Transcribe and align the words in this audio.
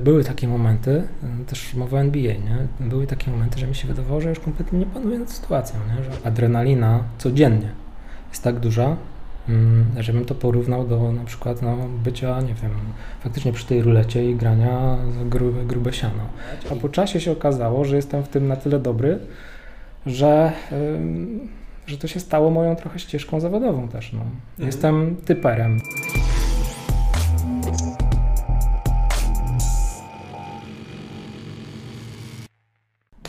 Były 0.00 0.24
takie 0.24 0.48
momenty, 0.48 1.08
też 1.46 1.74
mowa 1.74 1.96
o 1.96 2.00
NBA, 2.00 2.32
nie? 2.32 2.66
były 2.80 3.06
takie 3.06 3.30
momenty, 3.30 3.58
że 3.58 3.66
mi 3.66 3.74
się 3.74 3.88
wydawało, 3.88 4.20
że 4.20 4.28
już 4.28 4.40
kompletnie 4.40 4.78
nie 4.78 4.86
panuję 4.86 5.18
nad 5.18 5.30
sytuacją, 5.30 5.80
nie? 5.88 6.04
że 6.04 6.10
adrenalina 6.26 7.04
codziennie 7.18 7.68
jest 8.30 8.42
tak 8.42 8.60
duża, 8.60 8.96
mm, 9.48 9.86
żebym 10.00 10.24
to 10.24 10.34
porównał 10.34 10.86
do 10.88 11.12
na 11.12 11.24
przykład 11.24 11.62
no, 11.62 11.76
bycia, 12.04 12.40
nie 12.40 12.54
wiem, 12.54 12.70
faktycznie 13.20 13.52
przy 13.52 13.66
tej 13.66 13.82
rulecie 13.82 14.30
i 14.30 14.36
grania 14.36 14.98
grube, 15.24 15.64
grube 15.64 15.92
siano. 15.92 16.28
A 16.70 16.74
po 16.74 16.88
czasie 16.88 17.20
się 17.20 17.32
okazało, 17.32 17.84
że 17.84 17.96
jestem 17.96 18.22
w 18.22 18.28
tym 18.28 18.48
na 18.48 18.56
tyle 18.56 18.80
dobry, 18.80 19.18
że, 20.06 20.52
że 21.86 21.98
to 21.98 22.06
się 22.06 22.20
stało 22.20 22.50
moją 22.50 22.76
trochę 22.76 22.98
ścieżką 22.98 23.40
zawodową 23.40 23.88
też. 23.88 24.12
No. 24.12 24.20
Mhm. 24.20 24.66
Jestem 24.66 25.16
typerem. 25.16 25.80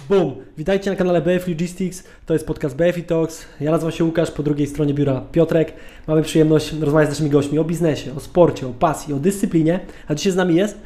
Boom! 0.09 0.35
Witajcie 0.57 0.89
na 0.89 0.95
kanale 0.95 1.21
BF 1.21 1.47
Logistics, 1.47 2.03
to 2.25 2.33
jest 2.33 2.47
podcast 2.47 2.75
BF 2.75 3.05
Talks. 3.05 3.45
Ja 3.61 3.71
nazywam 3.71 3.91
się 3.91 4.03
Łukasz, 4.03 4.31
po 4.31 4.43
drugiej 4.43 4.67
stronie 4.67 4.93
biura 4.93 5.21
Piotrek. 5.31 5.73
Mamy 6.07 6.21
przyjemność 6.21 6.73
rozmawiać 6.73 7.09
z 7.09 7.11
naszymi 7.11 7.29
gośćmi 7.29 7.59
o 7.59 7.63
biznesie, 7.63 8.15
o 8.15 8.19
sporcie, 8.19 8.67
o 8.67 8.69
pasji, 8.69 9.13
o 9.13 9.19
dyscyplinie. 9.19 9.79
A 10.07 10.15
dzisiaj 10.15 10.33
z 10.33 10.35
nami 10.35 10.55
jest? 10.55 10.77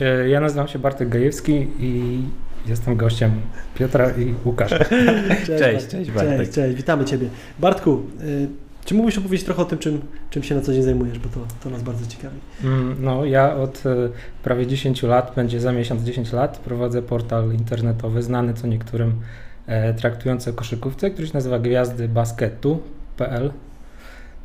E, 0.00 0.28
ja 0.28 0.40
nazywam 0.40 0.68
się 0.68 0.78
Bartek 0.78 1.08
Gajewski 1.08 1.66
i 1.78 2.22
jestem 2.66 2.96
gościem 2.96 3.30
Piotra 3.74 4.10
i 4.10 4.34
Łukasza. 4.44 4.78
Cześć, 5.46 5.46
cześć, 5.46 5.86
cześć 5.86 6.10
Bartek. 6.10 6.38
Cześć, 6.38 6.52
cześć, 6.52 6.76
witamy 6.76 7.04
Ciebie. 7.04 7.28
Bartku, 7.58 8.02
y, 8.20 8.48
czy 8.84 8.94
mógłbyś 8.94 9.18
opowiedzieć 9.18 9.46
trochę 9.46 9.62
o 9.62 9.64
tym, 9.64 9.78
czym, 9.78 10.00
czym 10.30 10.42
się 10.42 10.54
na 10.54 10.60
co 10.60 10.72
dzień 10.72 10.82
zajmujesz, 10.82 11.18
bo 11.18 11.28
to, 11.28 11.40
to 11.64 11.70
nas 11.70 11.82
bardzo 11.82 12.06
ciekawi. 12.06 12.36
Mm, 12.64 12.96
no, 13.00 13.24
ja 13.24 13.56
od 13.56 13.86
e, 13.86 14.08
prawie 14.42 14.66
10 14.66 15.02
lat, 15.02 15.32
będzie 15.36 15.60
za 15.60 15.72
miesiąc 15.72 16.02
10 16.02 16.32
lat, 16.32 16.58
prowadzę 16.58 17.02
portal 17.02 17.52
internetowy 17.52 18.22
znany 18.22 18.54
co 18.54 18.66
niektórym 18.66 19.14
e, 19.66 19.94
traktujący 19.94 20.50
o 20.50 20.52
koszykówce, 20.52 21.10
który 21.10 21.26
się 21.26 21.34
nazywa 21.34 21.58
gwiazdybasketu.pl. 21.58 23.50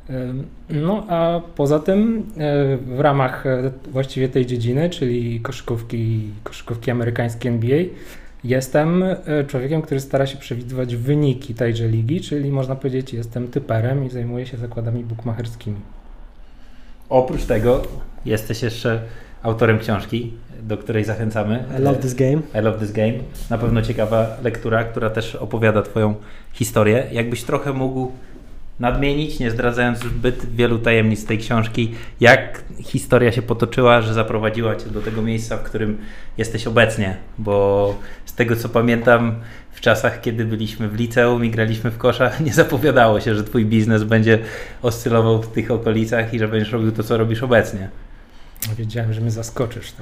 E, 0.10 0.34
no 0.70 1.06
a 1.10 1.42
poza 1.56 1.80
tym 1.80 2.26
e, 2.38 2.78
w 2.78 3.00
ramach 3.00 3.46
e, 3.46 3.72
właściwie 3.92 4.30
tej 4.30 4.46
dziedziny, 4.46 4.90
czyli 4.90 5.40
koszykówki, 5.40 6.30
koszykówki 6.44 6.92
amerykańskiej 6.92 7.52
NBA, 7.52 7.84
Jestem 8.46 9.04
e, 9.04 9.18
człowiekiem, 9.48 9.82
który 9.82 10.00
stara 10.00 10.26
się 10.28 10.38
przewidywać 10.38 10.96
wyniki 10.96 11.54
tejże 11.54 11.88
ligi, 11.88 12.22
czyli 12.22 12.52
można 12.52 12.76
powiedzieć, 12.76 13.14
jestem 13.14 13.48
typerem 13.48 14.06
i 14.06 14.10
zajmuję 14.10 14.46
się 14.46 14.58
zakładami 14.58 15.04
bukmacherskimi. 15.04 15.78
Oprócz 17.10 17.44
tego 17.44 17.82
jesteś 18.26 18.64
jeszcze 18.64 19.02
autorem 19.44 19.80
książki, 19.80 20.34
do 20.64 20.78
której 20.78 21.04
zachęcamy. 21.04 21.64
I 21.80 21.82
love 21.82 22.00
this 22.00 22.14
game. 22.14 22.42
I 22.60 22.62
love 22.62 22.80
this 22.80 22.92
game. 22.92 23.14
Na 23.50 23.58
pewno 23.58 23.82
ciekawa 23.82 24.38
lektura, 24.44 24.84
która 24.84 25.10
też 25.10 25.36
opowiada 25.36 25.82
Twoją 25.82 26.16
historię. 26.54 27.08
Jakbyś 27.12 27.44
trochę 27.44 27.74
mógł 27.74 28.12
nadmienić, 28.80 29.40
nie 29.40 29.52
zdradzając 29.52 30.00
zbyt 30.00 30.56
wielu 30.56 30.80
tajemnic 30.80 31.26
tej 31.26 31.38
książki, 31.38 31.96
jak 32.20 32.64
historia 32.80 33.32
się 33.32 33.42
potoczyła, 33.42 34.02
że 34.02 34.14
zaprowadziła 34.14 34.76
Cię 34.76 34.90
do 34.90 35.02
tego 35.02 35.22
miejsca, 35.22 35.58
w 35.58 35.64
którym 35.64 35.98
jesteś 36.38 36.68
obecnie, 36.68 37.18
bo 37.38 37.96
z 38.26 38.34
tego 38.34 38.56
co 38.56 38.70
pamiętam, 38.70 39.36
w 39.72 39.82
czasach, 39.82 40.22
kiedy 40.22 40.46
byliśmy 40.46 40.90
w 40.90 40.96
liceum 40.96 41.46
i 41.46 41.50
graliśmy 41.50 41.92
w 41.92 41.98
kosza, 41.98 42.32
nie 42.46 42.54
zapowiadało 42.54 43.20
się, 43.20 43.36
że 43.36 43.44
Twój 43.44 43.66
biznes 43.66 44.04
będzie 44.04 44.40
oscylował 44.82 45.42
w 45.42 45.48
tych 45.48 45.72
okolicach 45.72 46.34
i 46.34 46.40
że 46.40 46.48
będziesz 46.48 46.72
robił 46.72 46.92
to, 46.92 47.04
co 47.04 47.18
robisz 47.18 47.44
obecnie. 47.44 47.90
Wiedziałem, 48.78 49.14
że 49.14 49.22
mnie 49.22 49.32
zaskoczysz. 49.32 49.94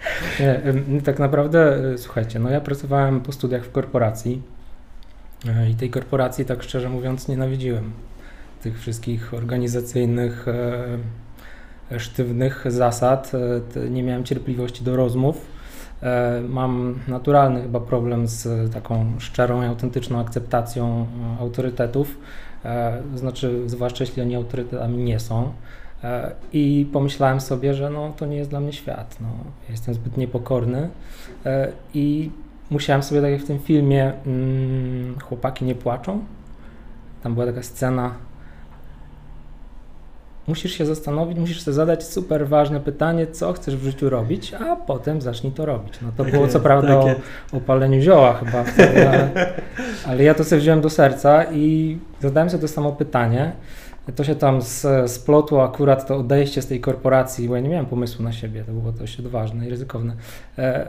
tak 1.04 1.18
naprawdę, 1.18 1.76
e, 1.94 1.98
słuchajcie, 1.98 2.38
no 2.38 2.50
ja 2.50 2.60
pracowałem 2.60 3.20
po 3.20 3.32
studiach 3.32 3.64
w 3.64 3.72
korporacji, 3.72 4.42
I 5.70 5.74
tej 5.74 5.90
korporacji, 5.90 6.44
tak 6.44 6.62
szczerze 6.62 6.88
mówiąc, 6.88 7.28
nienawidziłem. 7.28 7.92
Tych 8.62 8.80
wszystkich 8.80 9.34
organizacyjnych, 9.34 10.46
e, 11.90 12.00
sztywnych 12.00 12.64
zasad. 12.68 13.32
E, 13.76 13.90
nie 13.90 14.02
miałem 14.02 14.24
cierpliwości 14.24 14.84
do 14.84 14.96
rozmów. 14.96 15.60
Mam 16.48 16.98
naturalny 17.08 17.62
chyba 17.62 17.80
problem 17.80 18.26
z 18.26 18.72
taką 18.72 19.12
szczerą 19.18 19.62
i 19.62 19.66
autentyczną 19.66 20.20
akceptacją 20.20 21.06
autorytetów, 21.40 22.18
znaczy, 23.14 23.62
zwłaszcza 23.66 24.04
jeśli 24.04 24.22
oni 24.22 24.36
autorytetami 24.36 25.04
nie 25.04 25.20
są. 25.20 25.52
I 26.52 26.88
pomyślałem 26.92 27.40
sobie, 27.40 27.74
że 27.74 27.90
no, 27.90 28.12
to 28.16 28.26
nie 28.26 28.36
jest 28.36 28.50
dla 28.50 28.60
mnie 28.60 28.72
świat. 28.72 29.16
No, 29.20 29.28
jestem 29.70 29.94
zbyt 29.94 30.16
niepokorny 30.16 30.88
i 31.94 32.30
musiałem 32.70 33.02
sobie, 33.02 33.20
tak 33.20 33.30
jak 33.30 33.40
w 33.40 33.46
tym 33.46 33.58
filmie 33.58 34.12
mm, 34.26 35.18
Chłopaki 35.20 35.64
nie 35.64 35.74
płaczą, 35.74 36.24
tam 37.22 37.34
była 37.34 37.46
taka 37.46 37.62
scena, 37.62 38.14
musisz 40.46 40.72
się 40.72 40.86
zastanowić, 40.86 41.38
musisz 41.38 41.62
sobie 41.62 41.74
zadać 41.74 42.04
super 42.04 42.48
ważne 42.48 42.80
pytanie, 42.80 43.26
co 43.26 43.52
chcesz 43.52 43.76
w 43.76 43.84
życiu 43.84 44.10
robić, 44.10 44.54
a 44.54 44.76
potem 44.76 45.20
zacznij 45.20 45.52
to 45.52 45.66
robić. 45.66 46.00
No 46.02 46.08
to 46.16 46.24
było 46.24 46.48
co 46.48 46.60
prawda 46.60 46.96
o, 46.96 47.14
o 47.52 47.60
paleniu 47.60 48.00
zioła 48.00 48.34
chyba, 48.34 48.64
wtedy, 48.64 49.08
ale, 49.08 49.30
ale 50.08 50.24
ja 50.24 50.34
to 50.34 50.44
sobie 50.44 50.60
wziąłem 50.60 50.80
do 50.80 50.90
serca 50.90 51.44
i 51.52 51.98
zadałem 52.20 52.50
sobie 52.50 52.60
to 52.60 52.68
samo 52.68 52.92
pytanie 52.92 53.52
to 54.16 54.24
się 54.24 54.34
tam 54.34 54.58
splotło 55.06 55.64
akurat 55.64 56.06
to 56.06 56.16
odejście 56.16 56.62
z 56.62 56.66
tej 56.66 56.80
korporacji, 56.80 57.48
bo 57.48 57.56
ja 57.56 57.62
nie 57.62 57.68
miałem 57.68 57.86
pomysłu 57.86 58.24
na 58.24 58.32
siebie, 58.32 58.64
to 58.64 58.72
było 58.72 58.92
dość 58.92 59.20
odważne 59.20 59.66
i 59.66 59.70
ryzykowne. 59.70 60.16
E, 60.58 60.86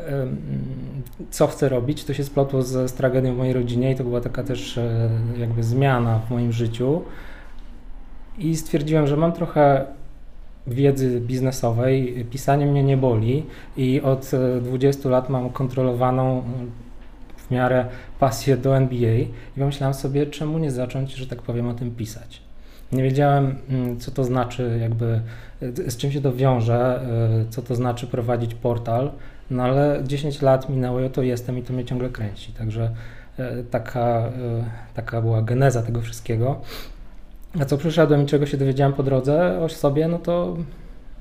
co 1.31 1.47
chcę 1.47 1.69
robić, 1.69 2.03
to 2.05 2.13
się 2.13 2.23
splotło 2.23 2.61
z, 2.61 2.91
z 2.91 2.93
tragedią 2.93 3.33
w 3.33 3.37
mojej 3.37 3.53
rodzinie 3.53 3.91
i 3.91 3.95
to 3.95 4.03
była 4.03 4.21
taka 4.21 4.43
też 4.43 4.77
e, 4.77 5.09
jakby 5.37 5.63
zmiana 5.63 6.19
w 6.19 6.31
moim 6.31 6.51
życiu. 6.51 7.01
I 8.37 8.55
stwierdziłem, 8.55 9.07
że 9.07 9.17
mam 9.17 9.33
trochę 9.33 9.85
wiedzy 10.67 11.21
biznesowej, 11.21 12.25
pisanie 12.31 12.65
mnie 12.65 12.83
nie 12.83 12.97
boli 12.97 13.45
i 13.77 14.01
od 14.01 14.31
20 14.61 15.09
e, 15.09 15.11
lat 15.11 15.29
mam 15.29 15.49
kontrolowaną 15.49 16.43
w 17.37 17.51
miarę 17.51 17.85
pasję 18.19 18.57
do 18.57 18.77
NBA 18.77 19.15
i 19.15 19.59
pomyślałem 19.59 19.93
sobie, 19.93 20.25
czemu 20.25 20.57
nie 20.57 20.71
zacząć, 20.71 21.13
że 21.13 21.27
tak 21.27 21.41
powiem, 21.41 21.67
o 21.67 21.73
tym 21.73 21.95
pisać. 21.95 22.50
Nie 22.91 23.03
wiedziałem, 23.03 23.55
mm, 23.69 23.99
co 23.99 24.11
to 24.11 24.23
znaczy, 24.23 24.77
jakby 24.81 25.21
z 25.61 25.97
czym 25.97 26.11
się 26.11 26.21
to 26.21 26.33
wiąże, 26.33 27.01
y, 27.47 27.49
co 27.49 27.61
to 27.61 27.75
znaczy 27.75 28.07
prowadzić 28.07 28.55
portal, 28.55 29.11
no 29.51 29.63
ale 29.63 30.01
10 30.03 30.41
lat 30.41 30.69
minęło 30.69 30.99
i 30.99 31.05
oto 31.05 31.21
jestem 31.21 31.57
i 31.57 31.63
to 31.63 31.73
mnie 31.73 31.85
ciągle 31.85 32.09
kręci. 32.09 32.53
Także 32.53 32.91
y, 33.39 33.63
taka, 33.71 34.31
taka 34.93 35.21
była 35.21 35.41
geneza 35.41 35.81
tego 35.81 36.01
wszystkiego. 36.01 36.61
A 37.59 37.65
co 37.65 37.77
przyszedłem 37.77 38.23
i 38.23 38.25
czego 38.25 38.45
się 38.45 38.57
dowiedziałem 38.57 38.93
po 38.93 39.03
drodze 39.03 39.59
o 39.59 39.69
sobie, 39.69 40.07
no 40.07 40.19
to, 40.19 40.57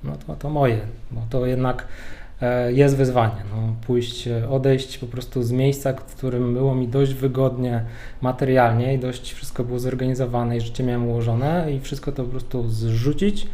no 0.05 0.13
to, 0.27 0.37
to 0.37 0.51
moje, 0.51 0.81
bo 1.11 1.23
to 1.31 1.47
jednak 1.47 1.87
E, 1.87 2.20
jest 2.69 2.97
wyzwanie. 2.97 3.43
No, 3.51 3.75
pójść, 3.87 4.29
e, 4.29 4.49
odejść 4.49 4.99
po 4.99 5.07
prostu 5.07 5.43
z 5.43 5.53
miejsca, 5.53 5.93
w 5.93 6.17
którym 6.17 6.55
było 6.55 6.75
mi 6.75 6.89
dość 6.89 7.15
wygodnie 7.15 7.85
materialnie 8.21 8.95
i 8.95 8.99
dość 8.99 9.33
wszystko 9.33 9.65
było 9.65 9.79
zorganizowane 9.79 10.57
i 10.57 10.61
życie 10.61 10.85
miałem 10.85 11.09
ułożone 11.09 11.73
i 11.73 11.81
wszystko 11.81 12.13
to 12.13 12.25
po 12.25 12.31
prostu 12.31 12.69
zrzucić 12.69 13.47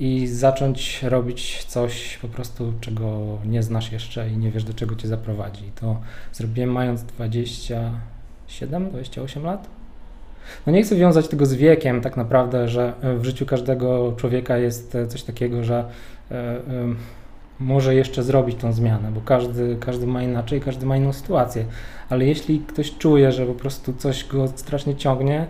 i 0.00 0.26
zacząć 0.26 1.02
robić 1.02 1.64
coś 1.64 2.18
po 2.22 2.28
prostu, 2.28 2.72
czego 2.80 3.38
nie 3.46 3.62
znasz 3.62 3.92
jeszcze 3.92 4.30
i 4.30 4.36
nie 4.36 4.50
wiesz, 4.50 4.64
do 4.64 4.74
czego 4.74 4.94
cię 4.94 5.08
zaprowadzi. 5.08 5.70
To 5.80 6.00
zrobiłem 6.32 6.72
mając 6.72 7.02
27, 7.02 8.90
28 8.90 9.44
lat. 9.44 9.68
No 10.66 10.72
nie 10.72 10.82
chcę 10.82 10.96
wiązać 10.96 11.28
tego 11.28 11.46
z 11.46 11.54
wiekiem 11.54 12.00
tak 12.00 12.16
naprawdę, 12.16 12.68
że 12.68 12.92
w 13.18 13.24
życiu 13.24 13.46
każdego 13.46 14.12
człowieka 14.16 14.56
jest 14.56 14.96
coś 15.08 15.22
takiego, 15.22 15.64
że 15.64 15.84
może 17.60 17.94
jeszcze 17.94 18.22
zrobić 18.22 18.56
tą 18.56 18.72
zmianę, 18.72 19.10
bo 19.12 19.20
każdy, 19.20 19.76
każdy 19.80 20.06
ma 20.06 20.22
inaczej, 20.22 20.60
każdy 20.60 20.86
ma 20.86 20.96
inną 20.96 21.12
sytuację. 21.12 21.64
Ale 22.10 22.24
jeśli 22.24 22.60
ktoś 22.60 22.98
czuje, 22.98 23.32
że 23.32 23.46
po 23.46 23.54
prostu 23.54 23.92
coś 23.92 24.28
go 24.28 24.48
strasznie 24.48 24.96
ciągnie, 24.96 25.46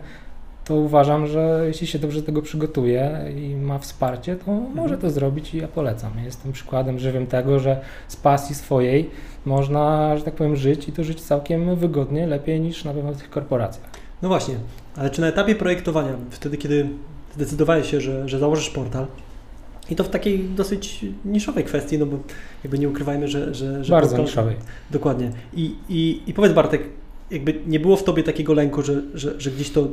to 0.65 0.75
uważam, 0.75 1.27
że 1.27 1.65
jeśli 1.67 1.87
się 1.87 1.99
dobrze 1.99 2.21
do 2.21 2.27
tego 2.27 2.43
przygotuje 2.43 3.32
i 3.37 3.56
ma 3.56 3.79
wsparcie, 3.79 4.37
to 4.37 4.53
mhm. 4.53 4.75
może 4.75 4.99
to 4.99 5.11
zrobić 5.11 5.55
i 5.55 5.59
ja 5.59 5.69
polecam. 5.69 6.12
jestem 6.25 6.53
przykładem 6.53 6.99
żywym 6.99 7.27
tego, 7.27 7.59
że 7.59 7.81
z 8.09 8.17
pasji 8.17 8.55
swojej 8.55 9.11
można, 9.44 10.17
że 10.17 10.25
tak 10.25 10.35
powiem, 10.35 10.56
żyć 10.56 10.88
i 10.88 10.93
to 10.93 11.05
żyć 11.05 11.23
całkiem 11.23 11.77
wygodnie, 11.77 12.27
lepiej 12.27 12.61
niż 12.61 12.85
na 12.85 12.94
pewno 12.94 13.12
w 13.12 13.17
tych 13.17 13.31
korporacjach. 13.31 13.91
No 14.23 14.29
właśnie, 14.29 14.55
ale 14.97 15.11
czy 15.11 15.21
na 15.21 15.27
etapie 15.27 15.55
projektowania, 15.55 16.12
wtedy 16.31 16.56
kiedy 16.56 16.88
zdecydowałeś 17.35 17.91
się, 17.91 18.00
że, 18.00 18.29
że 18.29 18.38
założysz 18.38 18.71
portal, 18.71 19.06
i 19.90 19.96
to 19.96 20.05
w 20.05 20.08
takiej 20.08 20.44
dosyć 20.44 21.05
niszowej 21.25 21.64
kwestii, 21.64 21.99
no 21.99 22.06
bo 22.06 22.19
jakby 22.64 22.79
nie 22.79 22.88
ukrywajmy, 22.88 23.29
że... 23.29 23.55
że, 23.55 23.84
że 23.84 23.90
Bardzo 23.90 24.19
niszowej. 24.19 24.56
Dokładnie. 24.90 25.31
I, 25.55 25.75
i, 25.88 26.23
I 26.26 26.34
powiedz 26.34 26.52
Bartek, 26.52 26.82
jakby 27.32 27.55
nie 27.67 27.81
było 27.81 27.96
w 27.96 28.05
tobie 28.05 28.23
takiego 28.23 28.55
lęku, 28.55 28.82
że, 28.82 29.02
że, 29.14 29.40
że 29.40 29.50
gdzieś 29.50 29.70
to 29.70 29.88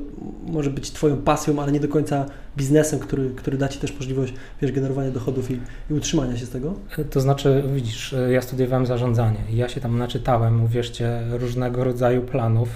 może 0.48 0.70
być 0.70 0.92
twoją 0.92 1.18
pasją, 1.18 1.62
ale 1.62 1.72
nie 1.72 1.80
do 1.80 1.88
końca 1.88 2.26
biznesem, 2.58 3.00
który, 3.00 3.30
który 3.30 3.58
da 3.58 3.68
ci 3.68 3.80
też 3.80 3.96
możliwość 3.96 4.34
wiesz, 4.62 4.72
generowania 4.72 5.12
dochodów 5.12 5.52
i, 5.52 5.60
i 5.90 5.94
utrzymania 5.94 6.38
się 6.38 6.46
z 6.46 6.50
tego? 6.50 6.74
To 7.10 7.22
znaczy, 7.22 7.64
widzisz, 7.74 8.16
ja 8.30 8.42
studiowałem 8.42 8.86
zarządzanie 8.86 9.40
i 9.52 9.58
ja 9.58 9.70
się 9.70 9.82
tam 9.82 9.98
naczytałem, 9.98 10.64
uwierzcie, 10.64 11.22
różnego 11.32 11.84
rodzaju 11.84 12.22
planów, 12.22 12.70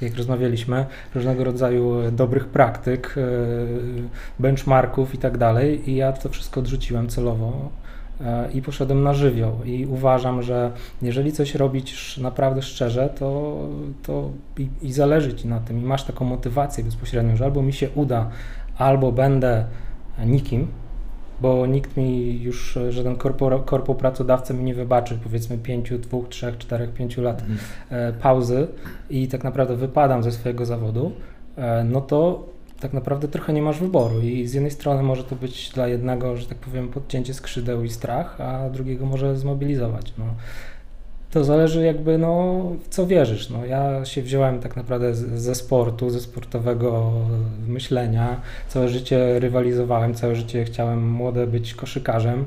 jak 0.00 0.16
rozmawialiśmy, 0.16 0.86
różnego 1.14 1.44
rodzaju 1.44 2.10
dobrych 2.12 2.46
praktyk, 2.46 3.14
e, 3.16 3.22
benchmarków 4.38 5.14
i 5.14 5.18
tak 5.18 5.38
dalej 5.38 5.90
i 5.90 5.96
ja 5.96 6.12
to 6.12 6.28
wszystko 6.28 6.60
odrzuciłem 6.60 7.08
celowo 7.08 7.70
E, 7.70 7.89
i 8.54 8.62
poszedłem 8.62 9.02
na 9.02 9.14
żywioł. 9.14 9.64
I 9.64 9.86
uważam, 9.86 10.42
że 10.42 10.70
jeżeli 11.02 11.32
coś 11.32 11.54
robić 11.54 12.18
naprawdę 12.18 12.62
szczerze, 12.62 13.08
to, 13.18 13.58
to 14.02 14.30
i, 14.58 14.68
i 14.82 14.92
zależy 14.92 15.34
ci 15.34 15.48
na 15.48 15.60
tym, 15.60 15.78
i 15.80 15.84
masz 15.84 16.04
taką 16.04 16.24
motywację 16.24 16.84
bezpośrednią, 16.84 17.36
że 17.36 17.44
albo 17.44 17.62
mi 17.62 17.72
się 17.72 17.88
uda, 17.94 18.30
albo 18.78 19.12
będę 19.12 19.64
nikim, 20.26 20.66
bo 21.40 21.66
nikt 21.66 21.96
mi 21.96 22.42
już, 22.42 22.78
żaden 22.88 23.16
korpo, 23.16 23.60
korpo 23.60 23.94
pracodawca 23.94 24.54
mi 24.54 24.64
nie 24.64 24.74
wybaczy 24.74 25.18
powiedzmy 25.22 25.58
5, 25.58 25.90
2, 25.90 26.18
3, 26.28 26.54
4, 26.58 26.88
5 26.88 27.16
lat. 27.16 27.44
E, 27.90 28.12
pauzy 28.12 28.68
i 29.10 29.28
tak 29.28 29.44
naprawdę 29.44 29.76
wypadam 29.76 30.22
ze 30.22 30.32
swojego 30.32 30.66
zawodu, 30.66 31.12
e, 31.56 31.84
no 31.84 32.00
to 32.00 32.48
tak 32.80 32.92
naprawdę 32.92 33.28
trochę 33.28 33.52
nie 33.52 33.62
masz 33.62 33.78
wyboru 33.78 34.20
i 34.20 34.46
z 34.46 34.54
jednej 34.54 34.70
strony 34.70 35.02
może 35.02 35.24
to 35.24 35.36
być 35.36 35.70
dla 35.70 35.88
jednego, 35.88 36.36
że 36.36 36.46
tak 36.46 36.58
powiem, 36.58 36.88
podcięcie 36.88 37.34
skrzydeł 37.34 37.84
i 37.84 37.90
strach, 37.90 38.40
a 38.40 38.70
drugiego 38.70 39.06
może 39.06 39.36
zmobilizować. 39.36 40.12
No. 40.18 40.24
To 41.30 41.44
zależy 41.44 41.84
jakby, 41.84 42.18
no, 42.18 42.62
w 42.84 42.88
co 42.88 43.06
wierzysz. 43.06 43.50
No, 43.50 43.64
ja 43.64 44.04
się 44.04 44.22
wziąłem 44.22 44.60
tak 44.60 44.76
naprawdę 44.76 45.14
ze 45.14 45.54
sportu, 45.54 46.10
ze 46.10 46.20
sportowego 46.20 47.12
myślenia. 47.66 48.40
Całe 48.68 48.88
życie 48.88 49.38
rywalizowałem, 49.38 50.14
całe 50.14 50.36
życie 50.36 50.64
chciałem 50.64 51.10
młode 51.10 51.46
być 51.46 51.74
koszykarzem 51.74 52.46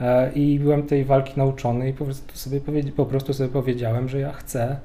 e, 0.00 0.32
i 0.32 0.60
byłem 0.60 0.82
tej 0.82 1.04
walki 1.04 1.32
nauczony 1.36 1.88
i 1.88 1.92
po 1.92 2.04
prostu 2.04 2.38
sobie, 2.38 2.60
po 2.96 3.06
prostu 3.06 3.34
sobie 3.34 3.50
powiedziałem, 3.50 4.08
że 4.08 4.20
ja 4.20 4.32
chcę, 4.32 4.76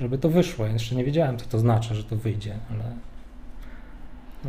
żeby 0.00 0.18
to 0.18 0.28
wyszło. 0.28 0.66
Jeszcze 0.66 0.94
nie 0.94 1.04
wiedziałem, 1.04 1.36
co 1.36 1.46
to 1.46 1.58
znaczy, 1.58 1.94
że 1.94 2.04
to 2.04 2.16
wyjdzie, 2.16 2.54
ale. 2.70 2.84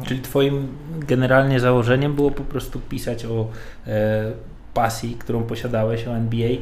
Czyli 0.07 0.21
twoim 0.21 0.67
generalnie 0.99 1.59
założeniem 1.59 2.13
było 2.13 2.31
po 2.31 2.43
prostu 2.43 2.79
pisać 2.79 3.25
o 3.25 3.47
e, 3.87 4.31
pasji, 4.73 5.15
którą 5.19 5.43
posiadałeś, 5.43 6.07
o 6.07 6.17
NBA. 6.17 6.49
E, 6.49 6.57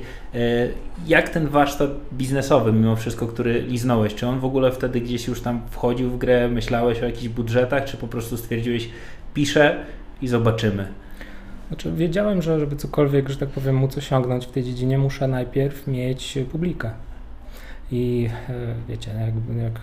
jak 1.08 1.30
ten 1.30 1.48
warsztat 1.48 1.90
biznesowy, 2.14 2.74
mimo 2.74 2.96
wszystko, 2.96 3.28
który 3.28 3.62
liznąłeś, 3.62 4.16
czy 4.16 4.28
on 4.28 4.40
w 4.40 4.46
ogóle 4.46 4.72
wtedy 4.72 5.02
gdzieś 5.02 5.28
już 5.28 5.42
tam 5.42 5.62
wchodził 5.70 6.10
w 6.10 6.18
grę, 6.18 6.48
myślałeś 6.48 7.02
o 7.02 7.06
jakichś 7.06 7.28
budżetach, 7.28 7.86
czy 7.86 7.98
po 7.98 8.08
prostu 8.08 8.38
stwierdziłeś, 8.38 8.90
piszę 9.34 9.86
i 10.22 10.28
zobaczymy? 10.28 10.88
Znaczy, 11.68 11.92
wiedziałem, 11.92 12.42
że 12.42 12.60
żeby 12.60 12.76
cokolwiek, 12.76 13.30
że 13.30 13.38
tak 13.38 13.50
powiem, 13.50 13.76
móc 13.76 13.98
osiągnąć 13.98 14.46
w 14.46 14.52
tej 14.52 14.64
dziedzinie, 14.64 14.98
muszę 14.98 15.28
najpierw 15.28 15.88
mieć 15.88 16.40
publikę. 16.52 16.92
I 17.92 18.30
e, 18.50 18.54
wiecie, 18.90 19.12
jak, 19.12 19.64
jak 19.64 19.80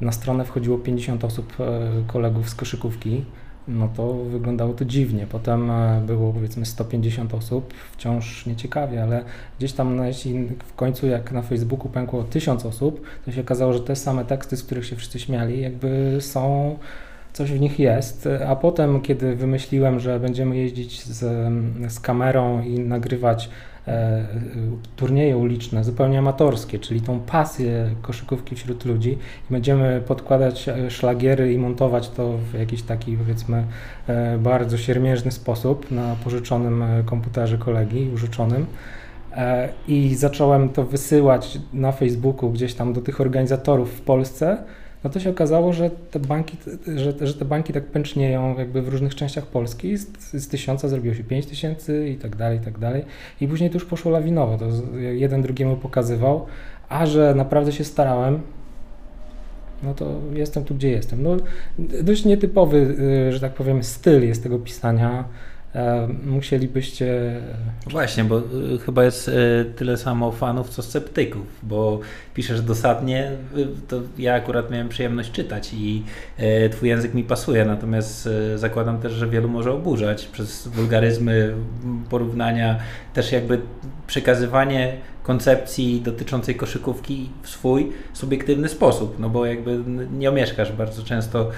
na 0.00 0.12
stronę 0.12 0.44
wchodziło 0.44 0.78
50 0.78 1.24
osób, 1.24 1.52
e, 1.60 1.64
kolegów 2.06 2.50
z 2.50 2.54
koszykówki, 2.54 3.24
no 3.68 3.88
to 3.96 4.14
wyglądało 4.14 4.74
to 4.74 4.84
dziwnie. 4.84 5.26
Potem 5.30 5.70
e, 5.70 6.02
było 6.06 6.32
powiedzmy 6.32 6.66
150 6.66 7.34
osób, 7.34 7.74
wciąż 7.92 8.46
nieciekawie, 8.46 9.02
ale 9.02 9.24
gdzieś 9.58 9.72
tam 9.72 10.04
jeśli 10.06 10.48
w 10.66 10.74
końcu 10.74 11.06
jak 11.06 11.32
na 11.32 11.42
Facebooku 11.42 11.88
pękło 11.88 12.24
1000 12.24 12.66
osób, 12.66 13.02
to 13.24 13.32
się 13.32 13.40
okazało, 13.40 13.72
że 13.72 13.80
te 13.80 13.96
same 13.96 14.24
teksty, 14.24 14.56
z 14.56 14.62
których 14.62 14.86
się 14.86 14.96
wszyscy 14.96 15.18
śmiali, 15.18 15.60
jakby 15.60 16.16
są 16.20 16.76
coś 17.32 17.52
w 17.52 17.60
nich 17.60 17.78
jest, 17.78 18.28
a 18.46 18.56
potem, 18.56 19.00
kiedy 19.00 19.36
wymyśliłem, 19.36 20.00
że 20.00 20.20
będziemy 20.20 20.56
jeździć 20.56 21.04
z, 21.04 21.18
z 21.92 22.00
kamerą 22.00 22.62
i 22.62 22.78
nagrywać 22.78 23.50
turnieje 24.96 25.36
uliczne, 25.36 25.84
zupełnie 25.84 26.18
amatorskie, 26.18 26.78
czyli 26.78 27.00
tą 27.00 27.20
pasję 27.20 27.90
koszykówki 28.02 28.56
wśród 28.56 28.84
ludzi 28.84 29.10
i 29.50 29.52
będziemy 29.52 30.02
podkładać 30.06 30.68
e, 30.68 30.90
szlagiery 30.90 31.52
i 31.52 31.58
montować 31.58 32.10
to 32.10 32.38
w 32.38 32.58
jakiś 32.58 32.82
taki 32.82 33.16
powiedzmy 33.16 33.64
e, 34.06 34.38
bardzo 34.38 34.78
siermiężny 34.78 35.32
sposób 35.32 35.90
na 35.90 36.16
pożyczonym 36.24 36.84
komputerze 37.06 37.58
kolegi, 37.58 38.10
użyczonym. 38.14 38.66
I 39.88 40.14
zacząłem 40.14 40.68
to 40.68 40.84
wysyłać 40.84 41.58
na 41.72 41.92
Facebooku 41.92 42.50
gdzieś 42.50 42.74
tam 42.74 42.92
do 42.92 43.00
tych 43.00 43.20
organizatorów 43.20 43.92
w 43.92 44.00
Polsce 44.00 44.56
no 45.04 45.10
to 45.10 45.20
się 45.20 45.30
okazało, 45.30 45.72
że 45.72 45.90
te 46.10 46.18
banki, 46.18 46.56
że, 46.96 47.26
że 47.26 47.34
te 47.34 47.44
banki 47.44 47.72
tak 47.72 47.84
pęcznieją 47.84 48.58
jakby 48.58 48.82
w 48.82 48.88
różnych 48.88 49.14
częściach 49.14 49.46
Polski. 49.46 49.96
Z, 49.96 50.32
z 50.32 50.48
tysiąca 50.48 50.88
zrobiło 50.88 51.14
się 51.14 51.24
pięć 51.24 51.46
tysięcy 51.46 52.08
i 52.08 52.16
tak 52.16 52.36
dalej, 52.36 52.58
i 52.58 52.60
tak 52.60 52.78
dalej. 52.78 53.04
I 53.40 53.48
później 53.48 53.70
to 53.70 53.74
już 53.74 53.84
poszło 53.84 54.10
lawinowo. 54.10 54.58
To 54.58 54.66
jeden 54.98 55.42
drugiemu 55.42 55.76
pokazywał, 55.76 56.46
a 56.88 57.06
że 57.06 57.34
naprawdę 57.34 57.72
się 57.72 57.84
starałem, 57.84 58.40
no 59.82 59.94
to 59.94 60.20
jestem 60.32 60.64
tu, 60.64 60.74
gdzie 60.74 60.90
jestem. 60.90 61.22
No, 61.22 61.36
dość 62.02 62.24
nietypowy, 62.24 62.96
y, 63.28 63.32
że 63.32 63.40
tak 63.40 63.54
powiem, 63.54 63.82
styl 63.82 64.26
jest 64.26 64.42
tego 64.42 64.58
pisania. 64.58 65.24
E, 65.74 66.08
musielibyście. 66.26 67.40
Właśnie, 67.90 68.24
bo 68.24 68.38
y, 68.38 68.78
chyba 68.86 69.04
jest 69.04 69.30
tyle 69.76 69.96
samo 69.96 70.32
fanów, 70.32 70.68
co 70.68 70.82
sceptyków, 70.82 71.46
bo 71.62 72.00
piszesz 72.34 72.62
dosadnie, 72.62 73.30
to 73.88 74.00
ja 74.18 74.34
akurat 74.34 74.70
miałem 74.70 74.88
przyjemność 74.88 75.32
czytać 75.32 75.74
i 75.74 76.02
twój 76.70 76.88
język 76.88 77.14
mi 77.14 77.24
pasuje, 77.24 77.64
natomiast 77.64 78.28
zakładam 78.56 78.98
też, 78.98 79.12
że 79.12 79.28
wielu 79.28 79.48
może 79.48 79.72
oburzać 79.72 80.26
przez 80.26 80.68
wulgaryzmy, 80.68 81.54
porównania, 82.10 82.78
też 83.14 83.32
jakby 83.32 83.60
przekazywanie 84.06 84.96
koncepcji 85.22 86.00
dotyczącej 86.00 86.54
koszykówki 86.54 87.30
w 87.42 87.48
swój 87.48 87.92
subiektywny 88.12 88.68
sposób, 88.68 89.16
no 89.18 89.30
bo 89.30 89.46
jakby 89.46 89.78
nie 90.12 90.28
omieszkasz 90.28 90.72
bardzo 90.72 91.02
często 91.02 91.50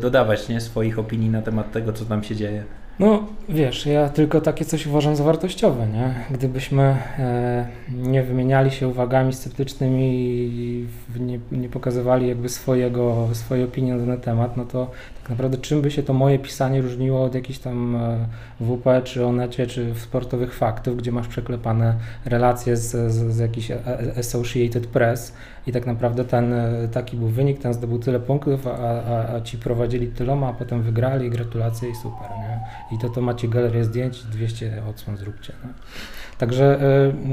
dodawać 0.00 0.48
nie, 0.48 0.60
swoich 0.60 0.98
opinii 0.98 1.30
na 1.30 1.42
temat 1.42 1.72
tego, 1.72 1.92
co 1.92 2.04
tam 2.04 2.24
się 2.24 2.36
dzieje. 2.36 2.64
No, 2.98 3.26
wiesz, 3.48 3.86
ja 3.86 4.08
tylko 4.08 4.40
takie 4.40 4.64
coś 4.64 4.86
uważam 4.86 5.16
za 5.16 5.24
wartościowe, 5.24 5.86
nie? 5.86 6.14
Gdybyśmy 6.30 6.82
e, 7.18 7.66
nie 7.90 8.22
wymieniali 8.22 8.70
się 8.70 8.88
uwagami 8.88 9.32
sceptycznymi 9.32 10.10
i 10.12 10.86
nie, 11.20 11.38
nie, 11.52 11.68
pokazywali 11.68 12.28
jakby 12.28 12.48
swojego, 12.48 13.28
swojej 13.32 13.64
opinii 13.64 13.92
na 13.92 14.06
ten 14.06 14.20
temat, 14.20 14.56
no 14.56 14.64
to 14.64 14.90
tak 15.26 15.30
naprawdę 15.30 15.58
czym 15.58 15.82
by 15.82 15.90
się 15.90 16.02
to 16.02 16.12
moje 16.12 16.38
pisanie 16.38 16.82
różniło 16.82 17.24
od 17.24 17.34
jakichś 17.34 17.58
tam 17.58 17.96
e, 17.96 18.26
WP, 18.60 19.02
czy 19.04 19.26
Onecie, 19.26 19.66
czy 19.66 19.94
sportowych 19.94 20.54
faktów, 20.54 20.96
gdzie 20.96 21.12
masz 21.12 21.28
przeklepane 21.28 21.94
relacje 22.24 22.76
z, 22.76 23.12
z, 23.12 23.34
z 23.34 23.38
jakiś 23.38 23.70
Associated 24.18 24.86
Press 24.86 25.34
i 25.66 25.72
tak 25.72 25.86
naprawdę 25.86 26.24
ten 26.24 26.52
e, 26.52 26.88
taki 26.88 27.16
był 27.16 27.28
wynik, 27.28 27.58
ten 27.58 27.74
zdobył 27.74 27.98
tyle 27.98 28.20
punktów, 28.20 28.66
a, 28.66 28.70
a, 28.70 29.34
a 29.34 29.40
ci 29.40 29.58
prowadzili 29.58 30.08
tyloma, 30.08 30.48
a 30.48 30.52
potem 30.52 30.82
wygrali, 30.82 31.30
gratulacje 31.30 31.90
i 31.90 31.94
super, 31.94 32.28
nie? 32.30 32.60
I 32.96 33.00
to 33.00 33.08
to 33.08 33.20
macie 33.20 33.48
galerię 33.48 33.84
zdjęć, 33.84 34.22
200 34.22 34.82
odsłon 34.90 35.16
zróbcie. 35.16 35.52
No. 35.64 35.70
Także 36.38 36.80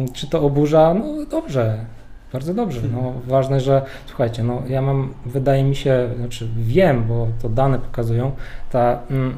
y, 0.09 0.13
czy 0.13 0.29
to 0.29 0.41
oburza? 0.41 0.93
No 0.93 1.25
dobrze, 1.25 1.85
bardzo 2.33 2.53
dobrze. 2.53 2.81
No, 2.93 3.13
ważne, 3.27 3.59
że 3.59 3.81
słuchajcie, 4.05 4.43
no, 4.43 4.61
ja 4.67 4.81
mam, 4.81 5.13
wydaje 5.25 5.63
mi 5.63 5.75
się, 5.75 6.09
znaczy 6.17 6.47
wiem, 6.57 7.03
bo 7.07 7.27
to 7.41 7.49
dane 7.49 7.79
pokazują, 7.79 8.31
ta, 8.71 8.99
mm, 9.11 9.33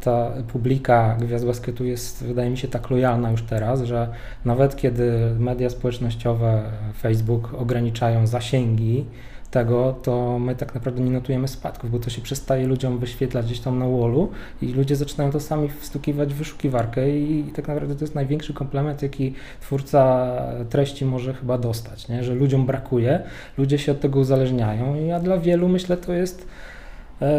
ta 0.00 0.30
publika 0.52 1.16
Gwiazd 1.20 1.46
Basketu 1.46 1.84
jest, 1.84 2.24
wydaje 2.24 2.50
mi 2.50 2.58
się, 2.58 2.68
tak 2.68 2.90
lojalna 2.90 3.30
już 3.30 3.42
teraz, 3.42 3.82
że 3.82 4.08
nawet 4.44 4.76
kiedy 4.76 5.34
media 5.38 5.70
społecznościowe, 5.70 6.62
Facebook 7.02 7.54
ograniczają 7.54 8.26
zasięgi, 8.26 9.04
tego, 9.50 9.96
to 10.02 10.38
my 10.38 10.54
tak 10.54 10.74
naprawdę 10.74 11.02
nie 11.02 11.10
notujemy 11.10 11.48
spadków, 11.48 11.90
bo 11.90 11.98
to 11.98 12.10
się 12.10 12.22
przestaje 12.22 12.66
ludziom 12.66 12.98
wyświetlać 12.98 13.46
gdzieś 13.46 13.60
tam 13.60 13.78
na 13.78 13.88
wallu 13.88 14.30
i 14.62 14.66
ludzie 14.66 14.96
zaczynają 14.96 15.30
to 15.30 15.40
sami 15.40 15.68
wstukiwać 15.68 16.34
w 16.34 16.36
wyszukiwarkę 16.36 17.18
i, 17.18 17.40
i 17.40 17.52
tak 17.52 17.68
naprawdę 17.68 17.94
to 17.94 18.04
jest 18.04 18.14
największy 18.14 18.54
komplement, 18.54 19.02
jaki 19.02 19.34
twórca 19.60 20.36
treści 20.70 21.04
może 21.04 21.34
chyba 21.34 21.58
dostać, 21.58 22.08
nie? 22.08 22.24
że 22.24 22.34
ludziom 22.34 22.66
brakuje, 22.66 23.22
ludzie 23.58 23.78
się 23.78 23.92
od 23.92 24.00
tego 24.00 24.20
uzależniają, 24.20 25.14
a 25.16 25.20
dla 25.20 25.38
wielu 25.38 25.68
myślę 25.68 25.96
to 25.96 26.12
jest 26.12 26.46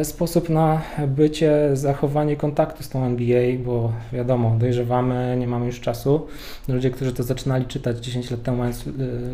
sposób 0.03 0.49
na 0.49 0.81
bycie, 1.07 1.69
zachowanie 1.73 2.35
kontaktu 2.35 2.83
z 2.83 2.89
tą 2.89 3.05
NBA, 3.05 3.57
bo 3.65 3.93
wiadomo, 4.13 4.55
dojrzewamy, 4.59 5.35
nie 5.39 5.47
mamy 5.47 5.65
już 5.65 5.79
czasu. 5.79 6.27
Ludzie, 6.67 6.91
którzy 6.91 7.13
to 7.13 7.23
zaczynali 7.23 7.65
czytać 7.65 7.97
10 7.97 8.31
lat 8.31 8.43
temu, 8.43 8.57
mając 8.57 8.85
e, 8.87 8.91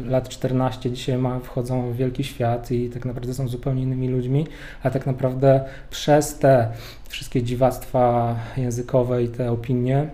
lat 0.10 0.30
14, 0.30 0.92
dzisiaj 0.92 1.18
ma, 1.18 1.40
wchodzą 1.40 1.92
w 1.92 1.96
wielki 1.96 2.24
świat 2.24 2.72
i 2.72 2.90
tak 2.90 3.06
naprawdę 3.06 3.34
są 3.34 3.48
zupełnie 3.48 3.84
innymi 3.84 4.08
ludźmi, 4.08 4.48
a 4.84 4.90
tak 4.90 5.06
naprawdę 5.06 5.64
przez 5.90 6.38
te 6.38 6.68
wszystkie 7.10 7.44
dziwactwa 7.44 8.36
językowe 8.58 9.24
i 9.24 9.28
te 9.28 9.52
opinie 9.52 10.08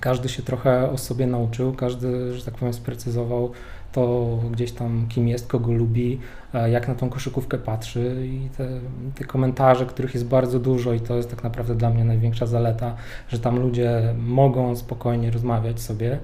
każdy 0.00 0.28
się 0.28 0.42
trochę 0.42 0.90
o 0.90 0.98
sobie 0.98 1.26
nauczył, 1.26 1.72
każdy, 1.72 2.34
że 2.34 2.44
tak 2.44 2.54
powiem, 2.54 2.74
sprecyzował 2.74 3.52
to 3.96 4.38
gdzieś 4.52 4.72
tam, 4.72 5.06
kim 5.08 5.28
jest, 5.28 5.46
kogo 5.46 5.72
lubi, 5.72 6.20
e, 6.54 6.70
jak 6.70 6.88
na 6.88 6.94
tą 6.94 7.08
koszykówkę 7.08 7.58
patrzy 7.58 8.26
i 8.26 8.48
te, 8.56 8.68
te, 9.14 9.24
komentarze, 9.24 9.86
których 9.86 10.14
jest 10.14 10.26
bardzo 10.26 10.58
dużo 10.58 10.92
i 10.92 11.00
to 11.00 11.16
jest 11.16 11.30
tak 11.30 11.44
naprawdę 11.44 11.74
dla 11.74 11.90
mnie 11.90 12.04
największa 12.04 12.46
zaleta, 12.46 12.94
że 13.28 13.38
tam 13.38 13.58
ludzie 13.58 14.14
mogą 14.18 14.76
spokojnie 14.76 15.30
rozmawiać 15.30 15.80
sobie 15.80 16.18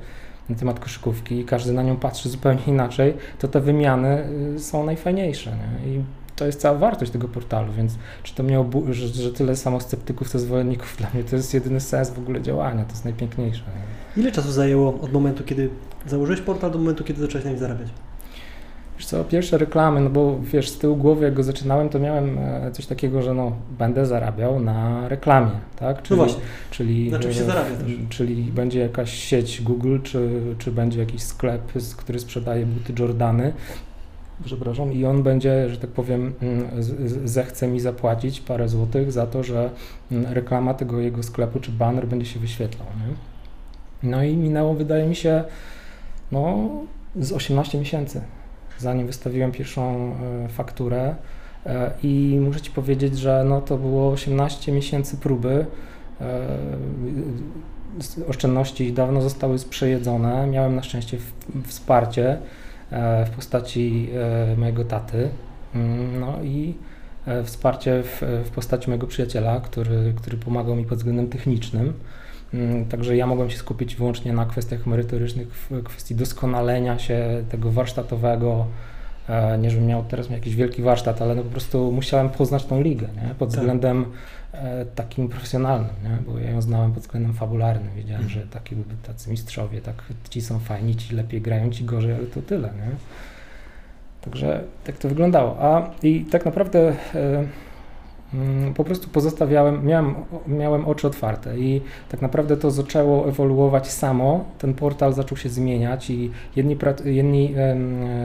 na 0.49 0.57
temat 0.57 0.81
koszykówki 0.81 1.39
i 1.41 1.45
każdy 1.45 1.73
na 1.73 1.83
nią 1.83 1.97
patrzy 1.97 2.29
zupełnie 2.29 2.63
inaczej, 2.67 3.15
to 3.39 3.49
te 3.49 3.61
wymiany 3.61 4.25
y, 4.57 4.61
są 4.61 4.85
najfajniejsze. 4.85 5.51
Nie? 5.51 5.93
I 5.93 6.05
to 6.37 6.47
jest 6.47 6.61
cała 6.61 6.79
wartość 6.79 7.13
tego 7.13 7.29
portalu, 7.29 7.73
więc 7.73 7.99
czy 8.23 8.35
to 8.35 8.43
mnie 8.43 8.61
obu- 8.61 8.93
że, 8.93 9.09
że 9.09 9.33
tyle 9.33 9.57
samo 9.57 9.81
sceptyków 9.81 10.33
to 10.33 10.39
zwolenników, 10.39 10.97
dla 10.99 11.11
mnie 11.15 11.25
to 11.25 11.37
jest 11.37 11.55
jedyny 11.55 11.81
sens 11.81 12.11
w 12.11 12.19
ogóle 12.19 12.43
działania, 12.43 12.85
to 12.85 12.91
jest 12.91 13.05
najpiękniejsze. 13.05 13.63
Nie? 14.17 14.23
Ile 14.23 14.33
czasu 14.33 14.53
zajęło 14.53 15.01
od 15.01 15.13
momentu, 15.13 15.45
kiedy 15.45 15.71
założyłeś 16.07 16.41
portal, 16.41 16.71
do 16.71 16.79
momentu, 16.79 17.05
kiedy 17.05 17.21
zacząłeś 17.21 17.45
na 17.45 17.51
nim 17.51 17.61
zarabiać? 17.61 17.89
Wiesz 18.97 19.07
co, 19.07 19.25
pierwsze 19.25 19.59
reklamy, 19.59 20.01
no 20.01 20.11
bo 20.11 20.41
wiesz, 20.41 20.71
z 20.71 20.79
tyłu 20.79 20.97
głowy 20.97 21.25
jak 21.25 21.35
go 21.35 21.43
zaczynałem, 21.43 21.89
to 21.89 21.99
miałem 21.99 22.39
e, 22.39 22.71
coś 22.73 22.87
takiego, 22.87 23.23
że 23.23 23.35
no, 23.35 23.53
będę 23.79 24.07
zarabiał 24.07 24.61
na 24.61 25.09
reklamie, 25.09 25.51
tak? 25.77 25.97
No 25.97 26.03
czyli, 26.03 26.19
no 26.19 26.25
właśnie, 26.25 26.43
czyli, 26.71 27.11
na 27.11 27.19
czym 27.19 27.33
się 27.33 27.45
zarabia 27.45 27.77
też? 27.77 27.93
Czyli 28.09 28.43
będzie 28.43 28.81
jakaś 28.81 29.15
sieć 29.15 29.63
Google, 29.63 29.99
czy, 30.03 30.41
czy 30.59 30.73
będzie 30.73 31.01
jakiś 31.01 31.23
sklep, 31.23 31.63
który 31.97 32.19
sprzedaje 32.19 32.67
buty 32.67 33.03
Jordany, 33.03 33.53
przepraszam, 34.45 34.93
i 34.93 35.05
on 35.05 35.23
będzie, 35.23 35.69
że 35.69 35.77
tak 35.77 35.91
powiem, 35.91 36.33
mm, 36.43 36.69
zechce 37.25 37.69
mi 37.69 37.81
zapłacić 37.81 38.41
parę 38.41 38.69
złotych 38.69 39.13
za 39.13 39.27
to, 39.27 39.43
że 39.43 39.71
mm, 40.13 40.33
reklama 40.33 40.75
tego 40.75 41.01
jego 41.01 41.23
sklepu 41.23 41.61
czy 41.61 41.71
banner 41.71 42.07
będzie 42.07 42.27
się 42.27 42.41
wyświetlał. 42.41 42.89
Nie? 42.89 43.15
No 44.11 44.25
i 44.25 44.37
minęło, 44.37 44.75
wydaje 44.75 45.07
mi 45.07 45.17
się, 45.17 45.45
no, 46.33 46.71
z 47.17 47.33
18 47.33 47.79
miesięcy, 47.79 48.21
zanim 48.79 49.07
wystawiłem 49.07 49.53
pierwszą 49.53 50.15
e, 50.45 50.49
fakturę. 50.49 51.15
E, 51.67 51.91
I 52.03 52.39
muszę 52.41 52.61
Ci 52.61 52.71
powiedzieć, 52.71 53.19
że 53.19 53.45
no, 53.49 53.61
to 53.61 53.79
było 53.79 54.11
18 54.11 54.73
miesięcy 54.73 55.17
próby. 55.17 55.67
E, 56.21 56.49
oszczędności 58.29 58.93
dawno 58.93 59.23
zostały 59.23 59.59
przejedzone. 59.71 60.47
Miałem 60.47 60.77
na 60.77 60.83
szczęście 60.83 61.19
wsparcie 61.67 62.39
w 63.27 63.31
postaci 63.37 64.11
mojego 64.57 64.85
taty. 64.85 65.29
Mm, 65.75 66.21
no 66.21 66.43
i 66.43 66.75
wsparcie 67.45 68.03
w, 68.03 68.23
w 68.45 68.51
postaci 68.51 68.91
mojego 68.91 69.07
przyjaciela, 69.07 69.61
który, 69.61 70.13
który 70.17 70.37
pomagał 70.37 70.77
mi 70.77 70.85
pod 70.85 70.99
względem 70.99 71.29
technicznym. 71.29 71.93
Mm, 72.55 72.85
także 72.85 73.17
ja 73.17 73.27
mogłem 73.27 73.51
się 73.51 73.59
skupić 73.59 73.97
wyłącznie 73.97 74.33
na 74.33 74.47
kwestiach 74.47 74.87
merytorycznych, 74.87 75.49
w 75.49 75.83
kwestii 75.83 76.15
doskonalenia 76.15 76.99
się 76.99 77.45
tego 77.49 77.71
warsztatowego. 77.71 78.67
E, 79.29 79.59
nie, 79.59 79.71
żebym 79.71 79.87
miał 79.87 80.05
teraz 80.05 80.31
jakiś 80.31 80.57
wielki 80.57 80.83
warsztat, 80.83 81.23
ale 81.23 81.35
no 81.35 81.43
po 81.43 81.51
prostu 81.51 81.93
musiałem 81.93 82.31
poznać 82.31 82.65
tą 82.65 82.83
ligę 82.83 83.09
nie? 83.23 83.35
pod 83.35 83.51
tak. 83.51 83.59
względem 83.59 84.05
e, 84.53 84.85
takim 84.85 85.29
profesjonalnym, 85.29 85.91
nie? 86.05 86.33
bo 86.33 86.39
ja 86.39 86.51
ją 86.51 86.63
znałem 86.63 86.93
pod 86.93 87.03
względem 87.03 87.33
fabularnym. 87.33 87.95
Wiedziałem, 87.97 88.29
że 88.29 88.41
taki, 88.41 88.77
tacy 89.07 89.31
mistrzowie, 89.31 89.81
tak, 89.81 90.03
ci 90.31 90.41
są 90.41 90.59
fajni, 90.59 90.97
ci 90.97 91.15
lepiej 91.15 91.41
grają, 91.41 91.71
ci 91.71 91.85
gorzej, 91.85 92.15
ale 92.15 92.27
to 92.27 92.43
tyle. 92.43 92.69
Nie? 92.69 92.97
Także 94.21 94.65
tak 94.85 94.99
to 94.99 95.09
wyglądało. 95.09 95.57
A 95.61 95.91
i 96.03 96.25
tak 96.25 96.45
naprawdę. 96.45 96.95
Mm, 97.15 97.49
po 98.75 98.85
prostu 98.85 99.09
pozostawiałem, 99.09 99.87
miałem, 99.87 100.15
miałem 100.47 100.85
oczy 100.85 101.07
otwarte 101.07 101.59
i 101.59 101.81
tak 102.09 102.23
naprawdę 102.23 102.57
to 102.57 102.71
zaczęło 102.71 103.29
ewoluować 103.29 103.91
samo. 103.91 104.45
Ten 104.59 104.75
portal 104.75 105.13
zaczął 105.13 105.39
się 105.39 105.49
zmieniać 105.49 106.11
i 106.11 106.31
jedni, 106.57 106.77
jedni 107.05 107.55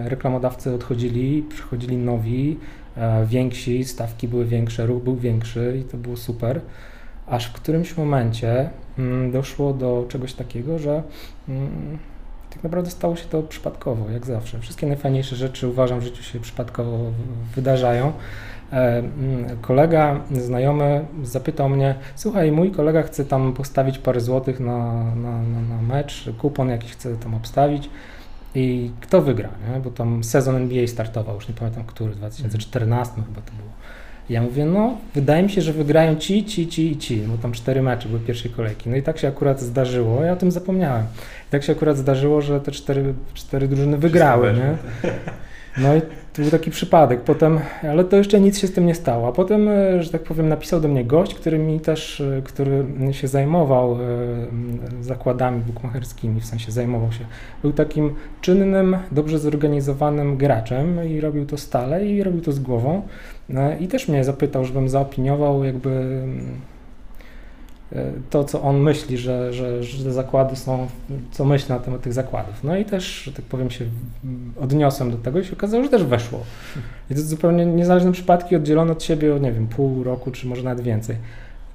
reklamodawcy 0.06 0.74
odchodzili, 0.74 1.44
przychodzili 1.50 1.98
nowi, 1.98 2.58
e, 2.98 3.26
więksi, 3.26 3.86
stawki 3.86 4.28
były 4.28 4.46
większe, 4.46 4.86
ruch 4.86 5.04
był 5.04 5.16
większy 5.16 5.78
i 5.82 5.84
to 5.84 5.98
było 5.98 6.18
super. 6.18 6.62
Aż 7.28 7.46
w 7.46 7.54
którymś 7.54 7.98
momencie 7.98 8.70
mm, 9.00 9.32
doszło 9.32 9.74
do 9.74 10.06
czegoś 10.10 10.34
takiego, 10.34 10.80
że 10.80 11.04
mm, 11.50 11.98
tak 12.50 12.64
naprawdę 12.64 12.90
stało 12.90 13.16
się 13.16 13.26
to 13.26 13.44
przypadkowo, 13.44 14.10
jak 14.10 14.26
zawsze. 14.26 14.60
Wszystkie 14.60 14.88
najfajniejsze 14.88 15.36
rzeczy 15.36 15.68
uważam 15.68 16.00
w 16.00 16.04
życiu 16.04 16.24
się 16.24 16.40
przypadkowo 16.40 16.98
wydarzają. 17.56 18.14
E, 18.74 18.98
mm, 18.98 19.58
kolega, 19.62 20.20
znajomy 20.32 21.06
zapytał 21.24 21.70
mnie, 21.70 21.96
słuchaj, 22.16 22.52
mój 22.52 22.72
kolega 22.72 23.04
chce 23.04 23.26
tam 23.26 23.54
postawić 23.54 24.00
parę 24.00 24.22
złotych 24.22 24.60
na, 24.60 25.04
na, 25.16 25.42
na, 25.42 25.82
mecz, 25.82 26.30
kupon 26.38 26.70
jakiś 26.70 26.92
chce 26.92 27.18
tam 27.18 27.36
obstawić 27.36 27.90
i 28.56 28.92
kto 29.02 29.22
wygra, 29.22 29.50
nie? 29.70 29.80
bo 29.80 29.90
tam 29.90 30.24
sezon 30.24 30.56
NBA 30.56 30.88
startował, 30.88 31.36
już 31.36 31.48
nie 31.48 31.54
pamiętam 31.54 31.84
który, 31.84 32.12
w 32.12 32.16
2014 32.16 33.14
chyba 33.16 33.42
to 33.42 33.52
było. 33.52 33.70
Ja 34.30 34.42
mówię, 34.42 34.66
no 34.66 34.98
wydaje 35.16 35.44
mi 35.44 35.50
się, 35.50 35.62
że 35.62 35.74
wygrają 35.74 36.16
ci, 36.16 36.46
ci, 36.46 36.68
ci 36.68 36.92
i 36.92 36.98
ci, 36.98 37.18
bo 37.18 37.38
tam 37.38 37.52
cztery 37.52 37.82
mecze 37.82 38.08
były 38.10 38.20
pierwszej 38.20 38.52
kolejki. 38.52 38.90
No 38.90 38.96
i 38.96 39.04
tak 39.04 39.18
się 39.18 39.28
akurat 39.28 39.62
zdarzyło, 39.62 40.24
ja 40.24 40.34
o 40.34 40.36
tym 40.36 40.52
zapomniałem. 40.52 41.06
I 41.48 41.52
tak 41.52 41.64
się 41.64 41.72
akurat 41.72 41.98
zdarzyło, 41.98 42.42
że 42.42 42.62
te 42.62 42.72
cztery, 42.72 43.14
cztery 43.34 43.68
drużyny 43.68 43.98
wygrały, 43.98 44.54
nie? 44.54 44.78
No 45.78 45.96
i 45.96 46.02
to 46.38 46.42
był 46.42 46.52
taki 46.52 46.72
przypadek. 46.72 47.22
Potem, 47.22 47.60
ale 47.84 48.04
to 48.04 48.18
jeszcze 48.18 48.40
nic 48.40 48.60
się 48.60 48.68
z 48.68 48.74
tym 48.74 48.86
nie 48.86 48.96
stało. 48.96 49.28
A 49.28 49.32
potem, 49.32 49.70
e, 49.70 50.04
że 50.04 50.10
tak 50.10 50.24
powiem, 50.24 50.50
napisał 50.50 50.82
do 50.82 50.88
mnie 50.88 51.06
gość, 51.06 51.34
który 51.34 51.60
mi 51.60 51.80
też, 51.80 52.22
e, 52.22 52.42
który 52.42 52.86
się 53.12 53.28
zajmował 53.28 53.94
e, 53.94 53.98
zakładami 55.02 55.62
bukmacherskimi, 55.62 56.42
w 56.42 56.46
sensie 56.46 56.72
zajmował 56.72 57.12
się. 57.12 57.26
Był 57.62 57.74
takim 57.74 58.16
czynnym, 58.42 58.98
dobrze 59.12 59.40
zorganizowanym 59.40 60.38
graczem 60.38 61.10
i 61.10 61.22
robił 61.22 61.46
to 61.46 61.58
stale 61.58 62.06
i 62.06 62.24
robił 62.24 62.42
to 62.42 62.52
z 62.52 62.60
głową. 62.60 63.02
I 63.80 63.88
też 63.88 64.08
mnie 64.08 64.24
zapytał, 64.24 64.66
żebym 64.66 64.90
zaopiniował 64.90 65.64
jakby 65.64 66.22
to, 68.30 68.44
co 68.44 68.62
on 68.62 68.78
myśli, 68.78 69.18
że, 69.18 69.54
że, 69.54 69.84
że 69.84 70.14
zakłady 70.14 70.56
są, 70.56 70.88
co 71.32 71.46
myśli 71.46 71.70
na 71.70 71.80
temat 71.80 72.02
tych 72.02 72.14
zakładów. 72.14 72.64
No 72.64 72.78
i 72.78 72.86
też, 72.86 73.24
że 73.24 73.32
tak 73.32 73.46
powiem, 73.46 73.70
się 73.70 73.86
odniosłem 74.62 75.12
do 75.12 75.18
tego 75.18 75.40
i 75.40 75.46
się 75.46 75.54
okazało, 75.54 75.84
że 75.84 75.90
też 75.90 76.04
weszło. 76.04 76.44
I 77.12 77.16
to 77.16 77.22
zupełnie 77.22 77.66
niezależne 77.66 78.12
przypadki 78.12 78.56
oddzielone 78.56 78.92
od 78.92 79.04
siebie 79.04 79.40
nie 79.40 79.52
wiem, 79.52 79.68
pół 79.68 80.04
roku, 80.04 80.32
czy 80.32 80.48
może 80.48 80.64
nawet 80.64 80.82
więcej. 80.82 81.16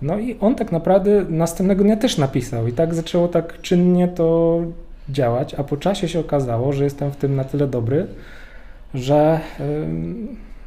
No 0.03 0.19
i 0.19 0.37
on 0.41 0.55
tak 0.55 0.73
naprawdę 0.73 1.25
następnego 1.29 1.85
dnia 1.85 1.97
też 1.97 2.19
napisał 2.19 2.69
i 2.69 2.73
tak 2.73 2.95
zaczęło 2.95 3.29
tak 3.29 3.61
czynnie 3.61 4.09
to 4.09 4.61
działać, 5.09 5.55
a 5.55 5.65
po 5.65 5.77
czasie 5.77 6.09
się 6.09 6.21
okazało, 6.21 6.73
że 6.73 6.85
jestem 6.85 7.11
w 7.11 7.17
tym 7.17 7.37
na 7.37 7.45
tyle 7.45 7.67
dobry, 7.67 8.07
że, 8.95 9.41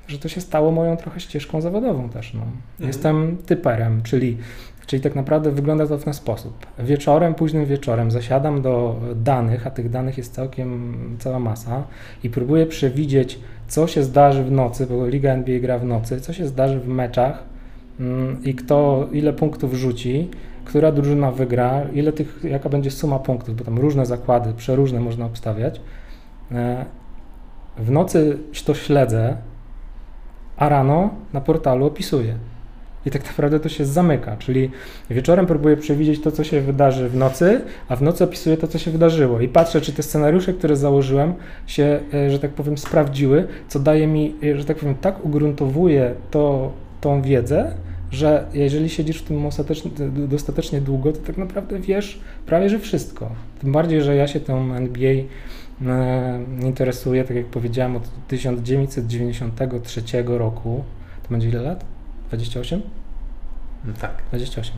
że 0.08 0.20
to 0.20 0.28
się 0.28 0.42
stało 0.42 0.72
moją 0.72 0.98
trochę 0.98 1.20
ścieżką 1.20 1.62
zawodową 1.62 2.10
też. 2.10 2.34
No. 2.34 2.42
Mhm. 2.42 2.88
Jestem 2.88 3.38
typerem, 3.46 4.02
czyli 4.04 4.38
Czyli 4.86 5.01
tak 5.01 5.15
naprawdę 5.15 5.51
wygląda 5.51 5.88
to 5.88 5.98
w 5.98 6.04
ten 6.04 6.13
sposób. 6.13 6.65
Wieczorem, 6.80 7.34
późnym 7.34 7.65
wieczorem 7.65 8.12
zasiadam 8.12 8.62
do 8.62 8.96
danych, 9.15 9.68
a 9.68 9.72
tych 9.72 9.89
danych 9.89 10.18
jest 10.18 10.34
całkiem 10.34 10.96
cała 11.20 11.39
masa 11.39 11.84
i 12.24 12.30
próbuję 12.30 12.65
przewidzieć, 12.65 13.39
co 13.68 13.88
się 13.88 14.04
zdarzy 14.04 14.44
w 14.44 14.51
nocy, 14.51 14.88
bo 14.88 15.08
Liga 15.08 15.32
NBA 15.32 15.60
gra 15.60 15.80
w 15.80 15.86
nocy, 15.86 16.22
co 16.22 16.34
się 16.34 16.48
zdarzy 16.48 16.80
w 16.80 16.88
meczach 16.88 17.44
mm, 18.00 18.44
i 18.44 18.56
kto, 18.56 19.08
ile 19.12 19.34
punktów 19.34 19.74
rzuci, 19.74 20.30
która 20.65 20.92
drużyna 20.92 21.32
wygra, 21.32 21.84
ile 21.94 22.13
tych, 22.13 22.39
jaka 22.44 22.70
będzie 22.70 22.92
suma 22.92 23.20
punktów, 23.20 23.56
bo 23.56 23.63
tam 23.63 23.80
różne 23.80 24.06
zakłady, 24.06 24.54
przeróżne 24.54 25.00
można 25.00 25.25
obstawiać. 25.25 25.82
E, 26.51 26.86
w 27.77 27.92
nocy 27.92 28.38
to 28.65 28.74
śledzę, 28.74 29.38
a 30.58 30.70
rano 30.70 31.10
na 31.34 31.42
portalu 31.42 31.86
opisuję 31.86 32.38
i 33.06 33.12
tak 33.12 33.26
naprawdę 33.26 33.60
to 33.60 33.70
się 33.70 33.86
zamyka, 33.86 34.38
czyli 34.38 34.72
wieczorem 35.10 35.46
próbuję 35.46 35.78
przewidzieć 35.78 36.22
to, 36.22 36.32
co 36.32 36.44
się 36.44 36.62
wydarzy 36.62 37.10
w 37.10 37.16
nocy, 37.16 37.62
a 37.90 37.96
w 37.96 38.02
nocy 38.02 38.24
opisuję 38.24 38.58
to, 38.58 38.68
co 38.68 38.78
się 38.78 38.92
wydarzyło 38.92 39.42
i 39.42 39.48
patrzę, 39.48 39.82
czy 39.82 39.94
te 39.94 40.04
scenariusze, 40.04 40.54
które 40.54 40.76
założyłem 40.76 41.34
się, 41.68 42.00
e, 42.14 42.30
że 42.30 42.40
tak 42.40 42.52
powiem, 42.52 42.78
sprawdziły, 42.78 43.48
co 43.68 43.80
daje 43.80 44.08
mi, 44.08 44.36
e, 44.44 44.58
że 44.58 44.66
tak 44.66 44.78
powiem, 44.78 44.96
tak 44.96 45.26
ugruntowuje 45.26 46.14
to, 46.32 46.72
tą 47.02 47.22
wiedzę, 47.22 47.72
że 48.12 48.46
jeżeli 48.54 48.90
siedzisz 48.90 49.18
w 49.18 49.24
tym 49.24 49.50
dostatecznie 50.28 50.82
długo, 50.82 51.12
to 51.12 51.20
tak 51.20 51.38
naprawdę 51.38 51.80
wiesz 51.80 52.20
prawie, 52.46 52.70
że 52.70 52.80
wszystko. 52.80 53.30
Tym 53.60 53.72
bardziej, 53.72 54.02
że 54.02 54.16
ja 54.16 54.28
się 54.28 54.40
tą 54.40 54.74
NBA 54.74 55.12
e, 55.12 56.40
interesuję, 56.62 57.24
tak 57.24 57.38
jak 57.38 57.46
powiedziałem, 57.46 57.96
od 57.96 58.04
1993 58.28 60.02
roku. 60.26 60.84
To 61.24 61.30
będzie 61.30 61.50
ile 61.50 61.62
lat? 61.62 61.95
28? 62.29 62.82
No 63.86 63.94
tak. 64.01 64.24
28. 64.29 64.74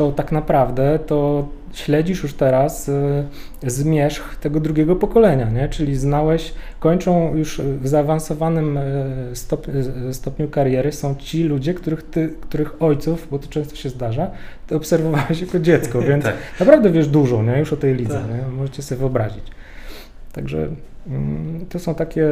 to 0.00 0.12
tak 0.12 0.32
naprawdę 0.32 0.98
to 1.06 1.48
śledzisz 1.72 2.22
już 2.22 2.34
teraz 2.34 2.88
y, 2.88 3.24
zmierzch 3.62 4.36
tego 4.36 4.60
drugiego 4.60 4.96
pokolenia, 4.96 5.50
nie? 5.50 5.68
czyli 5.68 5.96
znałeś, 5.96 6.52
kończą 6.78 7.34
już 7.36 7.60
w 7.60 7.88
zaawansowanym 7.88 8.76
y, 8.76 9.30
stop, 9.34 9.68
y, 10.08 10.14
stopniu 10.14 10.48
kariery 10.48 10.92
są 10.92 11.14
ci 11.14 11.42
ludzie, 11.42 11.74
których, 11.74 12.02
ty, 12.02 12.34
których 12.40 12.82
ojców, 12.82 13.28
bo 13.30 13.38
to 13.38 13.48
często 13.48 13.76
się 13.76 13.88
zdarza, 13.88 14.30
ty 14.66 14.76
obserwowałeś 14.76 15.40
jako 15.40 15.58
dziecko, 15.58 16.02
więc 16.08 16.24
tak. 16.24 16.34
naprawdę 16.60 16.90
wiesz 16.90 17.08
dużo 17.08 17.42
nie? 17.42 17.58
już 17.58 17.72
o 17.72 17.76
tej 17.76 17.94
lidze, 17.94 18.14
tak. 18.14 18.52
możecie 18.52 18.82
sobie 18.82 18.98
wyobrazić. 18.98 19.44
Także 20.32 20.68
to 21.68 21.78
są 21.78 21.94
takie, 21.94 22.26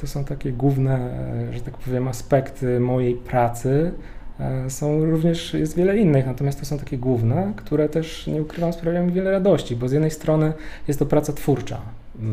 to 0.00 0.06
są 0.06 0.24
takie 0.24 0.52
główne, 0.52 1.10
że 1.52 1.60
tak 1.60 1.78
powiem, 1.78 2.08
aspekty 2.08 2.80
mojej 2.80 3.14
pracy, 3.14 3.92
E, 4.40 4.70
są 4.70 5.04
również, 5.04 5.54
jest 5.54 5.76
wiele 5.76 5.98
innych, 5.98 6.26
natomiast 6.26 6.60
to 6.60 6.66
są 6.66 6.78
takie 6.78 6.98
główne, 6.98 7.52
które 7.56 7.88
też, 7.88 8.26
nie 8.26 8.42
ukrywam, 8.42 8.72
sprawiają 8.72 9.06
mi 9.06 9.12
wiele 9.12 9.30
radości, 9.30 9.76
bo 9.76 9.88
z 9.88 9.92
jednej 9.92 10.10
strony 10.10 10.52
jest 10.88 10.98
to 10.98 11.06
praca 11.06 11.32
twórcza, 11.32 11.80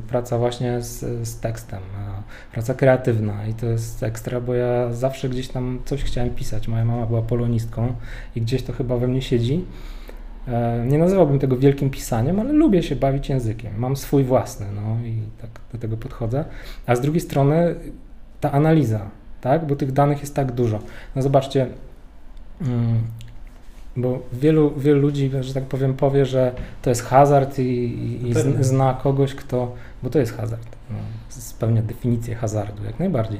praca 0.07 0.37
właśnie 0.37 0.81
z, 0.81 1.27
z 1.27 1.39
tekstem, 1.39 1.79
e, 1.79 2.23
praca 2.53 2.73
kreatywna 2.73 3.47
i 3.47 3.53
to 3.53 3.65
jest 3.65 4.03
ekstra, 4.03 4.41
bo 4.41 4.53
ja 4.53 4.93
zawsze 4.93 5.29
gdzieś 5.29 5.47
tam 5.47 5.79
coś 5.85 6.03
chciałem 6.03 6.29
pisać. 6.29 6.67
Moja 6.67 6.85
mama 6.85 7.05
była 7.05 7.21
polonistką 7.21 7.93
i 8.35 8.41
gdzieś 8.41 8.63
to 8.63 8.73
chyba 8.73 8.97
we 8.97 9.07
mnie 9.07 9.21
siedzi. 9.21 9.65
E, 10.47 10.85
nie 10.87 10.97
nazywałbym 10.97 11.39
tego 11.39 11.57
wielkim 11.57 11.89
pisaniem, 11.89 12.39
ale 12.39 12.53
lubię 12.53 12.83
się 12.83 12.95
bawić 12.95 13.29
językiem. 13.29 13.73
Mam 13.77 13.95
swój 13.95 14.23
własny, 14.23 14.65
no 14.75 15.05
i 15.05 15.19
tak 15.41 15.49
do 15.73 15.77
tego 15.77 15.97
podchodzę. 15.97 16.45
A 16.85 16.95
z 16.95 17.01
drugiej 17.01 17.21
strony 17.21 17.75
ta 18.41 18.51
analiza, 18.51 19.09
tak, 19.41 19.67
bo 19.67 19.75
tych 19.75 19.91
danych 19.91 20.19
jest 20.19 20.35
tak 20.35 20.51
dużo. 20.51 20.79
No 21.15 21.21
zobaczcie, 21.21 21.67
Mm. 22.61 23.01
Bo 23.97 24.19
wielu, 24.33 24.73
wielu 24.77 25.01
ludzi, 25.01 25.31
że 25.41 25.53
tak 25.53 25.63
powiem, 25.63 25.93
powie, 25.93 26.25
że 26.25 26.51
to 26.81 26.89
jest 26.89 27.03
hazard 27.03 27.59
i, 27.59 27.63
i, 27.63 28.29
i 28.29 28.33
zna 28.63 28.93
kogoś, 29.03 29.35
kto. 29.35 29.75
Bo 30.03 30.09
to 30.09 30.19
jest 30.19 30.37
hazard. 30.37 30.67
No, 30.89 30.97
spełnia 31.29 31.81
definicję 31.81 32.35
hazardu, 32.35 32.85
jak 32.85 32.99
najbardziej. 32.99 33.39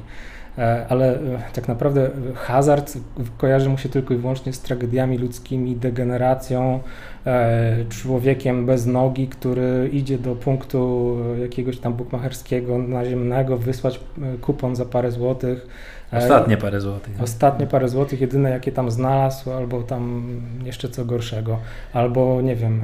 E, 0.58 0.86
ale 0.88 1.14
e, 1.14 1.18
tak 1.52 1.68
naprawdę 1.68 2.10
hazard 2.34 2.98
kojarzy 3.38 3.68
mu 3.68 3.78
się 3.78 3.88
tylko 3.88 4.14
i 4.14 4.16
wyłącznie 4.16 4.52
z 4.52 4.60
tragediami 4.60 5.18
ludzkimi, 5.18 5.76
degeneracją, 5.76 6.80
e, 7.26 7.84
człowiekiem 7.88 8.66
bez 8.66 8.86
nogi, 8.86 9.28
który 9.28 9.90
idzie 9.92 10.18
do 10.18 10.34
punktu 10.34 11.16
jakiegoś 11.42 11.78
tam 11.78 11.94
bukmacherskiego 11.94 12.78
naziemnego, 12.78 13.56
wysłać 13.58 14.00
kupon 14.40 14.76
za 14.76 14.84
parę 14.84 15.12
złotych 15.12 15.66
Ostatnie 16.12 16.56
parę 16.56 16.80
złotych. 16.80 17.22
Ostatnie 17.22 17.66
parę 17.66 17.88
złotych, 17.88 18.20
jedyne 18.20 18.50
jakie 18.50 18.72
tam 18.72 18.90
znalazł, 18.90 19.52
albo 19.52 19.82
tam 19.82 20.26
jeszcze 20.64 20.88
co 20.88 21.04
gorszego. 21.04 21.58
Albo 21.92 22.42
nie 22.42 22.56
wiem, 22.56 22.80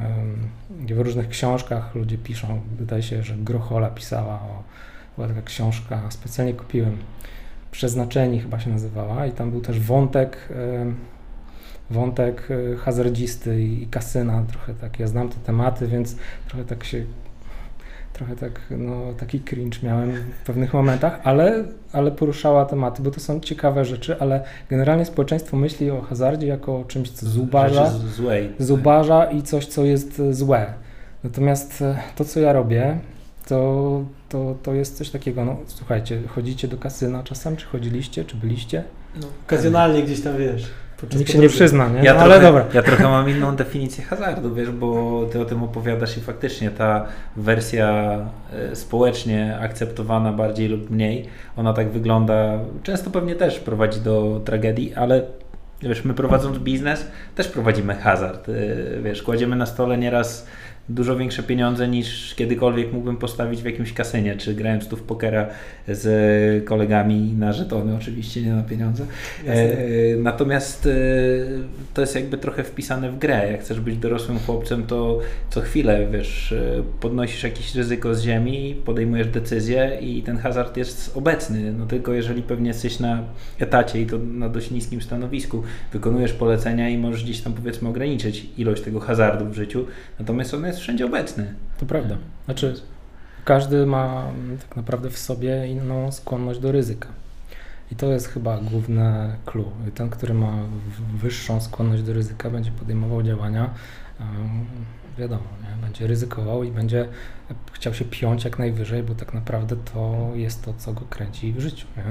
w 0.69 0.99
różnych 0.99 1.29
książkach 1.29 1.95
ludzie 1.95 2.17
piszą, 2.17 2.61
wydaje 2.79 3.03
się, 3.03 3.23
że 3.23 3.33
Grochola 3.35 3.89
pisała 3.89 4.33
o, 4.33 4.63
była 5.15 5.27
taka 5.27 5.41
książka, 5.41 6.01
specjalnie 6.09 6.53
kupiłem, 6.53 6.97
Przeznaczeni 7.73 8.39
chyba 8.39 8.59
się 8.59 8.69
nazywała 8.69 9.25
i 9.25 9.31
tam 9.31 9.51
był 9.51 9.61
też 9.61 9.79
wątek 9.79 10.49
wątek 11.89 12.47
e, 12.51 12.75
hazardzisty 12.75 13.61
i 13.61 13.87
kasyna, 13.87 14.43
trochę 14.47 14.73
tak, 14.73 14.99
ja 14.99 15.07
znam 15.07 15.29
te 15.29 15.35
tematy, 15.35 15.87
więc 15.87 16.15
trochę 16.47 16.65
tak 16.65 16.83
się 16.83 17.05
trochę 18.13 18.35
tak, 18.35 18.61
no, 18.69 19.13
taki 19.19 19.39
cringe 19.39 19.77
miałem 19.83 20.11
w 20.11 20.45
pewnych 20.45 20.73
momentach, 20.73 21.19
ale, 21.23 21.63
ale 21.91 22.11
poruszała 22.11 22.65
tematy, 22.65 23.01
bo 23.01 23.11
to 23.11 23.19
są 23.19 23.39
ciekawe 23.39 23.85
rzeczy, 23.85 24.19
ale 24.19 24.43
generalnie 24.69 25.05
społeczeństwo 25.05 25.57
myśli 25.57 25.91
o 25.91 26.01
hazardzie 26.01 26.47
jako 26.47 26.79
o 26.79 26.83
czymś, 26.83 27.09
co 27.09 27.25
zubaża, 27.25 27.91
zubaża 28.59 29.25
i 29.25 29.41
coś, 29.41 29.65
co 29.65 29.85
jest 29.85 30.21
złe. 30.31 30.73
Natomiast 31.23 31.81
e, 31.81 31.97
to, 32.15 32.25
co 32.25 32.39
ja 32.39 32.53
robię, 32.53 32.97
to, 33.47 34.03
to, 34.29 34.55
to 34.63 34.73
jest 34.73 34.97
coś 34.97 35.09
takiego, 35.09 35.45
no 35.45 35.57
słuchajcie, 35.67 36.21
chodzicie 36.27 36.67
do 36.67 36.77
kasyna 36.77 37.23
czasem, 37.23 37.55
czy 37.55 37.65
chodziliście, 37.65 38.25
czy 38.25 38.37
byliście? 38.37 38.83
No, 39.21 39.27
okazjonalnie 39.45 40.03
gdzieś 40.03 40.21
tam, 40.21 40.37
wiesz. 40.37 40.71
Nikt 41.17 41.31
się 41.31 41.39
nie 41.39 41.49
przyzna, 41.49 41.89
nie? 41.89 42.03
Ja 42.03 42.13
no, 42.13 42.19
trochę, 42.19 42.23
ale 42.23 42.41
dobra. 42.41 42.65
Ja 42.73 42.83
trochę 42.83 43.03
mam 43.03 43.29
inną 43.29 43.55
definicję 43.55 44.03
hazardu, 44.03 44.55
wiesz, 44.55 44.71
bo 44.71 45.21
ty 45.31 45.41
o 45.41 45.45
tym 45.45 45.63
opowiadasz 45.63 46.17
i 46.17 46.21
faktycznie 46.21 46.71
ta 46.71 47.05
wersja 47.35 48.17
e, 48.53 48.75
społecznie 48.75 49.57
akceptowana 49.61 50.33
bardziej 50.33 50.67
lub 50.67 50.89
mniej, 50.89 51.27
ona 51.57 51.73
tak 51.73 51.91
wygląda, 51.91 52.59
często 52.83 53.09
pewnie 53.09 53.35
też 53.35 53.59
prowadzi 53.59 54.01
do 54.01 54.41
tragedii, 54.45 54.93
ale 54.93 55.21
wiesz, 55.81 56.05
my 56.05 56.13
prowadząc 56.13 56.57
biznes 56.57 57.07
też 57.35 57.47
prowadzimy 57.47 57.95
hazard, 57.95 58.49
e, 58.49 58.53
wiesz, 59.01 59.23
kładziemy 59.23 59.55
na 59.55 59.65
stole 59.65 59.97
nieraz 59.97 60.47
dużo 60.89 61.17
większe 61.17 61.43
pieniądze 61.43 61.87
niż 61.87 62.35
kiedykolwiek 62.35 62.93
mógłbym 62.93 63.17
postawić 63.17 63.61
w 63.61 63.65
jakimś 63.65 63.93
kasynie, 63.93 64.37
czy 64.37 64.53
grając 64.53 64.87
tu 64.87 64.97
w 64.97 65.01
pokera 65.01 65.47
z 65.87 66.65
kolegami 66.65 67.33
na 67.39 67.53
żetony, 67.53 67.95
oczywiście 67.95 68.41
nie 68.41 68.53
na 68.53 68.63
pieniądze. 68.63 69.05
E, 69.47 70.15
natomiast 70.17 70.85
e, 70.85 70.89
to 71.93 72.01
jest 72.01 72.15
jakby 72.15 72.37
trochę 72.37 72.63
wpisane 72.63 73.11
w 73.11 73.17
grę. 73.17 73.51
Jak 73.51 73.61
chcesz 73.61 73.79
być 73.79 73.97
dorosłym 73.97 74.39
chłopcem, 74.39 74.83
to 74.83 75.19
co 75.49 75.61
chwilę, 75.61 76.07
wiesz, 76.11 76.51
e, 76.51 76.83
podnosisz 76.99 77.43
jakieś 77.43 77.75
ryzyko 77.75 78.15
z 78.15 78.21
ziemi, 78.21 78.75
podejmujesz 78.85 79.27
decyzję 79.27 79.97
i 80.01 80.21
ten 80.21 80.37
hazard 80.37 80.77
jest 80.77 81.17
obecny. 81.17 81.73
No 81.73 81.85
tylko 81.85 82.13
jeżeli 82.13 82.41
pewnie 82.41 82.67
jesteś 82.67 82.99
na 82.99 83.23
etacie 83.59 84.01
i 84.01 84.05
to 84.05 84.17
na 84.17 84.49
dość 84.49 84.71
niskim 84.71 85.01
stanowisku, 85.01 85.63
wykonujesz 85.93 86.33
polecenia 86.33 86.89
i 86.89 86.97
możesz 86.97 87.23
gdzieś 87.23 87.41
tam 87.41 87.53
powiedzmy 87.53 87.89
ograniczyć 87.89 88.45
ilość 88.57 88.81
tego 88.81 88.99
hazardu 88.99 89.45
w 89.45 89.53
życiu, 89.53 89.85
natomiast 90.19 90.53
on 90.53 90.65
jest 90.65 90.72
wszędzie 90.79 91.05
obecny. 91.05 91.53
To 91.77 91.85
prawda. 91.85 92.17
Znaczy, 92.45 92.73
każdy 93.45 93.85
ma 93.85 94.31
tak 94.67 94.75
naprawdę 94.75 95.09
w 95.09 95.17
sobie 95.17 95.67
inną 95.67 96.11
skłonność 96.11 96.59
do 96.59 96.71
ryzyka. 96.71 97.07
I 97.91 97.95
to 97.95 98.11
jest 98.11 98.27
chyba 98.27 98.57
główne 98.57 99.35
clue. 99.45 99.71
Ten, 99.95 100.09
który 100.09 100.33
ma 100.33 100.53
wyższą 101.15 101.61
skłonność 101.61 102.03
do 102.03 102.13
ryzyka, 102.13 102.49
będzie 102.49 102.71
podejmował 102.71 103.23
działania, 103.23 103.69
wiadomo, 105.17 105.43
nie? 105.61 105.81
będzie 105.81 106.07
ryzykował 106.07 106.63
i 106.63 106.71
będzie 106.71 107.07
chciał 107.71 107.93
się 107.93 108.05
piąć 108.05 108.43
jak 108.45 108.59
najwyżej, 108.59 109.03
bo 109.03 109.15
tak 109.15 109.33
naprawdę 109.33 109.75
to 109.93 110.31
jest 110.33 110.65
to, 110.65 110.73
co 110.73 110.93
go 110.93 111.01
kręci 111.09 111.53
w 111.53 111.59
życiu. 111.59 111.87
Nie? 111.97 112.03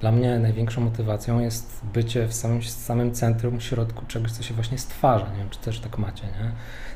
Dla 0.00 0.12
mnie 0.12 0.38
największą 0.38 0.80
motywacją 0.80 1.40
jest 1.40 1.80
bycie 1.94 2.28
w 2.28 2.34
samym, 2.34 2.62
samym 2.62 3.12
centrum, 3.12 3.60
środku 3.60 4.06
czegoś, 4.06 4.32
co 4.32 4.42
się 4.42 4.54
właśnie 4.54 4.78
stwarza. 4.78 5.30
Nie 5.30 5.38
wiem, 5.38 5.50
czy 5.50 5.58
też 5.58 5.80
tak 5.80 5.98
macie, 5.98 6.26
nie? 6.26 6.52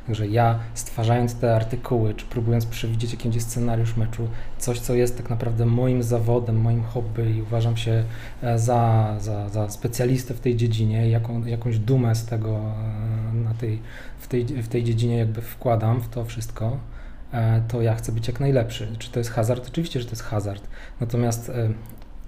Także 0.07 0.29
ja 0.29 0.59
stwarzając 0.75 1.35
te 1.35 1.57
artykuły, 1.57 2.15
czy 2.15 2.27
próbując 2.27 2.67
przewidzieć 2.67 3.13
jaki 3.13 3.23
będzie 3.23 3.41
scenariusz 3.41 3.97
meczu, 3.97 4.29
coś 4.59 4.81
co 4.81 4.95
jest 4.95 5.17
tak 5.17 5.31
naprawdę 5.31 5.67
moim 5.67 6.03
zawodem, 6.03 6.61
moim 6.61 6.83
hobby 6.83 7.37
i 7.37 7.43
uważam 7.43 7.77
się 7.77 8.05
e, 8.43 8.59
za, 8.59 9.15
za, 9.21 9.49
za 9.49 9.69
specjalistę 9.69 10.35
w 10.35 10.41
tej 10.41 10.57
dziedzinie, 10.57 11.11
jaką, 11.11 11.45
jakąś 11.45 11.79
dumę 11.79 12.15
z 12.15 12.27
tego 12.27 12.61
e, 13.31 13.35
na 13.35 13.55
tej, 13.55 13.83
w, 14.19 14.29
tej, 14.29 14.45
w 14.45 14.69
tej 14.69 14.85
dziedzinie 14.85 15.17
jakby 15.19 15.43
wkładam 15.43 16.01
w 16.01 16.09
to 16.09 16.25
wszystko, 16.25 16.79
e, 17.33 17.63
to 17.69 17.83
ja 17.83 17.95
chcę 17.95 18.13
być 18.13 18.29
jak 18.29 18.41
najlepszy. 18.41 18.97
Czy 18.99 19.11
to 19.11 19.21
jest 19.21 19.31
hazard? 19.31 19.69
Oczywiście, 19.69 20.01
że 20.01 20.07
to 20.07 20.13
jest 20.13 20.23
hazard. 20.23 20.69
Natomiast 21.01 21.53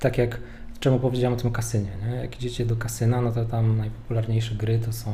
tak 0.01 0.19
jak 0.19 0.41
czemu 0.81 1.01
powiedziałem 1.01 1.39
o 1.39 1.41
tym 1.41 1.51
kasynie, 1.51 1.91
nie? 2.07 2.17
jak 2.17 2.37
idziecie 2.37 2.67
do 2.67 2.77
kasyna, 2.77 3.21
no 3.21 3.33
to 3.33 3.45
tam 3.45 3.79
najpopularniejsze 3.79 4.55
gry 4.55 4.79
to 4.79 4.93
są 4.93 5.13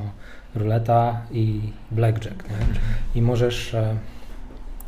ruleta 0.54 1.22
i 1.30 1.60
blackjack. 1.90 2.44
Nie? 2.44 2.56
I 3.14 3.22
możesz, 3.22 3.74
e, 3.74 3.96